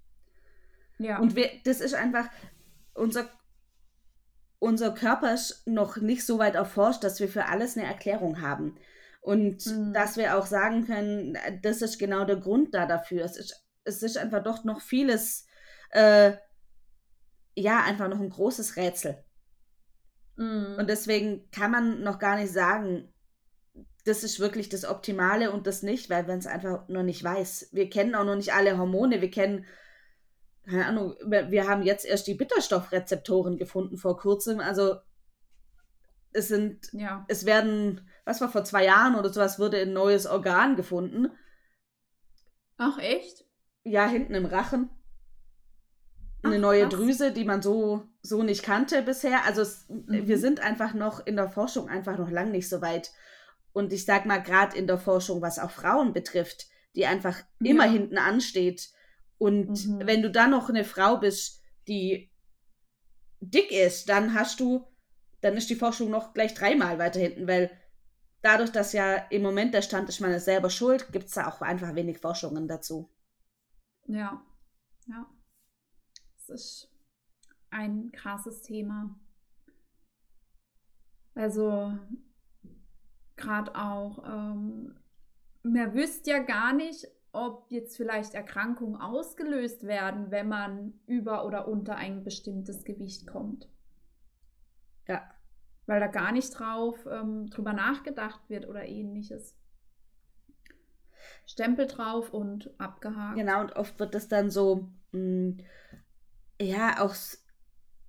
Ja. 0.97 1.19
Und 1.19 1.37
wir, 1.37 1.51
das 1.65 1.83
ist 1.83 1.93
einfach, 1.93 2.31
unser, 2.95 3.29
unser 4.63 4.95
Körper 4.95 5.35
ist 5.35 5.67
noch 5.67 5.97
nicht 5.97 6.25
so 6.25 6.39
weit 6.39 6.55
erforscht, 6.55 7.03
dass 7.03 7.19
wir 7.19 7.29
für 7.29 7.47
alles 7.47 7.77
eine 7.77 7.85
Erklärung 7.85 8.41
haben. 8.41 8.79
Und 9.21 9.67
Mhm. 9.67 9.93
dass 9.93 10.17
wir 10.17 10.39
auch 10.39 10.47
sagen 10.47 10.87
können, 10.87 11.37
das 11.63 11.83
ist 11.83 11.99
genau 11.99 12.25
der 12.25 12.37
Grund 12.37 12.73
da 12.73 12.87
dafür. 12.87 13.25
Es 13.25 13.37
ist, 13.37 13.67
es 13.83 14.05
ist 14.05 14.17
einfach 14.17 14.43
doch 14.43 14.63
noch 14.63 14.81
vieles, 14.81 15.47
äh, 15.91 16.35
ja, 17.57 17.83
einfach 17.83 18.09
noch 18.09 18.21
ein 18.21 18.31
großes 18.31 18.77
Rätsel. 18.77 19.25
Mhm. 20.37 20.77
Und 20.79 20.89
deswegen 20.89 21.51
kann 21.51 21.73
man 21.73 22.03
noch 22.05 22.21
gar 22.21 22.37
nicht 22.37 22.53
sagen, 22.53 23.13
das 24.05 24.23
ist 24.23 24.39
wirklich 24.39 24.69
das 24.69 24.85
Optimale 24.85 25.51
und 25.51 25.67
das 25.67 25.83
nicht, 25.83 26.09
weil 26.09 26.23
man 26.25 26.39
es 26.39 26.47
einfach 26.47 26.89
noch 26.89 27.03
nicht 27.03 27.23
weiß. 27.25 27.71
Wir 27.73 27.91
kennen 27.91 28.15
auch 28.15 28.25
noch 28.25 28.37
nicht 28.37 28.55
alle 28.55 28.79
Hormone. 28.79 29.21
Wir 29.21 29.31
kennen, 29.31 29.67
keine 30.65 30.87
Ahnung, 30.87 31.17
wir 31.25 31.69
haben 31.69 31.83
jetzt 31.83 32.05
erst 32.05 32.27
die 32.27 32.35
Bitterstoffrezeptoren 32.35 33.57
gefunden 33.59 33.97
vor 33.97 34.17
kurzem. 34.17 34.61
Also 34.61 34.97
es 36.33 36.49
sind, 36.49 36.89
ja. 36.93 37.25
es 37.29 37.45
werden, 37.45 38.09
was 38.25 38.41
war 38.41 38.49
vor 38.49 38.65
zwei 38.65 38.85
Jahren 38.85 39.17
oder 39.17 39.33
sowas, 39.33 39.59
wurde 39.59 39.79
ein 39.79 39.93
neues 39.93 40.27
Organ 40.27 40.77
gefunden. 40.77 41.31
Ach, 42.79 42.99
echt? 42.99 43.45
Ja, 43.85 44.07
hinten 44.07 44.35
im 44.35 44.47
Rachen. 44.47 44.91
Eine 46.43 46.57
Ach, 46.57 46.61
neue 46.61 46.83
krass. 46.89 46.95
Drüse, 46.95 47.33
die 47.33 47.45
man 47.45 47.63
so, 47.63 48.05
so 48.23 48.43
nicht 48.43 48.63
kannte 48.63 49.03
bisher. 49.03 49.45
Also 49.45 49.63
es, 49.63 49.87
Mhm. 49.89 50.27
wir 50.27 50.39
sind 50.39 50.61
einfach 50.61 50.95
noch 50.95 51.25
in 51.27 51.37
der 51.37 51.49
Forschung 51.51 51.89
einfach 51.89 52.19
noch 52.19 52.31
lang 52.31 52.51
nicht 52.51 52.69
so 52.69 52.81
weit. 52.81 53.13
Und 53.73 53.93
ich 53.93 54.05
sag 54.05 54.27
mal, 54.27 54.43
gerade 54.43 54.77
in 54.77 54.87
der 54.87 54.99
Forschung, 54.99 55.41
was 55.43 55.59
auch 55.59 55.71
Frauen 55.71 56.13
betrifft, 56.13 56.67
die 56.95 57.07
einfach 57.07 57.39
immer 57.61 57.87
Ja. 57.87 57.93
hinten 57.93 58.19
ansteht. 58.19 58.89
Und 59.43 59.89
Mhm. 59.89 60.07
wenn 60.07 60.23
du 60.23 60.31
dann 60.31 60.51
noch 60.51 60.69
eine 60.69 60.85
Frau 60.85 61.17
bist, 61.17 61.61
die 61.89 62.31
dick 63.41 63.73
ist, 63.73 64.09
dann 64.09 64.35
hast 64.35 64.61
du, 64.61 64.87
dann 65.41 65.57
ist 65.57 65.69
die 65.69 65.75
Forschung 65.75 66.11
noch 66.11 66.33
gleich 66.33 66.55
dreimal 66.55 67.01
weiter 67.01 67.19
hinten, 67.19 67.49
weil 67.49 67.69
dadurch, 68.41 68.71
dass 68.71 68.93
ja 68.93 69.17
im 69.31 69.43
Moment 69.43 69.75
der 69.75 69.83
Stand 69.83 70.09
ist, 70.09 70.21
man 70.21 70.31
ist 70.31 70.45
selber 70.45 70.71
schuld, 70.71 71.11
gibt 71.11 71.25
es 71.25 71.33
da 71.33 71.49
auch 71.49 71.61
einfach 71.61 71.97
wenig 71.97 72.19
Forschungen 72.21 72.69
dazu. 72.69 73.11
Ja. 74.07 74.47
Ja. 75.09 75.29
Das 76.37 76.49
ist 76.49 76.95
ein 77.71 78.13
krasses 78.13 78.63
Thema. 78.63 79.19
Also, 81.35 81.99
gerade 83.35 83.75
auch, 83.75 84.23
ähm, 84.25 84.95
man 85.65 85.95
wüsste 85.95 86.31
ja 86.31 86.39
gar 86.39 86.73
nicht, 86.73 87.09
ob 87.33 87.71
jetzt 87.71 87.97
vielleicht 87.97 88.35
Erkrankungen 88.35 89.01
ausgelöst 89.01 89.87
werden, 89.87 90.31
wenn 90.31 90.49
man 90.49 90.93
über 91.07 91.47
oder 91.47 91.67
unter 91.67 91.97
ein 91.97 92.25
bestimmtes 92.25 92.85
Gewicht 92.85 93.27
kommt. 93.27 93.69
Ja. 95.09 95.29
Weil 95.87 96.01
da 96.01 96.07
gar 96.07 96.33
nicht 96.33 96.51
drauf 96.51 97.07
ähm, 97.11 97.49
drüber 97.49 97.73
nachgedacht 97.73 98.49
wird 98.49 98.69
oder 98.69 98.85
ähnliches. 98.87 99.57
Stempel 101.47 101.87
drauf 101.87 102.33
und 102.33 102.71
abgehakt. 102.79 103.37
Genau, 103.37 103.61
und 103.61 103.77
oft 103.77 103.99
wird 103.99 104.15
das 104.15 104.29
dann 104.29 104.51
so, 104.51 104.89
mh, 105.13 105.57
ja, 106.61 107.03
auch, 107.03 107.15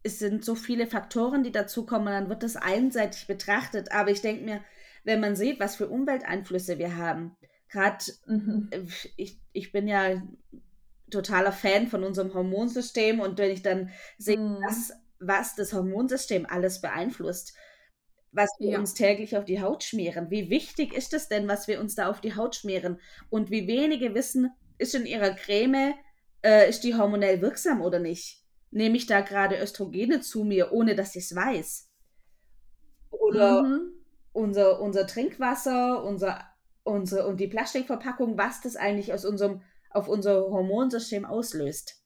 es 0.04 0.20
sind 0.20 0.44
so 0.44 0.56
viele 0.56 0.86
Faktoren, 0.86 1.44
die 1.44 1.52
dazukommen, 1.52 2.08
dann 2.08 2.30
wird 2.30 2.44
das 2.44 2.58
einseitig 2.58 3.26
betrachtet. 3.26 3.92
Aber 3.92 4.12
ich 4.12 4.22
denke 4.22 4.44
mir, 4.44 4.62
wenn 5.04 5.20
man 5.20 5.36
sieht, 5.36 5.60
was 5.60 5.76
für 5.78 5.88
Umwelteinflüsse 5.88 6.78
wir 6.78 6.98
haben, 6.98 7.36
gerade 7.74 8.06
Mhm. 8.28 8.70
ich, 9.18 9.42
ich 9.54 9.72
bin 9.74 9.88
ja 9.88 10.22
totaler 11.12 11.52
Fan 11.52 11.88
von 11.88 12.04
unserem 12.04 12.34
Hormonsystem 12.34 13.20
und 13.20 13.38
wenn 13.40 13.52
ich 13.52 13.62
dann 13.64 13.92
sehe, 14.18 14.38
Mhm. 14.38 14.58
was, 14.68 14.94
was 15.20 15.56
das 15.56 15.74
Hormonsystem 15.74 16.46
alles 16.48 16.82
beeinflusst, 16.82 17.54
was 18.32 18.50
wir 18.60 18.72
Ja. 18.72 18.80
uns 18.80 18.94
täglich 18.96 19.38
auf 19.38 19.46
die 19.46 19.62
Haut 19.62 19.84
schmieren, 19.84 20.32
wie 20.32 20.50
wichtig 20.50 20.94
ist 20.94 21.14
es 21.14 21.28
denn, 21.30 21.48
was 21.48 21.68
wir 21.68 21.80
uns 21.80 21.96
da 21.96 22.10
auf 22.10 22.22
die 22.22 22.36
Haut 22.36 22.56
schmieren 22.56 23.00
und 23.30 23.52
wie 23.52 23.68
wenige 23.68 24.16
wissen, 24.16 24.52
ist 24.80 24.96
in 24.96 25.06
ihrer 25.06 25.36
Creme, 25.36 25.94
äh, 26.44 26.70
ist 26.70 26.84
die 26.84 26.96
hormonell 26.96 27.42
wirksam 27.42 27.82
oder 27.82 28.00
nicht? 28.00 28.44
Nehme 28.72 28.98
ich 28.98 29.06
da 29.08 29.22
gerade 29.22 29.60
Östrogene 29.62 30.22
zu 30.22 30.44
mir, 30.46 30.72
ohne 30.72 30.96
dass 30.96 31.16
ich 31.16 31.26
es 31.26 31.36
weiß? 31.36 31.90
Oder 33.12 33.62
Mhm. 33.62 33.94
unser, 34.34 34.82
unser 34.82 35.06
Trinkwasser, 35.08 36.04
unser, 36.04 36.53
unsere 36.84 37.28
und 37.28 37.40
die 37.40 37.48
Plastikverpackung, 37.48 38.38
was 38.38 38.62
das 38.62 38.76
eigentlich 38.76 39.14
aus 39.14 39.26
unserem, 39.26 39.62
auf 39.90 40.08
unser 40.08 40.50
Hormonsystem 40.50 41.26
auslöst. 41.26 42.04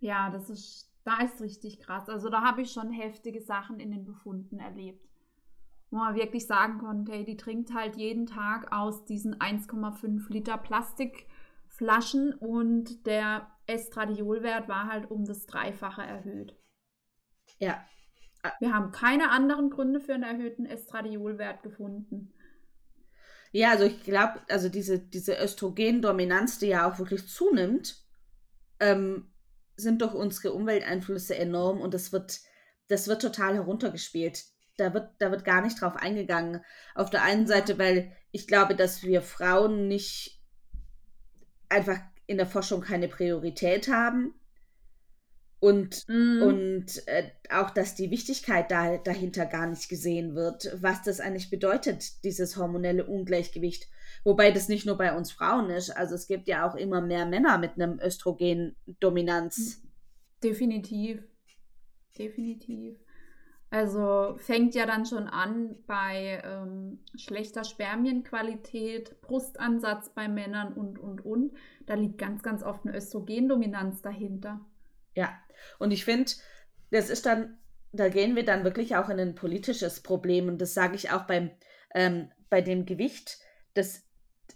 Ja, 0.00 0.30
das 0.30 0.50
ist, 0.50 0.92
da 1.04 1.20
ist 1.22 1.40
richtig 1.40 1.80
krass. 1.80 2.08
Also 2.08 2.28
da 2.28 2.42
habe 2.42 2.62
ich 2.62 2.72
schon 2.72 2.90
heftige 2.92 3.42
Sachen 3.42 3.80
in 3.80 3.90
den 3.90 4.04
Befunden 4.04 4.58
erlebt. 4.58 5.04
Wo 5.90 5.96
man 5.98 6.14
wirklich 6.14 6.46
sagen 6.46 6.78
konnte, 6.78 7.12
hey, 7.12 7.24
die 7.24 7.36
trinkt 7.36 7.72
halt 7.72 7.96
jeden 7.96 8.26
Tag 8.26 8.72
aus 8.72 9.04
diesen 9.06 9.36
1,5 9.36 10.30
Liter 10.30 10.58
Plastikflaschen 10.58 12.34
und 12.34 13.06
der 13.06 13.50
Estradiolwert 13.66 14.68
war 14.68 14.86
halt 14.86 15.10
um 15.10 15.24
das 15.24 15.46
Dreifache 15.46 16.02
erhöht. 16.02 16.54
Ja, 17.58 17.84
Wir 18.60 18.72
haben 18.72 18.92
keine 18.92 19.30
anderen 19.30 19.70
Gründe 19.70 20.00
für 20.00 20.14
einen 20.14 20.22
erhöhten 20.22 20.66
Estradiolwert 20.66 21.62
gefunden. 21.62 22.32
Ja, 23.58 23.72
also 23.72 23.86
ich 23.86 24.04
glaube, 24.04 24.40
also 24.48 24.68
diese, 24.68 25.00
diese 25.00 25.36
Östrogendominanz, 25.36 26.60
die 26.60 26.68
ja 26.68 26.88
auch 26.88 27.00
wirklich 27.00 27.26
zunimmt, 27.28 27.96
ähm, 28.78 29.32
sind 29.76 30.00
durch 30.00 30.14
unsere 30.14 30.52
Umwelteinflüsse 30.52 31.36
enorm 31.36 31.80
und 31.80 31.92
das 31.92 32.12
wird, 32.12 32.38
das 32.86 33.08
wird 33.08 33.20
total 33.20 33.54
heruntergespielt. 33.54 34.44
Da 34.76 34.94
wird, 34.94 35.10
da 35.18 35.32
wird 35.32 35.44
gar 35.44 35.60
nicht 35.60 35.80
drauf 35.80 35.96
eingegangen. 35.96 36.64
Auf 36.94 37.10
der 37.10 37.24
einen. 37.24 37.48
Seite, 37.48 37.80
weil 37.80 38.12
ich 38.30 38.46
glaube, 38.46 38.76
dass 38.76 39.02
wir 39.02 39.22
Frauen 39.22 39.88
nicht 39.88 40.40
einfach 41.68 41.98
in 42.28 42.36
der 42.36 42.46
Forschung 42.46 42.80
keine 42.80 43.08
Priorität 43.08 43.88
haben. 43.88 44.37
Und 45.60 46.08
Mhm. 46.08 46.42
Und 46.42 47.08
äh, 47.08 47.30
auch, 47.50 47.70
dass 47.70 47.94
die 47.94 48.10
Wichtigkeit 48.10 48.70
da, 48.70 48.96
dahinter 48.98 49.46
gar 49.46 49.66
nicht 49.66 49.88
gesehen 49.88 50.34
wird, 50.34 50.76
was 50.80 51.02
das 51.02 51.20
eigentlich 51.20 51.50
bedeutet, 51.50 52.24
dieses 52.24 52.56
hormonelle 52.56 53.04
Ungleichgewicht. 53.04 53.88
Wobei 54.24 54.50
das 54.50 54.68
nicht 54.68 54.86
nur 54.86 54.96
bei 54.96 55.16
uns 55.16 55.32
Frauen 55.32 55.70
ist. 55.70 55.90
Also 55.90 56.14
es 56.14 56.26
gibt 56.26 56.48
ja 56.48 56.68
auch 56.68 56.74
immer 56.74 57.00
mehr 57.00 57.26
Männer 57.26 57.58
mit 57.58 57.72
einem 57.74 57.98
Östrogendominanz. 58.00 59.82
Definitiv. 60.42 61.22
Definitiv. 62.16 62.98
Also 63.70 64.34
fängt 64.38 64.74
ja 64.74 64.86
dann 64.86 65.04
schon 65.04 65.28
an 65.28 65.76
bei 65.86 66.42
ähm, 66.42 67.00
schlechter 67.16 67.64
Spermienqualität, 67.64 69.20
Brustansatz 69.20 70.08
bei 70.14 70.26
Männern 70.26 70.72
und, 70.72 70.98
und, 70.98 71.24
und. 71.24 71.52
Da 71.84 71.94
liegt 71.94 72.16
ganz, 72.16 72.42
ganz 72.42 72.62
oft 72.62 72.86
eine 72.86 72.96
Östrogendominanz 72.96 74.00
dahinter. 74.00 74.64
Ja. 75.18 75.36
Und 75.80 75.90
ich 75.90 76.04
finde, 76.04 76.30
das 76.92 77.10
ist 77.10 77.26
dann, 77.26 77.58
da 77.90 78.08
gehen 78.08 78.36
wir 78.36 78.44
dann 78.44 78.62
wirklich 78.62 78.94
auch 78.94 79.08
in 79.08 79.18
ein 79.18 79.34
politisches 79.34 79.98
Problem. 80.00 80.46
Und 80.46 80.58
das 80.58 80.74
sage 80.74 80.94
ich 80.94 81.10
auch 81.10 81.26
beim, 81.26 81.50
ähm, 81.92 82.30
bei 82.48 82.60
dem 82.60 82.86
Gewicht. 82.86 83.38
Das, 83.74 84.04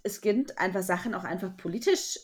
es 0.03 0.21
sind 0.21 0.57
einfach 0.57 0.81
Sachen 0.81 1.15
auch 1.15 1.25
einfach 1.25 1.57
politisch 1.57 2.17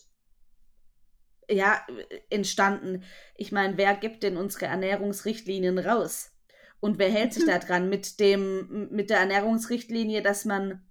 ja, 1.50 1.86
entstanden. 2.30 3.04
Ich 3.36 3.52
meine, 3.52 3.78
wer 3.78 3.94
gibt 3.94 4.24
denn 4.24 4.38
unsere 4.38 4.68
Ernährungsrichtlinien 4.68 5.78
raus? 5.78 6.32
Und 6.80 6.98
wer 6.98 7.12
hält 7.12 7.34
sich 7.34 7.46
da 7.46 7.60
dran 7.60 7.90
mit 7.90 8.22
dem, 8.22 8.88
mit 8.90 9.10
der 9.10 9.20
Ernährungsrichtlinie, 9.20 10.22
dass 10.22 10.46
man 10.46 10.88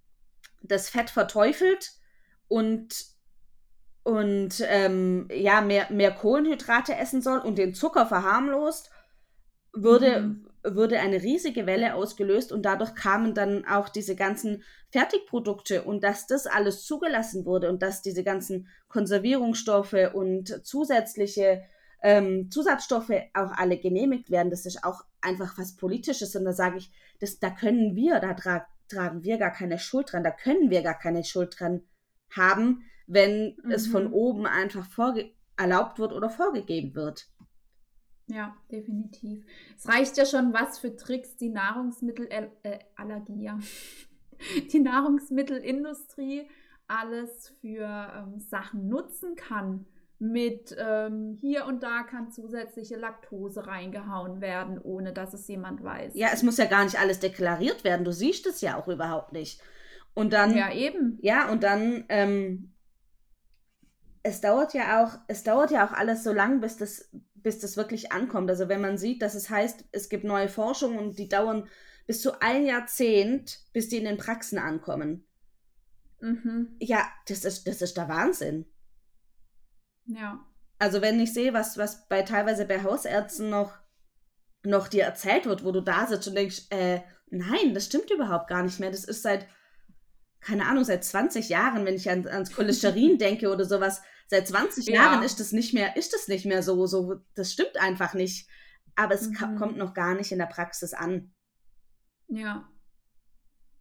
das 0.61 0.91
Fett 0.91 1.09
verteufelt 1.09 1.93
und, 2.47 3.07
und 4.09 4.65
ähm, 4.67 5.29
ja, 5.31 5.61
mehr, 5.61 5.93
mehr 5.93 6.13
Kohlenhydrate 6.13 6.97
essen 6.97 7.21
soll 7.21 7.41
und 7.41 7.59
den 7.59 7.75
Zucker 7.75 8.07
verharmlost, 8.07 8.91
würde, 9.75 10.21
Mhm. 10.21 10.49
würde 10.65 10.99
eine 10.99 11.23
riesige 11.23 11.67
Welle 11.67 11.95
ausgelöst 11.95 12.51
und 12.51 12.63
dadurch 12.63 12.95
kamen 12.95 13.35
dann 13.35 13.67
auch 13.67 13.91
diese 13.91 14.17
ganzen 14.17 14.63
Fertigprodukte 14.91 15.83
und 15.83 16.03
dass 16.03 16.27
das 16.27 16.47
alles 16.47 16.87
zugelassen 16.87 17.45
wurde 17.45 17.69
und 17.69 17.83
dass 17.83 18.01
diese 18.01 18.25
ganzen 18.25 18.69
Konservierungsstoffe 18.89 20.15
und 20.15 20.65
zusätzliche 20.67 21.65
ähm, 22.03 22.51
Zusatzstoffe 22.51 23.13
auch 23.35 23.53
alle 23.53 23.77
genehmigt 23.77 24.31
werden, 24.31 24.49
das 24.49 24.65
ist 24.65 24.85
auch 24.85 25.05
einfach 25.21 25.59
was 25.59 25.77
Politisches. 25.77 26.35
Und 26.35 26.47
da 26.47 26.55
sage 26.55 26.79
ich, 26.79 26.91
das, 27.21 27.41
da 27.41 27.51
können 27.51 27.95
wir, 27.95 28.21
da 28.21 28.33
tra 28.33 28.67
tragen 28.89 29.23
wir 29.23 29.37
gar 29.37 29.53
keine 29.53 29.79
Schuld 29.79 30.13
dran, 30.13 30.25
da 30.25 30.31
können 30.31 30.71
wir 30.71 30.81
gar 30.81 30.99
keine 30.99 31.23
Schuld 31.25 31.57
dran 31.59 31.83
haben, 32.35 32.85
wenn 33.09 33.57
mhm. 33.63 33.71
es 33.71 33.89
von 33.89 34.09
mhm. 34.09 34.13
oben 34.13 34.47
einfach 34.47 34.87
erlaubt 35.57 35.99
wird 35.99 36.13
oder 36.13 36.31
vorgegeben 36.31 36.95
wird. 36.95 37.27
Ja, 38.29 38.55
definitiv. 38.71 39.45
Es 39.77 39.89
reicht 39.89 40.17
ja 40.19 40.27
schon, 40.27 40.53
was 40.53 40.79
für 40.79 40.95
Tricks 40.95 41.37
die 41.37 41.49
Nahrungsmittelallergie, 41.49 43.47
äh, 43.47 44.63
die 44.73 44.81
Nahrungsmittelindustrie 44.81 46.49
alles 46.87 47.55
für 47.61 47.87
ähm, 47.87 48.39
Sachen 48.39 48.89
nutzen 48.89 49.35
kann. 49.35 49.87
Mit 50.21 50.75
ähm, 50.77 51.39
hier 51.41 51.65
und 51.67 51.85
da 51.85 52.03
kann 52.03 52.33
zusätzliche 52.33 52.97
Laktose 52.97 53.69
reingehauen 53.69 54.41
werden, 54.41 54.81
ohne 54.83 55.13
dass 55.13 55.33
es 55.33 55.47
jemand 55.47 55.85
weiß. 55.85 56.15
Ja, 56.17 56.31
es 56.33 56.43
muss 56.43 56.57
ja 56.57 56.65
gar 56.65 56.83
nicht 56.83 56.99
alles 56.99 57.21
deklariert 57.21 57.85
werden. 57.85 58.05
Du 58.05 58.13
siehst 58.13 58.45
es 58.49 58.61
ja 58.61 58.77
auch 58.77 58.89
überhaupt 58.89 59.33
nicht. 59.33 59.63
Und 60.15 60.33
dann. 60.33 60.57
Ja, 60.57 60.73
eben. 60.73 61.19
Ja, 61.23 61.53
und 61.53 61.63
dann. 61.63 62.05
Ähm, 62.09 62.73
es 64.29 64.41
dauert 64.41 64.75
ja 64.75 65.03
auch, 65.03 65.19
es 65.27 65.43
dauert 65.43 65.71
ja 65.71 65.87
auch 65.87 65.93
alles 65.93 66.23
so 66.23 66.33
lang, 66.33 66.61
bis 66.61 66.77
das, 66.77 67.11
bis 67.35 67.59
das 67.59 67.77
wirklich 67.77 68.13
ankommt. 68.13 68.51
Also 68.51 68.69
wenn 68.69 68.81
man 68.81 68.99
sieht, 68.99 69.23
dass 69.23 69.35
es 69.35 69.51
heißt, 69.51 69.87
es 69.93 70.09
gibt 70.09 70.25
neue 70.25 70.49
Forschungen 70.49 70.99
und 70.99 71.19
die 71.19 71.29
dauern 71.29 71.69
bis 72.07 72.21
zu 72.23 72.41
ein 72.41 72.67
Jahrzehnt, 72.67 73.61
bis 73.73 73.89
die 73.89 73.99
in 73.99 74.05
den 74.05 74.17
Praxen 74.17 74.59
ankommen. 74.59 75.27
Mhm. 76.21 76.77
Ja, 76.81 77.07
das 77.27 77.45
ist, 77.45 77.67
das 77.67 77.83
ist 77.83 77.97
der 77.97 78.09
Wahnsinn. 78.09 78.67
Ja. 80.07 80.45
Also 80.79 81.03
wenn 81.03 81.21
ich 81.21 81.33
sehe, 81.33 81.53
was, 81.53 81.77
was 81.77 82.09
bei 82.09 82.23
teilweise 82.23 82.65
bei 82.65 82.83
Hausärzten 82.83 83.51
noch, 83.51 83.79
noch 84.63 84.89
dir 84.89 85.05
erzählt 85.05 85.47
wird, 85.47 85.65
wo 85.65 85.73
du 85.73 85.81
da 85.81 86.07
sitzt 86.07 86.29
und 86.29 86.35
denkst, 86.35 86.67
äh, 86.71 87.01
nein, 87.31 87.75
das 87.75 87.87
stimmt 87.87 88.11
überhaupt 88.11 88.49
gar 88.49 88.63
nicht 88.63 88.81
mehr. 88.81 88.91
Das 88.91 89.05
ist 89.05 89.23
seit, 89.23 89.47
keine 90.41 90.67
Ahnung, 90.67 90.85
seit 90.85 91.05
20 91.05 91.49
Jahren, 91.49 91.85
wenn 91.85 91.95
ich 91.95 92.11
an, 92.11 92.27
ans 92.27 92.53
Cholesterin 92.53 93.19
denke 93.19 93.51
oder 93.53 93.65
sowas, 93.65 94.03
seit 94.29 94.47
20 94.47 94.87
ja. 94.87 94.95
Jahren 94.95 95.23
ist 95.23 95.41
das 95.41 95.53
nicht 95.53 95.75
mehr, 95.75 95.97
ist 95.97 96.15
das 96.15 96.29
nicht 96.29 96.47
mehr 96.47 96.63
so, 96.63 96.87
so, 96.87 97.17
das 97.35 97.53
stimmt 97.53 97.77
einfach 97.79 98.15
nicht. 98.15 98.49
Aber 98.95 99.15
es 99.15 99.29
mhm. 99.29 99.57
kommt 99.57 99.77
noch 99.77 99.95
gar 99.95 100.15
nicht 100.15 100.33
in 100.33 100.39
der 100.39 100.47
Praxis 100.47 100.95
an. 100.95 101.33
Ja. 102.29 102.69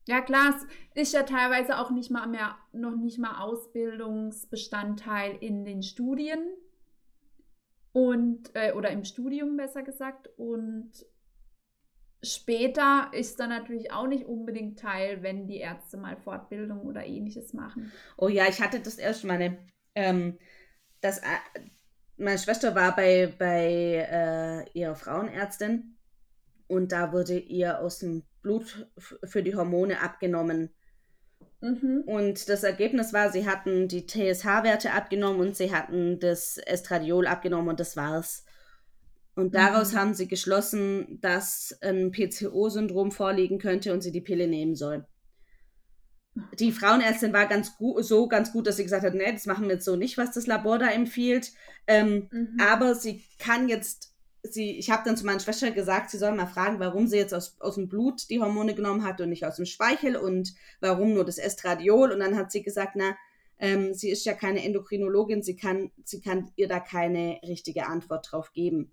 Ja, 0.08 0.22
klar, 0.22 0.56
es 0.56 0.66
ist 1.02 1.14
ja 1.14 1.24
teilweise 1.24 1.80
auch 1.80 1.92
nicht 1.92 2.10
mal 2.12 2.28
mehr, 2.28 2.58
noch 2.72 2.96
nicht 2.96 3.20
mal 3.20 3.42
Ausbildungsbestandteil 3.42 5.36
in 5.42 5.66
den 5.66 5.84
Studien 5.84 6.40
und, 7.92 8.52
äh, 8.54 8.72
oder 8.72 8.90
im 8.92 9.04
Studium 9.04 9.58
besser 9.58 9.84
gesagt. 9.84 10.30
Und 10.38 10.92
später 12.24 13.12
ist 13.12 13.40
dann 13.42 13.50
natürlich 13.50 13.92
auch 13.92 14.08
nicht 14.08 14.26
unbedingt 14.26 14.80
Teil, 14.80 15.24
wenn 15.24 15.46
die 15.46 15.58
Ärzte 15.58 15.98
mal 15.98 16.16
Fortbildung 16.16 16.84
oder 16.84 17.06
ähnliches 17.06 17.54
machen. 17.54 17.92
Oh 18.16 18.30
ja, 18.30 18.48
ich 18.48 18.62
hatte 18.62 18.80
das 18.80 18.98
erst 18.98 19.26
meine, 19.26 19.58
ähm, 19.98 20.38
das, 21.02 21.18
äh, 21.18 21.24
meine 22.18 22.38
Schwester 22.38 22.76
war 22.76 22.96
bei, 22.96 23.34
bei 23.38 24.08
äh, 24.10 24.78
ihrer 24.78 24.96
Frauenärztin 24.96 25.98
und 26.68 26.92
da 26.92 27.12
wurde 27.12 27.38
ihr 27.38 27.80
aus 27.80 28.00
dem 28.00 28.24
Blut 28.42 28.88
für 28.98 29.42
die 29.42 29.56
Hormone 29.56 30.02
abgenommen. 30.02 30.70
Mhm. 31.62 32.04
Und 32.06 32.50
das 32.50 32.64
Ergebnis 32.64 33.12
war, 33.12 33.32
sie 33.32 33.48
hatten 33.48 33.88
die 33.88 34.06
TSH-Werte 34.06 34.94
abgenommen 34.94 35.42
und 35.42 35.56
sie 35.56 35.74
hatten 35.74 36.20
das 36.20 36.58
Estradiol 36.58 37.26
abgenommen 37.26 37.70
und 37.70 37.80
das 37.80 37.98
war's. 37.98 38.46
Und 39.36 39.56
daraus 39.56 39.94
mhm. 39.94 39.98
haben 39.98 40.14
sie 40.14 40.28
geschlossen, 40.28 41.20
dass 41.22 41.78
ein 41.82 42.12
PCO-Syndrom 42.12 43.12
vorliegen 43.12 43.58
könnte 43.58 43.94
und 43.94 44.02
sie 44.02 44.12
die 44.12 44.22
Pille 44.22 44.48
nehmen 44.48 44.76
soll. 44.76 45.06
Die 46.60 46.72
Frauenärztin 46.72 47.34
war 47.34 47.46
ganz 47.48 47.78
gut, 47.78 48.04
so 48.06 48.28
ganz 48.28 48.52
gut, 48.52 48.68
dass 48.68 48.78
sie 48.78 48.84
gesagt 48.84 49.06
hat, 49.06 49.14
nee, 49.14 49.32
das 49.32 49.46
machen 49.46 49.66
wir 49.66 49.76
jetzt 49.76 49.86
so 49.86 49.96
nicht, 49.96 50.18
was 50.18 50.32
das 50.32 50.48
Labor 50.48 50.80
da 50.80 50.90
empfiehlt. 50.90 51.52
Ähm, 51.88 52.28
mhm. 52.32 52.58
Aber 52.60 52.96
sie 52.96 53.24
kann 53.40 53.70
jetzt 53.70 54.18
sie, 54.54 54.78
ich 54.78 54.90
habe 54.90 55.04
dann 55.06 55.18
zu 55.18 55.26
meiner 55.26 55.40
Schwester 55.40 55.72
gesagt, 55.72 56.10
sie 56.10 56.18
soll 56.18 56.34
mal 56.34 56.48
fragen, 56.48 56.80
warum 56.80 57.08
sie 57.08 57.18
jetzt 57.18 57.34
aus, 57.34 57.58
aus 57.60 57.76
dem 57.76 57.90
Blut 57.90 58.30
die 58.30 58.40
Hormone 58.40 58.76
genommen 58.76 59.04
hat 59.04 59.22
und 59.22 59.30
nicht 59.30 59.46
aus 59.46 59.56
dem 59.58 59.66
Speichel 59.66 60.16
und 60.16 60.54
warum 60.80 61.14
nur 61.14 61.26
das 61.26 61.38
Estradiol. 61.38 62.12
Und 62.12 62.20
dann 62.20 62.36
hat 62.36 62.52
sie 62.52 62.64
gesagt, 62.64 62.94
na, 62.96 63.16
ähm, 63.60 63.94
sie 63.94 64.10
ist 64.10 64.26
ja 64.26 64.34
keine 64.34 64.64
Endokrinologin, 64.64 65.42
sie 65.42 65.56
kann, 65.56 65.92
sie 66.04 66.22
kann 66.22 66.52
ihr 66.56 66.68
da 66.68 66.80
keine 66.80 67.40
richtige 67.48 67.88
Antwort 67.88 68.32
drauf 68.32 68.54
geben. 68.54 68.92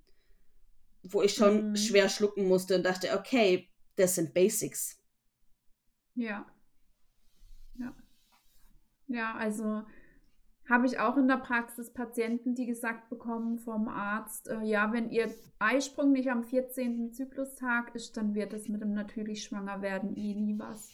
Wo 1.02 1.22
ich 1.22 1.34
schon 1.34 1.70
mhm. 1.70 1.76
schwer 1.76 2.08
schlucken 2.08 2.46
musste 2.48 2.76
und 2.76 2.84
dachte, 2.84 3.16
okay, 3.16 3.68
das 3.96 4.14
sind 4.14 4.34
Basics. 4.34 4.98
Ja. 6.14 6.46
Ja. 7.78 7.94
Ja, 9.06 9.34
also 9.34 9.82
habe 10.68 10.86
ich 10.86 10.98
auch 10.98 11.16
in 11.18 11.28
der 11.28 11.36
Praxis 11.36 11.92
Patienten, 11.92 12.54
die 12.54 12.66
gesagt 12.66 13.10
bekommen 13.10 13.58
vom 13.58 13.88
Arzt, 13.88 14.48
äh, 14.48 14.62
ja, 14.62 14.92
wenn 14.92 15.10
ihr 15.10 15.32
Eisprung 15.58 16.12
nicht 16.12 16.30
am 16.30 16.42
14. 16.42 17.12
Zyklustag 17.12 17.94
ist, 17.94 18.16
dann 18.16 18.34
wird 18.34 18.52
es 18.54 18.68
mit 18.68 18.80
dem 18.80 18.94
natürlich 18.94 19.44
schwanger 19.44 19.82
werden 19.82 20.16
eh 20.16 20.34
nie 20.34 20.58
was. 20.58 20.90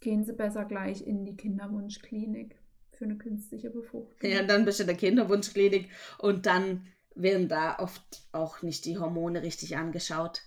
Gehen 0.00 0.24
Sie 0.24 0.32
besser 0.32 0.64
gleich 0.64 1.06
in 1.06 1.24
die 1.24 1.36
Kinderwunschklinik 1.36 2.56
für 2.92 3.04
eine 3.04 3.16
künstliche 3.16 3.70
Befruchtung. 3.70 4.30
Ja, 4.30 4.42
dann 4.42 4.64
bist 4.64 4.78
du 4.78 4.82
in 4.82 4.88
der 4.88 4.96
Kinderwunschklinik 4.96 5.90
und 6.18 6.46
dann 6.46 6.86
werden 7.14 7.48
da 7.48 7.78
oft 7.78 8.28
auch 8.32 8.62
nicht 8.62 8.84
die 8.84 8.98
Hormone 8.98 9.42
richtig 9.42 9.76
angeschaut. 9.76 10.42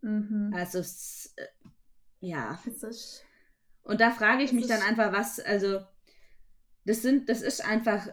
Mhm. 0.00 0.52
Also, 0.54 0.78
es, 0.78 1.34
äh, 1.36 1.46
ja. 2.22 2.58
Es 2.66 2.82
ist 2.82 3.24
und 3.84 4.00
da 4.00 4.10
frage 4.10 4.42
ich 4.42 4.50
das 4.50 4.58
mich 4.58 4.66
dann 4.66 4.82
einfach, 4.82 5.12
was, 5.12 5.40
also, 5.40 5.80
das 6.84 7.02
sind, 7.02 7.28
das 7.28 7.42
ist 7.42 7.64
einfach, 7.64 8.08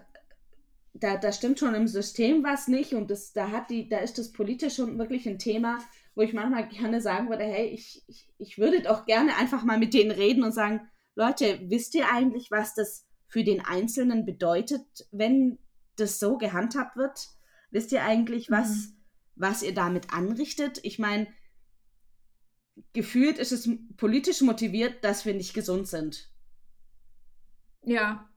da, 0.94 1.18
da 1.18 1.32
stimmt 1.32 1.60
schon 1.60 1.76
im 1.76 1.88
System 1.88 2.44
was 2.44 2.68
nicht 2.68 2.94
und 2.94 3.12
das, 3.12 3.32
da 3.32 3.52
hat 3.52 3.70
die, 3.70 3.88
da 3.88 4.00
ist 4.00 4.18
das 4.18 4.32
politisch 4.32 4.76
schon 4.76 4.98
wirklich 4.98 5.28
ein 5.28 5.40
Thema, 5.40 5.80
wo 6.16 6.22
ich 6.22 6.34
manchmal 6.34 6.68
gerne 6.68 7.02
sagen 7.02 7.30
würde, 7.30 7.44
hey, 7.44 7.68
ich, 7.68 8.04
ich, 8.08 8.28
ich 8.38 8.58
würde 8.58 8.82
doch 8.82 9.06
gerne 9.06 9.36
einfach 9.38 9.64
mal 9.64 9.78
mit 9.78 9.94
denen 9.94 10.12
reden 10.12 10.44
und 10.44 10.52
sagen, 10.52 10.82
Leute, 11.16 11.60
wisst 11.66 11.96
ihr 11.96 12.12
eigentlich, 12.12 12.50
was 12.52 12.74
das 12.76 13.06
für 13.28 13.44
den 13.44 13.64
Einzelnen 13.64 14.26
bedeutet, 14.26 15.08
wenn 15.12 15.60
das 15.96 16.20
so 16.20 16.38
gehandhabt 16.38 16.96
wird? 16.96 17.28
Wisst 17.72 17.92
ihr 17.92 18.04
eigentlich, 18.04 18.50
was, 18.50 18.70
mhm. 18.70 18.98
was 19.36 19.62
ihr 19.62 19.74
damit 19.74 20.14
anrichtet? 20.14 20.80
Ich 20.84 20.98
meine, 20.98 21.28
gefühlt 22.94 23.38
ist 23.38 23.52
es 23.52 23.70
politisch 23.98 24.42
motiviert, 24.42 25.04
dass 25.04 25.26
wir 25.26 25.34
nicht 25.34 25.54
gesund 25.54 25.88
sind. 25.88 26.30
Ja. 27.84 28.30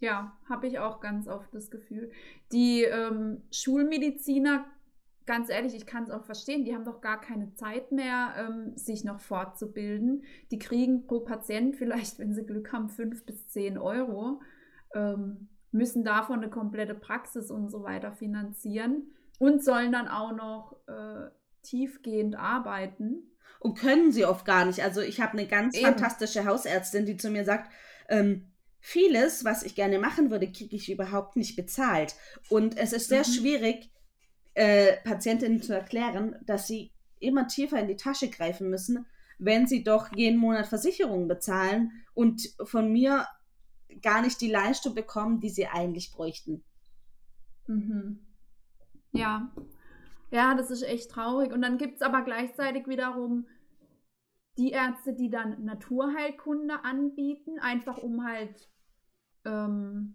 Ja, 0.00 0.36
habe 0.48 0.66
ich 0.66 0.78
auch 0.78 1.00
ganz 1.00 1.28
oft 1.28 1.54
das 1.54 1.70
Gefühl. 1.70 2.10
Die 2.52 2.82
ähm, 2.82 3.42
Schulmediziner, 3.50 4.66
ganz 5.24 5.48
ehrlich, 5.48 5.74
ich 5.74 5.86
kann 5.86 6.02
es 6.02 6.10
auch 6.10 6.24
verstehen, 6.24 6.64
die 6.64 6.74
haben 6.74 6.84
doch 6.84 7.00
gar 7.00 7.20
keine 7.20 7.54
Zeit 7.54 7.90
mehr, 7.92 8.34
ähm, 8.36 8.76
sich 8.76 9.04
noch 9.04 9.20
fortzubilden. 9.20 10.24
Die 10.50 10.58
kriegen 10.58 11.06
pro 11.06 11.20
Patient 11.20 11.76
vielleicht, 11.78 12.18
wenn 12.18 12.34
sie 12.34 12.44
Glück 12.44 12.72
haben, 12.72 12.90
fünf 12.90 13.24
bis 13.24 13.48
zehn 13.48 13.78
Euro, 13.78 14.42
ähm, 14.94 15.48
müssen 15.70 16.04
davon 16.04 16.40
eine 16.40 16.50
komplette 16.50 16.94
Praxis 16.94 17.50
und 17.50 17.70
so 17.70 17.82
weiter 17.82 18.12
finanzieren 18.12 19.14
und 19.38 19.64
sollen 19.64 19.92
dann 19.92 20.08
auch 20.08 20.32
noch 20.32 20.76
äh, 20.86 21.30
tiefgehend 21.64 22.36
arbeiten 22.36 23.30
und 23.60 23.78
können 23.78 24.12
sie 24.12 24.24
oft 24.24 24.44
gar 24.44 24.64
nicht. 24.64 24.82
Also 24.82 25.00
ich 25.00 25.20
habe 25.20 25.32
eine 25.32 25.46
ganz 25.46 25.74
Eben. 25.74 25.86
fantastische 25.86 26.44
Hausärztin, 26.44 27.06
die 27.06 27.16
zu 27.16 27.30
mir 27.30 27.44
sagt, 27.44 27.72
ähm, 28.08 28.52
vieles, 28.80 29.44
was 29.44 29.62
ich 29.62 29.74
gerne 29.74 29.98
machen 29.98 30.30
würde, 30.30 30.52
kriege 30.52 30.76
ich 30.76 30.92
überhaupt 30.92 31.36
nicht 31.36 31.56
bezahlt. 31.56 32.14
Und 32.50 32.76
es 32.76 32.92
ist 32.92 33.08
sehr 33.08 33.26
mhm. 33.26 33.32
schwierig, 33.32 33.90
äh, 34.52 34.98
Patientinnen 35.04 35.62
zu 35.62 35.72
erklären, 35.72 36.36
dass 36.44 36.66
sie 36.66 36.92
immer 37.18 37.48
tiefer 37.48 37.80
in 37.80 37.88
die 37.88 37.96
Tasche 37.96 38.28
greifen 38.28 38.68
müssen, 38.68 39.06
wenn 39.38 39.66
sie 39.66 39.82
doch 39.82 40.14
jeden 40.14 40.38
Monat 40.38 40.66
Versicherungen 40.66 41.26
bezahlen 41.26 41.90
und 42.12 42.54
von 42.62 42.92
mir 42.92 43.26
gar 44.02 44.22
nicht 44.22 44.40
die 44.40 44.50
Leistung 44.50 44.94
bekommen, 44.94 45.40
die 45.40 45.50
sie 45.50 45.66
eigentlich 45.66 46.12
bräuchten. 46.12 46.62
Mhm. 47.66 48.20
Ja. 49.12 49.52
Ja, 50.30 50.54
das 50.54 50.70
ist 50.70 50.82
echt 50.82 51.10
traurig. 51.10 51.52
Und 51.52 51.62
dann 51.62 51.78
gibt 51.78 51.96
es 51.96 52.02
aber 52.02 52.22
gleichzeitig 52.22 52.86
wiederum 52.88 53.46
die 54.56 54.70
Ärzte, 54.70 55.12
die 55.12 55.30
dann 55.30 55.64
Naturheilkunde 55.64 56.84
anbieten, 56.84 57.58
einfach 57.58 57.98
um 57.98 58.24
halt 58.24 58.68
ähm, 59.44 60.14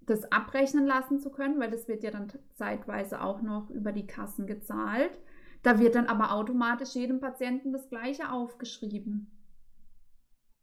das 0.00 0.30
abrechnen 0.30 0.86
lassen 0.86 1.20
zu 1.20 1.30
können, 1.30 1.58
weil 1.60 1.70
das 1.70 1.88
wird 1.88 2.02
ja 2.02 2.10
dann 2.10 2.32
zeitweise 2.54 3.20
auch 3.20 3.42
noch 3.42 3.70
über 3.70 3.92
die 3.92 4.06
Kassen 4.06 4.46
gezahlt. 4.46 5.18
Da 5.62 5.78
wird 5.78 5.94
dann 5.94 6.06
aber 6.06 6.32
automatisch 6.32 6.94
jedem 6.94 7.20
Patienten 7.20 7.72
das 7.72 7.88
Gleiche 7.88 8.30
aufgeschrieben. 8.30 9.32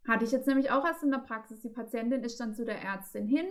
Hatte 0.08 0.26
ich 0.26 0.32
jetzt 0.32 0.48
nämlich 0.48 0.72
auch 0.72 0.86
erst 0.86 1.04
in 1.04 1.12
der 1.12 1.20
Praxis. 1.20 1.62
Die 1.62 1.70
Patientin 1.70 2.24
ist 2.24 2.40
dann 2.40 2.54
zu 2.54 2.66
der 2.66 2.82
Ärztin 2.82 3.26
hin, 3.26 3.46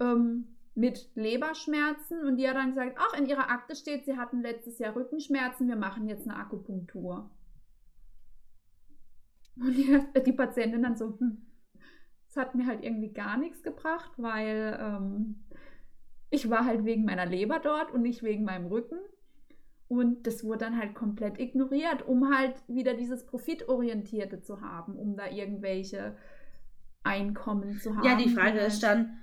ähm, 0.00 0.55
mit 0.76 1.10
Leberschmerzen 1.14 2.26
und 2.26 2.36
die 2.36 2.46
hat 2.48 2.56
dann 2.56 2.68
gesagt, 2.68 2.96
ach, 2.98 3.18
in 3.18 3.26
ihrer 3.26 3.50
Akte 3.50 3.74
steht, 3.74 4.04
sie 4.04 4.16
hatten 4.16 4.42
letztes 4.42 4.78
Jahr 4.78 4.94
Rückenschmerzen, 4.94 5.68
wir 5.68 5.76
machen 5.76 6.06
jetzt 6.06 6.28
eine 6.28 6.36
Akupunktur. 6.36 7.30
Und 9.58 9.74
die, 9.74 9.98
die 10.26 10.32
Patientin 10.32 10.82
dann 10.82 10.96
so, 10.96 11.18
hm, 11.18 11.46
das 12.26 12.36
hat 12.36 12.54
mir 12.54 12.66
halt 12.66 12.84
irgendwie 12.84 13.12
gar 13.12 13.38
nichts 13.38 13.62
gebracht, 13.62 14.12
weil 14.18 14.78
ähm, 14.78 15.46
ich 16.28 16.50
war 16.50 16.66
halt 16.66 16.84
wegen 16.84 17.06
meiner 17.06 17.24
Leber 17.24 17.58
dort 17.58 17.90
und 17.90 18.02
nicht 18.02 18.22
wegen 18.22 18.44
meinem 18.44 18.66
Rücken. 18.66 18.98
Und 19.88 20.26
das 20.26 20.44
wurde 20.44 20.66
dann 20.66 20.78
halt 20.78 20.94
komplett 20.94 21.40
ignoriert, 21.40 22.06
um 22.06 22.36
halt 22.36 22.56
wieder 22.68 22.92
dieses 22.92 23.24
Profitorientierte 23.24 24.42
zu 24.42 24.60
haben, 24.60 24.96
um 24.96 25.16
da 25.16 25.30
irgendwelche 25.30 26.16
Einkommen 27.02 27.78
zu 27.78 27.96
haben. 27.96 28.04
Ja, 28.04 28.16
die 28.16 28.28
Frage 28.28 28.58
ist 28.58 28.82
dann, 28.82 29.20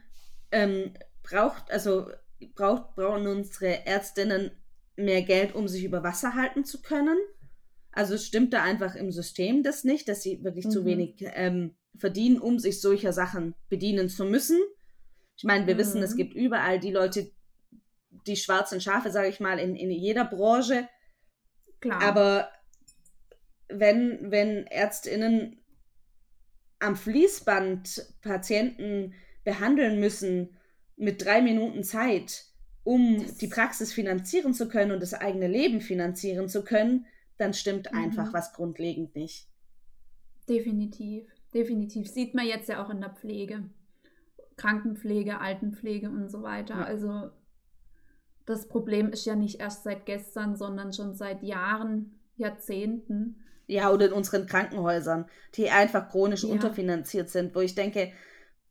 ähm, 0.51 0.93
braucht, 1.23 1.71
also 1.71 2.09
braucht, 2.55 2.95
brauchen 2.95 3.27
unsere 3.27 3.85
Ärztinnen 3.85 4.51
mehr 4.95 5.23
Geld, 5.23 5.55
um 5.55 5.67
sich 5.67 5.83
über 5.83 6.03
Wasser 6.03 6.35
halten 6.35 6.65
zu 6.65 6.81
können? 6.81 7.17
Also 7.91 8.17
stimmt 8.17 8.53
da 8.53 8.63
einfach 8.63 8.95
im 8.95 9.11
System 9.11 9.63
das 9.63 9.83
nicht, 9.83 10.07
dass 10.07 10.23
sie 10.23 10.43
wirklich 10.43 10.65
mhm. 10.65 10.71
zu 10.71 10.85
wenig 10.85 11.15
ähm, 11.19 11.75
verdienen, 11.97 12.39
um 12.39 12.59
sich 12.59 12.81
solcher 12.81 13.13
Sachen 13.13 13.55
bedienen 13.69 14.09
zu 14.09 14.25
müssen? 14.25 14.59
Ich 15.37 15.43
meine, 15.43 15.67
wir 15.67 15.75
mhm. 15.75 15.79
wissen, 15.79 16.03
es 16.03 16.13
mhm. 16.13 16.17
gibt 16.17 16.33
überall 16.33 16.79
die 16.79 16.91
Leute, 16.91 17.31
die 18.27 18.35
schwarzen 18.35 18.81
Schafe, 18.81 19.11
sage 19.11 19.29
ich 19.29 19.39
mal, 19.39 19.59
in, 19.59 19.75
in 19.75 19.91
jeder 19.91 20.25
Branche. 20.25 20.87
Klar. 21.79 22.01
Aber 22.01 22.49
wenn, 23.67 24.31
wenn 24.31 24.67
ÄrztInnen 24.67 25.61
am 26.79 26.95
Fließband 26.95 28.13
Patienten 28.21 29.13
behandeln 29.43 29.99
müssen 29.99 30.57
mit 31.03 31.23
drei 31.23 31.41
Minuten 31.41 31.83
Zeit, 31.83 32.45
um 32.83 33.21
das 33.21 33.37
die 33.37 33.47
Praxis 33.47 33.93
finanzieren 33.93 34.53
zu 34.53 34.67
können 34.67 34.91
und 34.91 35.01
das 35.01 35.13
eigene 35.13 35.47
Leben 35.47 35.81
finanzieren 35.81 36.49
zu 36.49 36.63
können, 36.63 37.05
dann 37.37 37.53
stimmt 37.53 37.91
mhm. 37.91 37.97
einfach 37.97 38.33
was 38.33 38.53
grundlegend 38.53 39.15
nicht. 39.15 39.47
Definitiv, 40.49 41.25
definitiv. 41.53 42.09
Sieht 42.09 42.33
man 42.33 42.45
jetzt 42.45 42.69
ja 42.69 42.83
auch 42.83 42.89
in 42.89 43.01
der 43.01 43.11
Pflege. 43.11 43.69
Krankenpflege, 44.57 45.39
Altenpflege 45.39 46.09
und 46.09 46.29
so 46.29 46.43
weiter. 46.43 46.75
Ja. 46.75 46.83
Also 46.83 47.31
das 48.45 48.67
Problem 48.67 49.09
ist 49.09 49.25
ja 49.25 49.35
nicht 49.35 49.59
erst 49.59 49.83
seit 49.83 50.05
gestern, 50.05 50.55
sondern 50.55 50.93
schon 50.93 51.13
seit 51.13 51.43
Jahren, 51.43 52.19
Jahrzehnten. 52.35 53.43
Ja, 53.67 53.91
oder 53.91 54.07
in 54.07 54.13
unseren 54.13 54.45
Krankenhäusern, 54.45 55.25
die 55.55 55.69
einfach 55.69 56.09
chronisch 56.09 56.43
ja. 56.43 56.49
unterfinanziert 56.49 57.29
sind, 57.29 57.55
wo 57.55 57.61
ich 57.61 57.75
denke, 57.75 58.11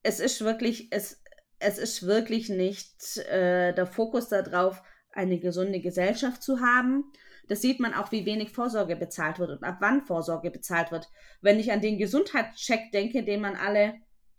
es 0.02 0.20
ist 0.20 0.42
wirklich, 0.44 0.88
es, 0.90 1.21
es 1.62 1.78
ist 1.78 2.06
wirklich 2.06 2.48
nicht 2.48 3.18
äh, 3.18 3.72
der 3.72 3.86
Fokus 3.86 4.28
darauf, 4.28 4.82
eine 5.12 5.38
gesunde 5.38 5.80
Gesellschaft 5.80 6.42
zu 6.42 6.60
haben. 6.60 7.04
Das 7.48 7.60
sieht 7.60 7.80
man 7.80 7.94
auch, 7.94 8.12
wie 8.12 8.24
wenig 8.26 8.50
Vorsorge 8.50 8.96
bezahlt 8.96 9.38
wird 9.38 9.50
und 9.50 9.64
ab 9.64 9.76
wann 9.80 10.02
Vorsorge 10.02 10.50
bezahlt 10.50 10.90
wird. 10.90 11.08
Wenn 11.40 11.58
ich 11.58 11.72
an 11.72 11.80
den 11.80 11.98
Gesundheitscheck 11.98 12.92
denke, 12.92 13.24
den 13.24 13.40
man 13.40 13.56
alle 13.56 13.94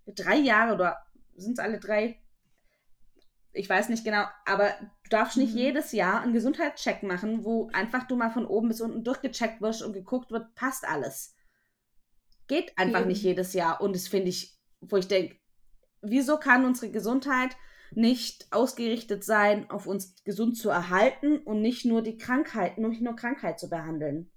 drei 0.07 0.36
Jahre 0.36 0.74
oder 0.74 0.97
sind 1.36 1.53
es 1.53 1.59
alle 1.59 1.80
drei, 1.80 2.19
ich 3.51 3.69
weiß 3.69 3.89
nicht 3.89 4.03
genau, 4.03 4.26
aber 4.45 4.74
du 5.03 5.09
darfst 5.09 5.38
nicht 5.38 5.53
mhm. 5.53 5.59
jedes 5.59 5.91
Jahr 5.91 6.21
einen 6.21 6.34
Gesundheitscheck 6.34 7.03
machen, 7.03 7.45
wo 7.45 7.69
einfach 7.71 8.07
du 8.07 8.15
mal 8.15 8.32
von 8.32 8.47
oben 8.47 8.69
bis 8.69 8.82
unten 8.82 9.03
durchgecheckt 9.03 9.61
wirst 9.61 9.84
und 9.84 9.93
geguckt 9.93 10.32
wird, 10.32 10.55
passt 10.55 10.88
alles. 10.88 11.36
Geht 12.47 12.78
einfach 12.78 13.01
Eben. 13.01 13.09
nicht 13.09 13.21
jedes 13.21 13.53
Jahr. 13.53 13.80
Und 13.80 13.95
das 13.95 14.07
finde 14.07 14.30
ich, 14.30 14.57
wo 14.82 14.97
ich 14.97 15.07
denke, 15.07 15.38
wieso 16.04 16.38
kann 16.38 16.66
unsere 16.66 16.91
Gesundheit 16.91 17.56
nicht 17.95 18.47
ausgerichtet 18.51 19.24
sein, 19.24 19.70
auf 19.70 19.88
uns 19.88 20.24
gesund 20.24 20.58
zu 20.58 20.70
erhalten 20.70 21.38
und 21.39 21.62
nicht 21.62 21.86
nur 21.86 22.01
die 22.01 22.18
Krankheit, 22.18 22.78
nicht 22.78 23.01
nur 23.01 23.16
Krankheit 23.16 23.60
zu 23.60 23.70
behandeln? 23.70 24.32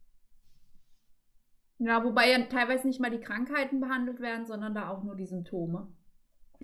Ja, 1.79 2.03
wobei 2.05 2.31
ja 2.31 2.43
teilweise 2.47 2.87
nicht 2.87 3.01
mal 3.01 3.11
die 3.11 3.21
Krankheiten 3.21 3.81
behandelt 3.81 4.21
werden, 4.21 4.47
sondern 4.47 4.75
da 4.75 4.89
auch 4.89 5.03
nur 5.03 5.14
die 5.14 5.27
Symptome. 5.27 5.93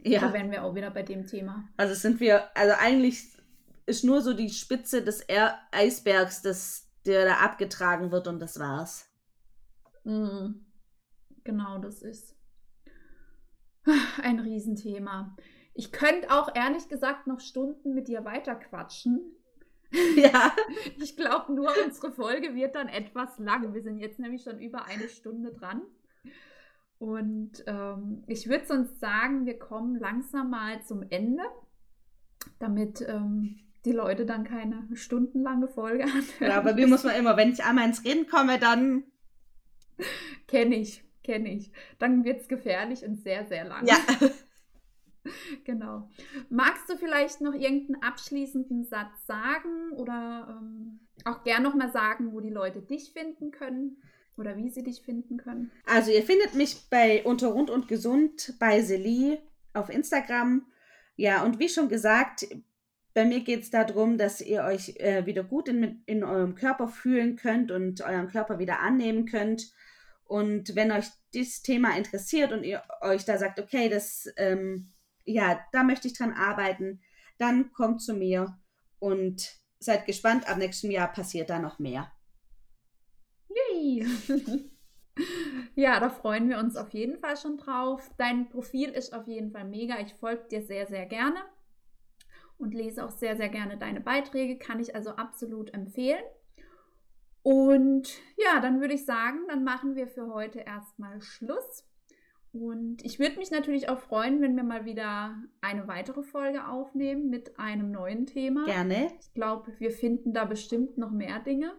Ja. 0.02 0.20
Da 0.20 0.32
wären 0.32 0.50
wir 0.50 0.64
auch 0.64 0.74
wieder 0.74 0.90
bei 0.90 1.02
dem 1.02 1.26
Thema. 1.26 1.68
Also 1.76 1.94
sind 1.94 2.18
wir, 2.20 2.56
also 2.56 2.74
eigentlich 2.78 3.24
ist 3.84 4.04
nur 4.04 4.22
so 4.22 4.32
die 4.32 4.48
Spitze 4.48 5.02
des 5.02 5.26
Eisbergs, 5.70 6.40
das, 6.40 6.88
der 7.04 7.26
da 7.26 7.34
abgetragen 7.38 8.10
wird 8.10 8.26
und 8.26 8.40
das 8.40 8.58
war's. 8.58 9.10
Mhm. 10.04 10.64
Genau, 11.44 11.78
das 11.78 12.02
ist 12.02 12.36
ein 14.22 14.40
Riesenthema. 14.40 15.36
Ich 15.74 15.92
könnte 15.92 16.30
auch 16.30 16.54
ehrlich 16.54 16.88
gesagt 16.88 17.26
noch 17.26 17.40
Stunden 17.40 17.94
mit 17.94 18.08
dir 18.08 18.24
weiterquatschen. 18.24 19.20
Ja. 20.16 20.52
Ich 21.02 21.16
glaube, 21.16 21.52
nur 21.52 21.70
unsere 21.84 22.12
Folge 22.12 22.54
wird 22.54 22.76
dann 22.76 22.88
etwas 22.88 23.38
lang. 23.38 23.74
Wir 23.74 23.82
sind 23.82 23.98
jetzt 23.98 24.18
nämlich 24.18 24.42
schon 24.42 24.58
über 24.58 24.86
eine 24.86 25.08
Stunde 25.08 25.52
dran. 25.52 25.82
Und 26.98 27.64
ähm, 27.66 28.22
ich 28.26 28.48
würde 28.48 28.64
sonst 28.64 29.00
sagen, 29.00 29.44
wir 29.44 29.58
kommen 29.58 29.96
langsam 29.96 30.48
mal 30.48 30.82
zum 30.82 31.02
Ende, 31.10 31.42
damit 32.58 33.04
ähm, 33.06 33.58
die 33.84 33.92
Leute 33.92 34.24
dann 34.24 34.44
keine 34.44 34.88
stundenlange 34.94 35.68
Folge 35.68 36.04
haben. 36.06 36.24
Ja, 36.40 36.56
aber 36.56 36.76
wie 36.76 36.86
muss 36.86 37.04
man 37.04 37.16
immer, 37.16 37.36
wenn 37.36 37.52
ich 37.52 37.64
einmal 37.64 37.86
ins 37.86 38.04
Reden 38.04 38.28
komme, 38.28 38.58
dann. 38.58 39.04
Kenne 40.46 40.76
ich, 40.76 41.04
kenne 41.22 41.52
ich. 41.52 41.70
Dann 41.98 42.24
wird 42.24 42.42
es 42.42 42.48
gefährlich 42.48 43.04
und 43.04 43.16
sehr, 43.22 43.44
sehr 43.46 43.64
lang. 43.64 43.86
Ja. 43.86 43.96
genau. 45.64 46.08
Magst 46.48 46.88
du 46.88 46.96
vielleicht 46.96 47.40
noch 47.40 47.54
irgendeinen 47.54 48.02
abschließenden 48.02 48.84
Satz 48.84 49.26
sagen 49.26 49.92
oder 49.92 50.60
ähm, 50.60 51.00
auch 51.24 51.44
gern 51.44 51.62
nochmal 51.62 51.92
sagen, 51.92 52.32
wo 52.32 52.40
die 52.40 52.50
Leute 52.50 52.82
dich 52.82 53.12
finden 53.12 53.50
können? 53.50 54.02
Oder 54.38 54.56
wie 54.56 54.70
sie 54.70 54.82
dich 54.82 55.02
finden 55.02 55.36
können? 55.36 55.70
Also 55.84 56.10
ihr 56.10 56.22
findet 56.22 56.54
mich 56.54 56.88
bei 56.88 57.22
Unter 57.22 57.48
Rund 57.48 57.68
und 57.68 57.86
Gesund 57.86 58.54
bei 58.58 58.80
Seli 58.80 59.38
auf 59.74 59.90
Instagram. 59.90 60.66
Ja, 61.16 61.44
und 61.44 61.58
wie 61.58 61.68
schon 61.68 61.90
gesagt, 61.90 62.46
bei 63.14 63.26
mir 63.26 63.40
geht 63.40 63.60
es 63.60 63.70
darum, 63.70 64.16
dass 64.16 64.40
ihr 64.40 64.64
euch 64.64 64.96
äh, 65.00 65.26
wieder 65.26 65.44
gut 65.44 65.68
in, 65.68 66.02
in 66.06 66.24
eurem 66.24 66.54
Körper 66.54 66.88
fühlen 66.88 67.36
könnt 67.36 67.70
und 67.70 68.00
euren 68.00 68.28
Körper 68.28 68.58
wieder 68.58 68.80
annehmen 68.80 69.26
könnt. 69.26 69.72
Und 70.32 70.74
wenn 70.76 70.90
euch 70.92 71.04
dieses 71.34 71.60
Thema 71.60 71.94
interessiert 71.94 72.52
und 72.52 72.64
ihr 72.64 72.82
euch 73.02 73.26
da 73.26 73.36
sagt, 73.36 73.60
okay, 73.60 73.90
das, 73.90 74.32
ähm, 74.38 74.90
ja, 75.26 75.60
da 75.72 75.82
möchte 75.82 76.08
ich 76.08 76.16
dran 76.16 76.32
arbeiten, 76.32 77.02
dann 77.36 77.70
kommt 77.74 78.00
zu 78.00 78.14
mir 78.14 78.58
und 78.98 79.54
seid 79.78 80.06
gespannt, 80.06 80.48
ab 80.48 80.56
nächstem 80.56 80.90
Jahr 80.90 81.12
passiert 81.12 81.50
da 81.50 81.58
noch 81.58 81.78
mehr. 81.78 82.10
Yay! 83.50 84.06
ja, 85.74 86.00
da 86.00 86.08
freuen 86.08 86.48
wir 86.48 86.56
uns 86.60 86.76
auf 86.76 86.94
jeden 86.94 87.18
Fall 87.18 87.36
schon 87.36 87.58
drauf. 87.58 88.10
Dein 88.16 88.48
Profil 88.48 88.88
ist 88.88 89.12
auf 89.12 89.26
jeden 89.26 89.52
Fall 89.52 89.66
mega. 89.66 90.00
Ich 90.00 90.14
folge 90.14 90.48
dir 90.48 90.62
sehr, 90.62 90.86
sehr 90.86 91.04
gerne 91.04 91.42
und 92.56 92.72
lese 92.72 93.04
auch 93.04 93.10
sehr, 93.10 93.36
sehr 93.36 93.50
gerne 93.50 93.76
deine 93.76 94.00
Beiträge. 94.00 94.56
Kann 94.56 94.80
ich 94.80 94.94
also 94.94 95.10
absolut 95.10 95.74
empfehlen. 95.74 96.24
Und 97.42 98.08
ja, 98.36 98.60
dann 98.60 98.80
würde 98.80 98.94
ich 98.94 99.04
sagen, 99.04 99.40
dann 99.48 99.64
machen 99.64 99.96
wir 99.96 100.06
für 100.06 100.32
heute 100.32 100.60
erstmal 100.60 101.20
Schluss. 101.20 101.84
Und 102.52 103.02
ich 103.02 103.18
würde 103.18 103.38
mich 103.38 103.50
natürlich 103.50 103.88
auch 103.88 103.98
freuen, 103.98 104.42
wenn 104.42 104.54
wir 104.56 104.62
mal 104.62 104.84
wieder 104.84 105.34
eine 105.62 105.88
weitere 105.88 106.22
Folge 106.22 106.68
aufnehmen 106.68 107.30
mit 107.30 107.58
einem 107.58 107.90
neuen 107.90 108.26
Thema. 108.26 108.66
Gerne. 108.66 109.08
Ich 109.20 109.32
glaube, 109.32 109.72
wir 109.78 109.90
finden 109.90 110.34
da 110.34 110.44
bestimmt 110.44 110.98
noch 110.98 111.10
mehr 111.10 111.40
Dinge. 111.40 111.72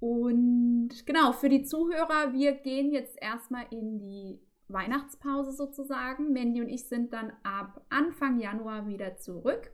Und 0.00 1.04
genau, 1.04 1.32
für 1.32 1.50
die 1.50 1.64
Zuhörer, 1.64 2.32
wir 2.32 2.52
gehen 2.52 2.90
jetzt 2.90 3.20
erstmal 3.20 3.66
in 3.70 3.98
die 3.98 4.40
Weihnachtspause 4.68 5.52
sozusagen. 5.52 6.32
Mandy 6.32 6.62
und 6.62 6.68
ich 6.68 6.88
sind 6.88 7.12
dann 7.12 7.32
ab 7.42 7.84
Anfang 7.90 8.38
Januar 8.38 8.86
wieder 8.86 9.16
zurück. 9.16 9.70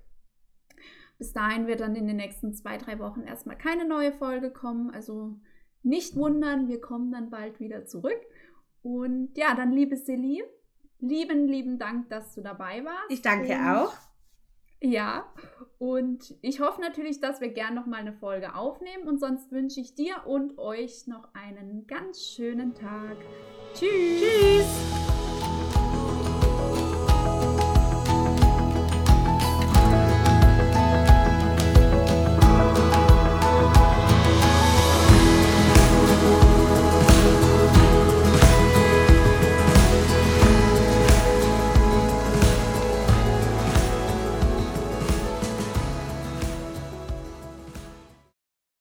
Bis 1.18 1.32
dahin 1.32 1.66
wird 1.66 1.80
dann 1.80 1.96
in 1.96 2.06
den 2.06 2.16
nächsten 2.16 2.52
zwei, 2.52 2.76
drei 2.76 2.98
Wochen 2.98 3.22
erstmal 3.22 3.56
keine 3.56 3.86
neue 3.86 4.12
Folge 4.12 4.50
kommen. 4.50 4.90
Also 4.90 5.36
nicht 5.82 6.16
wundern, 6.16 6.68
wir 6.68 6.80
kommen 6.80 7.12
dann 7.12 7.30
bald 7.30 7.60
wieder 7.60 7.86
zurück. 7.86 8.20
Und 8.82 9.36
ja, 9.36 9.54
dann 9.54 9.72
liebe 9.72 9.96
Celine, 9.96 10.44
lieben, 11.00 11.48
lieben 11.48 11.78
Dank, 11.78 12.08
dass 12.10 12.34
du 12.34 12.42
dabei 12.42 12.84
warst. 12.84 13.10
Ich 13.10 13.22
danke 13.22 13.54
und 13.54 13.66
auch. 13.66 13.94
Ja, 14.82 15.32
und 15.78 16.34
ich 16.42 16.60
hoffe 16.60 16.80
natürlich, 16.82 17.20
dass 17.20 17.40
wir 17.40 17.48
gern 17.48 17.74
noch 17.74 17.86
mal 17.86 17.96
eine 17.96 18.12
Folge 18.12 18.54
aufnehmen 18.54 19.08
und 19.08 19.18
sonst 19.18 19.50
wünsche 19.50 19.80
ich 19.80 19.94
dir 19.94 20.26
und 20.26 20.58
euch 20.58 21.06
noch 21.06 21.32
einen 21.34 21.86
ganz 21.86 22.22
schönen 22.22 22.74
Tag. 22.74 23.16
Tschüss. 23.74 24.20
Tschüss. 24.20 25.05